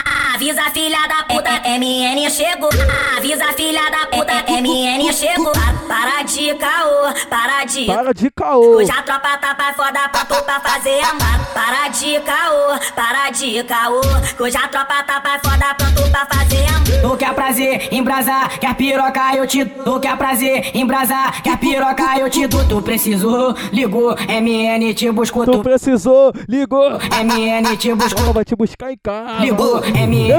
Avisa 0.42 0.64
filha 0.74 0.98
da 1.08 1.24
puta, 1.36 1.52
MN 1.78 2.28
chegou. 2.32 2.70
Avisa 3.16 3.46
filha 3.54 3.82
da 3.92 4.08
puta, 4.08 4.34
MN 4.52 5.14
chegou. 5.14 5.52
Pa- 5.52 5.72
Para 5.88 6.24
de 6.24 6.56
caô, 6.56 7.14
para 7.30 7.64
de. 7.66 7.86
Para 7.86 8.12
de 8.12 8.32
caô. 8.32 8.78
Hoje 8.78 8.89
a 8.89 9.04
tropa 9.04 9.38
tá 9.38 9.54
pra 9.54 9.72
foda 9.74 10.10
pra 10.10 10.26
tu 10.26 10.44
pra 10.44 10.60
fazer 10.60 11.00
a 11.00 11.14
mata. 11.14 11.46
Para 11.54 11.88
de 11.89 12.20
caô, 12.22 12.80
para 12.96 13.30
de 13.30 13.64
caô. 13.66 14.02
Hoje 14.39 14.58
a 14.58 14.68
tropa 14.68 15.04
tá 15.04 15.22
pra 15.22 15.39
foda 15.39 15.76
pra 15.76 15.88
tu 15.92 16.10
pra 16.10 16.26
fazer 16.26 16.66
a 16.66 16.72
mata. 16.72 16.82
Tu 17.02 17.18
quer 17.18 17.34
prazer 17.36 17.88
em 17.92 18.04
brasar, 18.04 18.60
quer 18.60 18.74
piroca 18.76 19.36
eu 19.36 19.46
te 19.48 19.64
Tu 19.66 20.00
quer 20.00 20.18
prazer 20.18 20.72
em 20.74 20.86
brasar, 20.86 21.42
quer 21.44 21.58
piroca 21.58 22.18
eu 22.20 22.30
te 22.30 22.48
dou 22.48 22.64
Tu 22.68 22.82
precisou, 22.82 23.56
ligou, 23.72 24.16
MN 24.16 24.94
te 24.96 25.10
buscou 25.12 25.46
Tu 25.46 25.60
precisou, 25.62 26.34
ligou. 26.48 26.92
MN 27.00 27.76
te 27.78 27.94
buscou 27.94 28.24
Ela 28.24 28.34
vai 28.34 28.46
te 28.46 28.56
buscar 28.56 28.92
em 28.92 28.98
casa. 29.02 29.39
Ligou, 29.39 29.82
MN. 29.82 30.31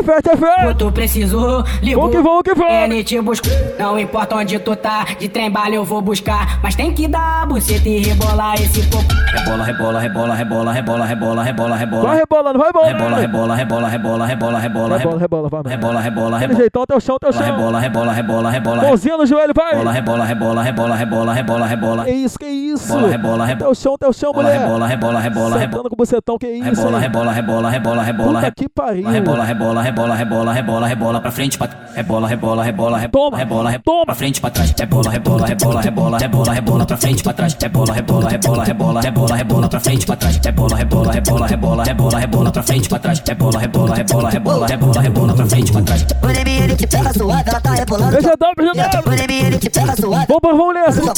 Tu 0.79 0.91
precisou, 0.93 1.65
ligou 1.83 2.03
Vamos 2.11 2.17
que 2.17 2.23
vamos, 2.23 2.43
que 2.43 2.55
vamos. 2.55 2.89
MN 2.89 3.05
te 3.05 3.21
buscou 3.21 3.53
Não 3.79 3.99
importa 3.99 4.37
onde 4.37 4.59
tu 4.59 4.75
tá, 4.75 5.05
de 5.19 5.29
trem 5.29 5.51
bala 5.51 5.75
eu 5.75 5.85
vou 5.85 6.01
buscar 6.01 6.59
Mas 6.63 6.75
tem 6.75 6.93
que 6.93 7.07
dar 7.07 7.43
a 7.43 7.47
buceta 7.47 7.89
e 7.89 8.03
rebolar 8.03 8.55
esse 8.55 8.83
pouco 8.89 9.13
Rebola, 9.33 9.65
rebola, 9.65 10.01
rebola, 10.01 10.35
rebola, 10.35 10.73
rebola, 10.73 11.05
rebola, 11.07 11.43
rebola, 11.43 11.77
rebola. 11.77 12.03
Vai 12.03 12.19
rebolando, 12.19 12.59
vai 12.59 12.69
rebolando. 12.69 12.93
Rebola, 12.93 13.17
rebola, 13.19 13.55
rebola, 13.57 13.89
rebola, 13.89 14.27
rebola, 14.27 14.59
rebola, 14.59 14.99
Rebola, 14.99 15.19
rebola, 15.19 15.49
vai, 15.49 15.63
rebola, 15.73 16.01
rebola, 16.01 16.39
rebola. 16.39 16.59
jeitão, 16.61 16.85
teu 16.87 17.01
chão, 17.01 17.17
teu 17.19 17.33
chão. 17.33 17.43
Rebola, 17.43 17.81
rebola, 17.81 18.13
rebola, 18.13 18.51
rebola. 18.51 18.83
Mãozinha 18.83 19.17
no 19.17 19.25
joelho, 19.25 19.55
vai. 19.57 19.73
Rebola, 19.73 19.93
rebola, 19.93 20.25
rebola, 20.25 20.63
rebola, 20.63 20.95
rebola, 20.97 21.33
rebola, 21.35 21.67
rebola. 21.67 22.05
Que 22.05 22.11
isso, 22.11 22.39
que 22.39 22.47
isso? 22.47 22.93
Rebola, 22.93 23.09
rebola, 23.09 23.47
rebola. 23.47 23.67
Teu 23.67 23.75
chão, 23.75 23.97
teu 23.99 24.13
chão, 24.13 24.33
Rebola, 24.33 24.49
mulher. 24.49 24.61
rebola, 24.61 24.87
rebola, 24.87 25.21
rebola, 25.21 25.59
Sentando 25.59 25.89
com 25.89 25.95
o 25.95 25.97
bucetão, 25.97 26.39
que 26.39 26.49
isso? 26.49 26.65
Rebola, 26.65 26.99
rebola, 26.99 27.33
rebola, 27.33 27.71
rebola, 27.71 28.03
rebola. 28.03 28.41
Puta 28.41 28.51
que 28.51 28.69
pariu. 28.69 29.09
Rebola, 29.09 29.45
rebola, 29.45 29.82
rebola, 29.83 30.15
rebola, 30.15 30.53
rebola, 30.53 30.87
rebola 30.87 31.21
pra 31.21 31.31
frente, 31.31 31.59
pra 31.59 31.69
rebola, 31.95 32.29
rebola, 32.29 32.65
rebola, 32.65 32.99
rebola, 32.99 33.37
rebola, 33.39 33.71
rebola 33.71 34.05
pra 34.07 34.15
frente, 34.15 34.41
pra 34.41 34.51
trás. 34.51 34.75
Rebola, 34.79 35.11
rebola, 35.11 35.47
rebola, 35.47 35.81
rebola, 35.81 36.19
rebola, 36.19 36.53
rebola 36.53 36.87
pra 36.87 36.97
frente, 36.97 37.23
pra 37.23 37.33
trás. 37.33 37.57
Rebola, 37.61 37.93
rebola, 37.93 38.29
rebola, 38.31 38.63
rebola, 38.63 39.01
rebola, 39.01 39.37
rebola 39.37 39.69
pra 39.69 39.81
frente, 39.81 40.07
pra 40.07 40.17
trás. 40.17 40.39
Rebola, 40.45 40.77
rebola, 40.77 41.13
rebola, 41.13 41.47
rebola, 41.47 41.85
rebola, 41.85 42.19
rebola 42.19 42.53
pra 42.53 42.63
frente, 42.63 42.89
pra 42.89 42.99
trás. 42.99 43.23
Rebola, 43.27 43.59
rebola, 43.59 43.95
rebola, 43.95 44.31
rebola, 44.31 44.67
rebola, 44.67 45.01
rebola 45.01 45.35
pra 45.35 45.47
frente, 45.47 45.73
pra 45.73 45.83
trás. 45.83 46.07
O 46.23 46.27
MN 46.27 46.77
te 46.77 46.87
pega 46.87 47.13
suave, 47.13 47.43
ela 47.47 47.61
tá 47.61 47.71
rebolando. 47.73 48.13
Deixa 48.13 48.37
dar, 48.37 48.53
deixa 48.57 48.75
dar. 48.75 49.03
O 49.07 49.11
MN 49.11 49.59
te 49.59 49.71
pega 49.71 49.97
suave. 49.97 50.27
Vamos, 50.29 50.59
vamos 50.59 50.75
nessa. 50.75 51.13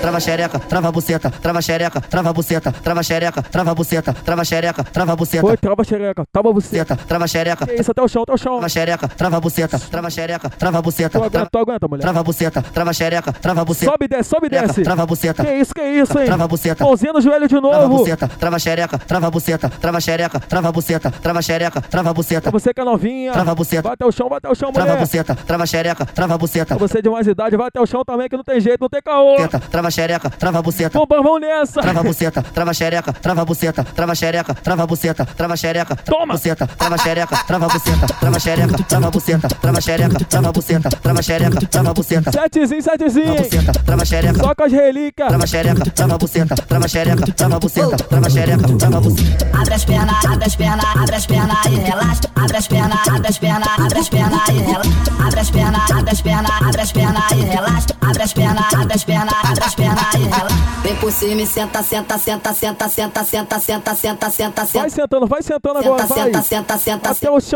Trava 0.00 0.20
xereca, 0.20 0.58
trava 0.58 0.92
buceta, 0.92 1.30
trava 1.30 1.62
xereca, 1.62 2.00
trava 2.00 2.32
buceta, 2.32 2.72
trava 2.72 3.02
xereca, 3.02 3.42
trava 3.42 3.74
buceta, 3.74 4.12
trava 4.12 4.44
xereca, 4.44 4.84
trava 4.84 5.16
buceta. 5.16 5.46
Foi, 5.46 5.56
trava 5.56 5.84
xereca, 5.84 6.24
tava 6.32 6.52
buceta. 6.52 6.96
Trava 7.06 7.26
xereca. 7.26 7.66
Isso, 7.80 7.90
até 7.90 8.02
o 8.02 8.08
chão, 8.08 8.22
até 8.22 8.32
o 8.32 8.36
chão. 8.36 8.52
Trava 8.54 8.68
xereca, 8.68 9.08
trava 9.08 9.40
buceta, 9.40 9.78
trava 9.78 10.10
xereca, 10.10 10.50
trava 10.50 10.82
buceta. 10.82 11.18
Tu 11.18 11.24
aguenta, 11.24 11.48
tu 11.50 11.58
aguenta, 11.58 11.88
mulher. 11.88 12.02
Trava 12.02 12.22
buceta, 12.22 12.62
trava 12.62 12.92
xereca, 12.92 13.32
trava 13.32 13.64
buceta. 13.64 13.90
Sobe 13.92 14.04
e 14.04 14.08
desce, 14.08 14.30
sobe 14.30 14.46
e 14.46 14.50
desce. 14.50 14.82
Trava 14.82 15.06
buceta. 15.06 15.44
Que 15.44 15.52
isso, 15.54 15.74
que 15.74 15.82
isso, 15.82 16.18
hein? 16.18 16.26
Trava 16.26 16.48
buceta. 16.48 16.84
Mãozinha 16.84 17.12
no 17.12 17.20
joelho 17.20 17.48
de 17.48 17.60
Trava 17.60 17.88
novo. 17.88 17.98
buceta, 17.98 18.28
trava 18.28 18.58
xereca, 18.58 18.98
trava 18.98 19.30
buceta, 19.30 19.68
trava 19.68 20.00
xereca, 20.00 20.40
trava 20.40 20.72
buceta, 20.72 21.10
trava 21.10 21.42
xereca, 21.42 21.80
trava 21.80 22.12
buceta. 22.14 22.50
Você 22.50 22.72
que 22.74 22.80
é 22.80 22.84
novinha. 22.84 23.32
Trava 23.32 23.54
buceta. 23.54 23.82
Vai 23.82 23.92
até 23.94 24.06
o 24.06 24.12
chão, 24.12 24.28
vai 24.28 24.38
até 24.38 24.48
o 24.48 24.54
chão, 24.54 24.72
Trava 24.72 24.90
mulher. 24.90 25.00
buceta, 25.02 25.34
trava 25.34 25.66
xereca, 25.66 26.06
trava 26.06 26.38
buceta. 26.38 26.74
Você 26.76 27.02
de 27.02 27.08
mais 27.10 27.26
idade, 27.26 27.56
vai 27.56 27.68
até 27.68 27.80
o 27.80 27.86
chão 27.86 28.04
também, 28.04 28.28
que 28.28 28.36
não 28.36 28.44
tem 28.44 28.60
jeito, 28.60 28.80
não 28.80 28.88
tem 28.88 29.00
caô. 29.02 29.36
Trava 29.70 29.90
xereca, 29.90 30.30
trava 30.30 30.62
buceta. 30.62 30.98
Vamos, 30.98 31.08
vamos 31.24 31.40
nessa. 31.40 31.80
Trava 31.80 32.02
buceta, 32.02 32.42
trava 32.42 32.72
xereca, 32.74 33.12
trava 33.12 33.44
buceta, 33.44 33.84
trava 33.84 34.14
xereca, 34.14 34.54
trava 34.54 34.86
buceta, 34.86 35.24
trava 35.26 35.56
xereca, 35.56 35.96
Toma! 35.96 36.34
buceta, 36.34 36.66
trava 36.66 36.98
xereca, 36.98 37.36
trava 37.46 37.65
a 37.66 37.78
buceta, 37.78 38.06
trava 38.06 38.36
a 38.36 38.40
xereca, 38.40 38.78
trava 38.84 39.10
buceta, 39.10 39.48
trava 39.48 39.78
a 39.78 39.80
xereca, 39.80 40.24
trava 40.24 40.48
a 40.48 40.52
buceta, 40.52 40.88
trava 40.90 41.18
a 41.18 41.22
xereca, 41.22 41.66
trava 41.66 41.90
a 41.90 41.94
buceta. 41.94 42.32
Setezinho, 42.32 42.82
setezinho. 42.82 43.24
Trava 43.26 43.38
a 43.38 43.42
buceta, 43.42 43.72
trava 43.84 44.02
a 44.02 44.06
xereca. 44.06 44.40
Só 44.40 44.54
com 44.54 44.64
as 44.64 44.72
relíquias. 44.72 45.28
Trava 45.28 45.44
a 45.44 45.46
xereca, 45.46 45.90
trava 45.90 46.14
a 46.14 46.18
buceta, 46.18 46.54
trava 46.54 46.84
a 46.84 46.88
xereca, 46.88 47.32
trava 47.32 47.56
a 47.56 47.58
buceta, 47.58 47.96
trava 47.96 48.26
a 48.26 48.30
xereca, 48.30 48.68
trava 48.78 48.96
a 48.96 49.00
buceta. 49.00 49.48
Abre 49.60 49.74
as 49.74 49.84
pernas, 49.84 50.24
abre 50.24 50.44
as 50.46 50.56
pernas, 50.56 50.96
abre 50.96 51.16
as 51.16 51.26
pernas 51.26 51.66
e 51.66 51.74
relaxa. 51.76 52.20
Abre 52.36 52.56
as 52.58 52.68
pernas, 52.68 53.08
abre 53.08 53.28
as 53.28 53.38
pernas, 53.38 53.68
abre 53.78 53.98
as 53.98 54.08
pernas 54.08 54.48
e 54.48 54.52
relaxa. 54.52 54.96
Abre 55.26 55.40
as 55.40 55.50
pernas, 55.50 55.90
abre 55.90 56.10
as 56.10 56.20
pernas, 56.22 56.50
abre 56.62 56.80
as 56.82 56.92
pernas 56.92 57.30
e 57.32 57.34
relaxa. 57.34 57.86
Abre 58.00 58.22
as 58.22 58.32
pernas, 58.32 58.74
abre 58.74 58.94
as 58.94 59.04
pernas, 59.04 59.34
abre 59.44 59.64
as 59.64 59.74
pernas 59.74 60.14
e 60.14 60.18
relaxa. 60.18 60.56
Vem 60.82 60.96
por 60.96 61.10
cima 61.12 61.42
e 61.42 61.46
senta, 61.46 61.82
senta, 61.82 62.18
senta, 62.18 62.52
senta, 62.52 62.88
senta, 62.88 63.24
senta, 63.24 63.58
senta, 63.58 63.94
senta, 63.94 64.30
senta, 64.30 64.62
Vai 64.62 64.66
senta. 64.66 64.90
sentando, 64.90 65.26
vai 65.26 65.42
sentando 65.42 65.78
agora, 65.78 66.02
Senta, 66.06 66.14
vai. 66.14 66.24
senta, 66.26 66.42
senta, 66.42 66.78
senta, 66.78 67.10
Até 67.10 67.30
o 67.30 67.40
chão, 67.40 67.55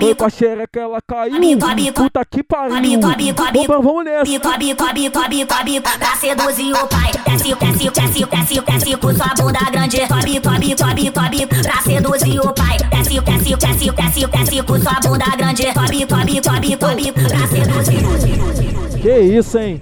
Foi 0.00 0.14
com 0.14 0.24
a 0.24 0.30
xereca, 0.30 0.80
ela 0.80 1.00
caiu. 1.06 1.34
Puta 1.92 2.24
que 2.24 2.42
pariu. 2.42 2.74
Sobe. 3.36 3.66
Vamos, 3.66 4.04
nessa. 4.04 4.24
Pra 5.98 6.16
seduzir 6.16 6.72
o 6.72 6.86
pai. 6.88 7.12
Desce, 7.26 7.54
desce, 7.54 7.90
desce, 7.90 8.26
desce, 8.26 8.60
desce, 8.60 8.96
com 8.96 9.14
sua 9.14 9.34
bunda 9.34 9.70
grande. 9.70 9.96
Sobe, 10.06 10.40
sobe, 10.42 10.76
sobe, 10.78 11.12
sobe, 11.14 11.46
pra 11.46 11.82
seduzir 11.82 12.40
o 12.40 12.52
pai. 12.54 12.76
Desce, 12.90 13.20
desce, 13.20 13.56
desce, 13.56 13.90
desce, 13.90 14.26
desce, 14.26 14.62
com 14.62 14.78
sua 14.78 15.00
bunda 15.00 15.36
grande. 15.36 15.62
Sobe, 15.72 16.06
sobe, 16.08 16.40
sobe, 16.42 16.78
sobe, 16.80 17.12
pra 17.12 17.46
seduzir. 17.46 19.00
Que 19.00 19.18
isso, 19.20 19.58
hein? 19.58 19.80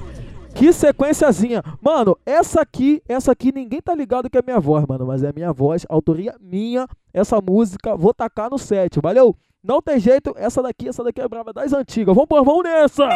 Que 0.54 0.72
sequenciazinha. 0.72 1.62
Mano, 1.80 2.16
essa 2.26 2.60
aqui, 2.60 3.00
essa 3.08 3.32
aqui 3.32 3.52
ninguém 3.52 3.80
tá 3.80 3.94
ligado 3.94 4.28
que 4.28 4.36
é 4.36 4.42
minha 4.42 4.58
voz, 4.60 4.84
mano. 4.86 5.06
Mas 5.06 5.22
é 5.22 5.32
minha 5.32 5.52
voz, 5.52 5.86
autoria 5.88 6.34
minha. 6.40 6.86
Essa 7.14 7.40
música, 7.40 7.96
vou 7.96 8.12
tacar 8.12 8.50
no 8.50 8.58
set, 8.58 8.98
valeu? 9.00 9.36
Não 9.62 9.82
tem 9.82 10.00
jeito, 10.00 10.34
essa 10.38 10.62
daqui, 10.62 10.88
essa 10.88 11.04
daqui 11.04 11.20
é 11.20 11.28
brava 11.28 11.52
das 11.52 11.74
antigas. 11.74 12.14
Vamos, 12.14 12.28
vamos 12.30 12.62
nessa! 12.62 13.08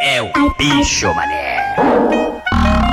É 0.00 0.22
o 0.22 0.54
bicho, 0.56 1.12
mané. 1.12 1.74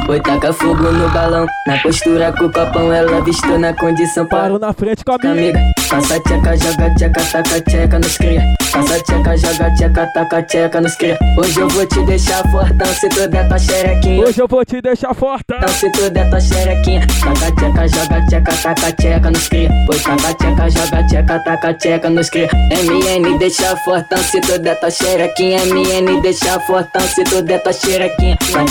Oi, 0.10 0.20
taca 0.20 0.52
fogo 0.52 0.92
no 0.92 1.10
balão. 1.10 1.46
Na 1.66 1.78
postura 1.78 2.34
com 2.34 2.46
o 2.46 2.52
copão, 2.52 2.92
ela 2.92 3.22
vistou 3.22 3.58
na 3.58 3.74
condição. 3.74 4.26
Parou 4.26 4.60
na 4.60 4.74
frente 4.74 5.04
com 5.06 5.14
a 5.14 5.32
amiga. 5.32 5.60
Passa 5.90 6.20
tcheca, 6.20 6.58
joga 6.58 6.94
tcheca, 6.96 7.24
taca 7.32 7.62
tcheca 7.62 8.00
nos 8.00 8.18
cria. 8.18 8.44
Passa 8.72 9.00
tcheca, 9.00 9.38
joga 9.38 9.72
tcheca, 9.72 10.08
taca 10.14 10.44
tcheca 10.44 10.82
nos 10.82 10.96
cria. 10.96 11.18
Hoje 11.38 11.60
eu 11.60 11.70
vou 11.70 11.86
te 11.86 12.06
deixar 12.06 12.44
fortão 12.52 12.88
se 12.88 13.08
tu 13.10 13.28
der 13.30 13.48
tua 13.48 13.58
xerequinha. 13.58 14.26
Hoje 14.26 14.42
eu 14.42 14.48
vou 14.48 14.66
te 14.66 14.82
deixar 14.82 15.14
fortão. 15.14 15.58
Então 15.58 15.70
se 15.70 15.90
tu 15.92 16.10
der 16.10 16.30
tua 16.30 16.42
xerequinha. 16.42 17.08
Taca 17.22 17.56
tcheca, 17.56 17.88
joga 17.88 18.26
tcheca, 18.28 18.52
taca 18.62 18.92
tcheca 18.92 19.32
nos 19.32 19.48
cria. 19.48 19.70
Oi, 19.90 20.00
taca 20.00 20.34
tcheca, 20.34 20.70
joga 20.70 21.04
tcheca, 21.08 21.40
taca 21.40 21.74
tcheca 21.76 22.10
nos 22.10 22.30
cria. 22.30 22.50
MN 22.72 23.38
deixa 23.38 23.76
fortão 23.78 24.18
se 24.18 24.42
tu 24.42 24.60
der 24.60 24.78
tua 24.80 24.92
xerequinha. 24.92 25.60
MN 25.66 26.22
deixa 26.22 26.60
fortão 26.62 27.02
se 27.02 27.24
tu 27.24 27.42
der 27.42 27.64
tua 27.64 27.72
xerequinha. 27.72 28.38
Vai 28.52 28.66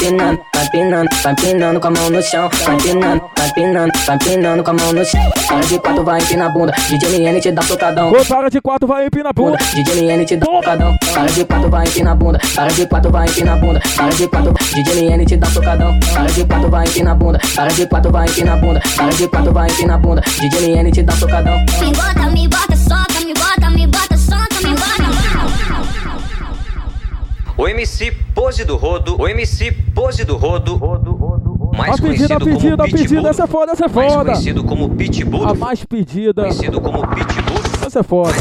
pinando, 0.71 1.09
vai 1.23 1.35
pinando, 1.35 1.35
vai 1.35 1.35
pinando 1.37 1.81
com 1.81 1.89
a 1.89 1.91
mão 1.91 2.11
no 2.11 2.23
chão. 2.23 2.51
Vai 2.65 2.77
pinando, 2.79 3.23
vai 3.37 3.53
pinando, 3.53 3.93
vai 4.07 4.19
pinando 4.19 4.65
com 4.65 4.71
a 4.71 4.75
mão 4.75 4.93
no 4.93 5.05
chão. 5.05 5.33
Para 5.47 5.61
de 5.61 5.79
quatro, 5.79 6.05
vai 6.05 6.21
empina 6.21 6.47
a 6.47 6.49
bunda. 6.49 6.73
DJ 6.89 7.19
MN 7.19 7.41
te 7.41 7.53
dá 7.53 7.63
socadão. 7.63 8.13
Ô, 8.13 8.25
para 8.25 8.49
de 8.49 8.61
quatro, 8.61 8.89
vai 8.89 9.07
empina 9.07 9.29
a 9.29 9.33
bunda. 9.33 9.59
DJ 9.75 10.03
MN 10.03 10.25
te 10.25 10.37
dá 10.37 10.47
socadão. 10.47 10.97
Para 11.15 11.27
de 11.27 11.45
quatro, 11.45 11.71
vai 11.71 11.87
empina 11.87 12.13
a 12.13 12.15
bunda. 12.15 12.41
Para 12.55 12.73
de 12.73 12.87
quatro, 12.87 13.11
vai 13.11 13.29
empina 13.29 13.53
a 13.53 13.57
bunda. 13.57 13.81
Para 13.97 14.09
de 14.11 14.29
quatro, 14.29 14.55
DJ 14.75 15.09
MN 15.09 15.25
te 15.25 15.37
dá 15.37 15.47
socadão. 15.49 16.01
Para 16.13 16.27
de 16.27 16.45
quatro, 16.45 16.71
vai 16.71 16.87
empina 16.87 17.11
a 17.13 17.15
bunda. 17.15 17.41
Para 17.55 17.69
de 17.73 17.87
quatro, 17.87 18.11
vai 18.11 18.29
empina 18.29 18.53
a 18.53 18.57
bunda. 18.57 18.83
Para 18.97 19.13
de 19.13 19.29
quatro, 19.29 19.53
vai 19.53 19.71
empina 19.71 19.95
a 19.95 19.99
bunda. 19.99 20.23
DJ 20.41 20.75
MN 20.75 20.91
te 20.91 21.03
dá 21.03 21.13
socadão. 21.13 21.65
Me 21.81 21.93
bota, 21.93 22.31
me 22.31 22.49
bota, 22.49 22.77
soca, 22.77 23.25
me 23.25 23.35
bota, 23.35 23.71
me 23.71 23.87
bota, 23.87 24.17
soca, 24.17 24.69
me 24.69 24.75
bota. 24.75 25.02
O 27.57 27.69
MC 27.69 28.13
Pose 28.35 28.65
do 28.65 28.77
Rodo, 28.77 29.21
o 29.21 29.29
MC 29.29 29.73
Pose 29.95 30.25
do 30.25 30.37
Rodo, 30.37 30.81
mais 31.77 31.99
a 31.99 32.03
pedida, 32.03 32.35
a 32.37 32.41
conhecido 32.41 32.41
como 32.41 32.51
pedida, 32.55 32.75
a 32.75 32.87
pedida, 32.87 33.03
Pitbull, 33.09 33.29
essa 33.31 33.45
é 33.45 33.47
foda, 33.47 33.73
essa 33.73 33.85
é 33.85 33.89
mais 33.89 34.13
foda. 34.13 34.25
conhecido 34.33 34.65
como 34.65 34.89
Pitbull, 34.91 35.45
A 35.49 35.55
mais 35.55 35.85
pedida. 35.85 36.43
conhecido 36.43 36.81
como 36.81 37.07
Pitbull, 37.09 37.61
Essa 37.87 38.01
é 38.01 38.03
foda. 38.03 38.33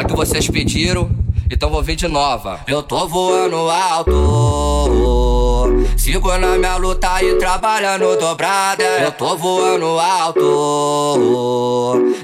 É 0.00 0.04
que 0.04 0.14
vocês 0.16 0.48
pediram, 0.48 1.10
então 1.50 1.70
vou 1.70 1.82
vir 1.82 1.96
de 1.96 2.08
nova. 2.08 2.60
Eu 2.66 2.82
tô 2.82 3.06
voando 3.06 3.56
alto. 3.56 4.12
Sigo 5.96 6.36
na 6.38 6.56
minha 6.56 6.76
luta 6.76 7.22
e 7.22 7.34
trabalhando 7.34 8.16
dobrada. 8.18 8.82
Eu 8.82 9.12
tô 9.12 9.36
voando 9.36 9.98
alto. 9.98 10.40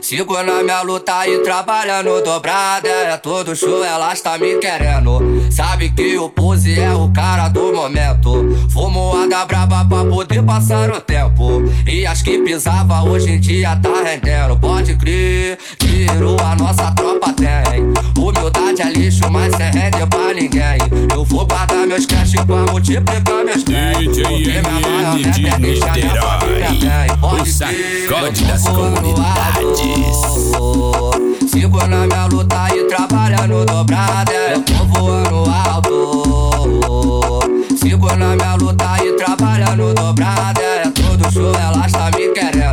Sigo 0.01 0.43
na 0.43 0.63
minha 0.63 0.83
luta 0.83 1.27
e 1.29 1.39
trabalhando 1.41 2.23
dobrada. 2.23 2.89
É 2.89 3.17
todo 3.17 3.55
show, 3.55 3.85
ela 3.85 4.13
está 4.13 4.39
me 4.39 4.57
querendo. 4.57 5.19
Sabe 5.51 5.91
que 5.91 6.17
o 6.19 6.29
pose 6.29 6.79
é 6.81 6.93
o 6.93 7.11
cara 7.13 7.49
do 7.49 7.73
momento. 7.73 8.47
Fumo 8.71 9.17
a 9.17 9.27
da 9.27 9.45
braba 9.45 9.85
pra 9.85 10.05
poder 10.05 10.43
passar 10.43 10.91
o 10.91 11.01
tempo. 11.01 11.63
E 11.87 12.07
as 12.07 12.23
que 12.23 12.39
pisava 12.39 13.03
hoje 13.03 13.33
em 13.33 13.41
dia 13.41 13.77
tá 13.77 14.03
rendendo. 14.03 14.59
Pode 14.59 14.97
crer, 14.97 15.59
virou 15.81 16.37
a 16.41 16.55
nossa 16.57 16.91
tropa 16.93 17.33
tem. 17.33 17.93
Humildade 18.17 18.83
é 18.83 18.91
lixo, 18.91 19.31
mas 19.31 19.55
cê 19.57 19.65
rende 19.65 20.07
pra 20.07 20.33
ninguém. 20.33 20.79
Eu 21.13 21.25
vou 21.25 21.47
guardar 21.47 21.87
meus 21.87 22.07
cash 22.07 22.33
pra 22.47 22.73
multiplicar 22.73 23.45
bens. 23.45 23.54
DJ 23.57 24.63
MN 24.63 25.31
de 25.31 25.43
Niterói, 25.61 27.07
o 27.23 27.47
sacode 27.47 28.45
das 28.47 28.65
comunidades. 28.65 30.17
Sigo 31.49 31.87
na 31.87 32.05
minha 32.05 32.27
luta 32.27 32.67
e 32.75 32.85
trabalhando 32.89 33.65
dobrada. 33.65 34.33
Eu 34.33 34.63
tô 34.63 34.85
voando 34.87 35.45
alto. 35.69 37.39
Sigo 37.81 38.17
na 38.17 38.35
minha 38.35 38.57
luta 38.57 38.97
e 39.05 39.13
trabalhando 39.13 39.95
dobrada. 39.95 40.61
É 40.61 40.91
todo 40.91 41.33
show, 41.33 41.55
ela 41.55 41.87
está 41.87 42.11
me 42.11 42.29
querendo. 42.31 42.64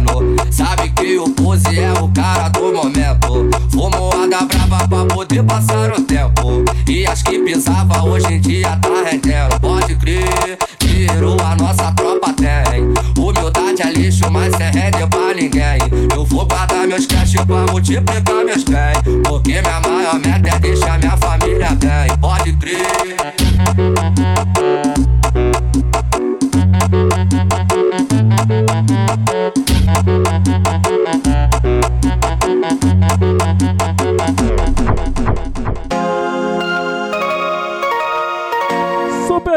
Que 1.02 1.18
o 1.18 1.28
pose 1.32 1.80
é 1.80 1.91
o 1.93 2.08
cara 2.10 2.47
do 2.49 2.72
momento. 2.72 3.49
Fumo 3.72 4.12
a 4.14 4.28
da 4.28 4.41
braba 4.45 4.88
pra 4.88 5.06
poder 5.16 5.43
passar 5.43 5.91
o 5.91 6.02
tempo. 6.04 6.64
E 6.88 7.08
as 7.08 7.24
que 7.24 7.39
pisava 7.39 8.04
hoje 8.04 8.36
em 8.36 8.39
dia 8.39 8.78
tá 8.78 9.10
rendendo. 9.10 9.60
Pode 9.60 9.95
crer, 9.95 10.60
virou 10.80 11.41
a 11.41 11.56
nossa 11.56 11.91
tropa 11.93 12.32
tem. 12.34 12.84
Humildade 13.18 13.82
é 13.82 13.91
lixo, 13.93 14.30
mas 14.30 14.56
cê 14.56 14.66
rende 14.66 15.08
pra 15.08 15.34
ninguém. 15.34 15.80
Eu 16.14 16.24
vou 16.24 16.45
guardar 16.45 16.86
meus 16.88 17.08
cash 17.08 17.34
pra 17.47 17.66
multiplicar 17.72 18.45
meus 18.45 18.64
bens. 18.64 18.99
Porque 19.28 19.60
minha 19.60 19.80
maior 19.80 20.20
meta 20.20 20.56
é 20.56 20.60
deixar 20.60 20.99
minha 20.99 21.18
família 21.18 21.70
bem. 21.80 22.16
Pode 22.20 22.54
crer. 22.58 23.32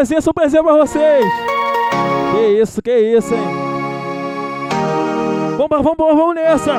Surpresinha, 0.05 0.21
surpresinha 0.21 0.63
pra 0.63 0.73
vocês. 0.77 1.25
Que 2.33 2.61
isso, 2.61 2.83
que 2.83 2.91
isso, 2.93 3.33
hein? 3.35 3.41
Vamos, 5.57 5.85
vamos, 5.85 6.17
vamos 6.17 6.35
nessa. 6.35 6.73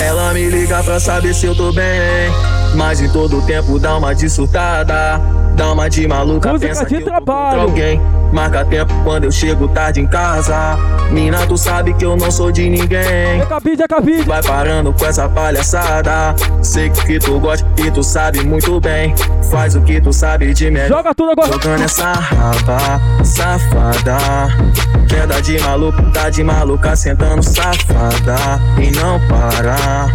Ela 0.00 0.32
me 0.32 0.48
liga 0.48 0.82
pra 0.84 1.00
saber 1.00 1.34
se 1.34 1.46
eu 1.46 1.56
tô 1.56 1.72
bem. 1.72 2.30
Mas 2.76 3.00
em 3.00 3.10
todo 3.10 3.44
tempo 3.44 3.78
dá 3.78 3.96
uma 3.96 4.14
de 4.14 4.28
surtada. 4.30 5.20
Dá 5.56 5.72
uma 5.72 5.88
de 5.88 6.06
maluca, 6.06 6.52
Música 6.52 6.68
pensa 6.68 6.84
de 6.84 6.94
que 6.96 7.02
eu 7.02 7.04
trabalho. 7.04 7.48
contra 7.50 7.62
alguém. 7.62 8.00
Marca 8.34 8.64
tempo 8.64 8.92
quando 9.04 9.24
eu 9.24 9.30
chego 9.30 9.68
tarde 9.68 10.00
em 10.00 10.08
casa. 10.08 10.76
Mina, 11.12 11.46
tu 11.46 11.56
sabe 11.56 11.94
que 11.94 12.04
eu 12.04 12.16
não 12.16 12.32
sou 12.32 12.50
de 12.50 12.68
ninguém. 12.68 13.40
É 13.40 13.46
cabide, 13.48 13.82
é 13.84 13.86
cabide. 13.86 14.22
Vai 14.22 14.42
parando 14.42 14.92
com 14.92 15.06
essa 15.06 15.28
palhaçada. 15.28 16.34
Sei 16.60 16.90
que 16.90 17.20
tu 17.20 17.38
gosta 17.38 17.64
e 17.76 17.92
tu 17.92 18.02
sabe 18.02 18.44
muito 18.44 18.80
bem. 18.80 19.14
Faz 19.52 19.76
o 19.76 19.80
que 19.82 20.00
tu 20.00 20.12
sabe 20.12 20.52
de 20.52 20.68
melhor. 20.68 20.96
Joga 20.98 21.14
tudo 21.14 21.30
agora. 21.30 21.52
Jogando 21.52 21.84
essa 21.84 22.12
raba, 22.12 23.00
safada. 23.24 24.18
Queda 25.08 25.40
de 25.40 25.60
maluco, 25.60 26.02
tá 26.10 26.28
de 26.28 26.42
maluca, 26.42 26.96
sentando 26.96 27.40
safada. 27.40 28.60
E 28.82 28.90
não 28.90 29.20
para. 29.28 30.08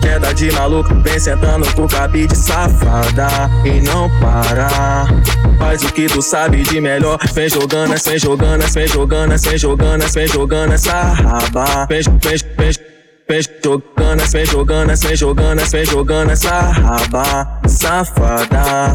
Queda 0.00 0.32
de 0.32 0.50
maluco, 0.52 0.94
vem 1.02 1.18
sentando 1.18 1.70
com 1.74 1.86
cabide 1.86 2.34
safada. 2.34 3.28
E 3.62 3.82
não 3.82 4.08
para. 4.20 5.06
Faz 5.58 5.82
o 5.82 5.92
que 5.92 6.06
tu 6.06 6.22
sabe 6.22 6.62
de 6.62 6.80
melhor. 6.80 7.18
Vem 7.34 7.50
jogando, 7.60 7.94
vem 8.04 8.18
jogando, 8.18 8.68
vem 8.68 8.86
jogando, 8.86 9.38
vem 9.38 9.58
jogando, 9.58 10.08
vem 10.08 10.28
jogando 10.28 10.72
essa 10.72 10.92
raba. 10.92 11.86
Vem, 11.86 12.02
vem, 12.02 12.38
vem. 12.56 12.88
Vem 13.30 13.42
jogando, 13.62 14.26
vem 14.30 14.46
jogando, 14.46 14.96
vem 14.96 15.16
jogando, 15.16 15.70
vem 15.70 15.84
jogando 15.84 16.30
essa 16.30 16.60
raba 16.60 17.60
safada. 17.68 18.94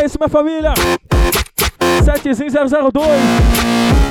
É 0.00 0.04
isso, 0.04 0.18
minha 0.18 0.28
família. 0.28 0.74
70002. 2.04 3.06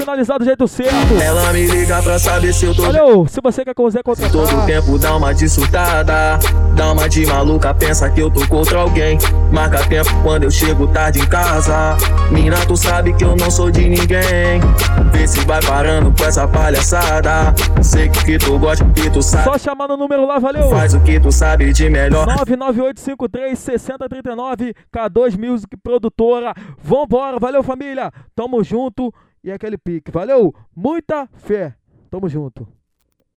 Finalizado 0.05 0.39
do 0.39 0.45
jeito 0.45 0.67
certo. 0.67 1.15
Ela 1.19 1.51
me 1.51 1.65
liga 1.65 1.99
pra 2.03 2.19
saber 2.19 2.53
se 2.53 2.67
eu 2.67 2.75
tô 2.75 2.83
Valeu, 2.83 3.25
se 3.27 3.41
você 3.41 3.65
quer 3.65 3.73
quiser 3.73 4.03
contratar. 4.03 4.31
Todo 4.31 4.63
tempo 4.67 4.99
dá 4.99 5.15
uma 5.15 5.33
de 5.33 5.49
surtada, 5.49 6.37
dá 6.75 6.91
uma 6.91 7.09
de 7.09 7.25
maluca, 7.25 7.73
pensa 7.73 8.07
que 8.11 8.21
eu 8.21 8.29
tô 8.29 8.47
contra 8.47 8.77
alguém. 8.77 9.17
Marca 9.51 9.83
tempo 9.87 10.11
quando 10.21 10.43
eu 10.43 10.51
chego 10.51 10.85
tarde 10.89 11.21
em 11.21 11.25
casa. 11.25 11.97
Mina, 12.29 12.63
tu 12.67 12.77
sabe 12.77 13.13
que 13.13 13.23
eu 13.23 13.35
não 13.35 13.49
sou 13.49 13.71
de 13.71 13.89
ninguém. 13.89 14.61
Vê 15.11 15.27
se 15.27 15.39
vai 15.39 15.59
parando 15.65 16.13
com 16.15 16.23
essa 16.23 16.47
palhaçada. 16.47 17.51
Sei 17.81 18.07
que 18.07 18.37
tu 18.37 18.59
gosta 18.59 18.85
e 19.03 19.09
tu 19.09 19.23
sabe. 19.23 19.45
Só 19.45 19.57
chamar 19.57 19.87
no 19.87 19.97
número 19.97 20.27
lá, 20.27 20.37
valeu. 20.37 20.69
Faz 20.69 20.93
o 20.93 20.99
que 20.99 21.19
tu 21.19 21.31
sabe 21.31 21.73
de 21.73 21.89
melhor. 21.89 22.27
998536039 22.27 24.75
K2 24.95 25.35
Music 25.35 25.75
Produtora. 25.77 26.53
Vambora, 26.77 27.39
valeu 27.39 27.63
família. 27.63 28.11
Tamo 28.35 28.63
junto 28.63 29.11
e 29.45 29.51
aquele 29.51 29.77
pique. 29.77 30.11
Valeu, 30.11 30.53
muita 30.75 31.27
fé. 31.35 31.75
Tamo 32.09 32.27
junto. 32.27 32.67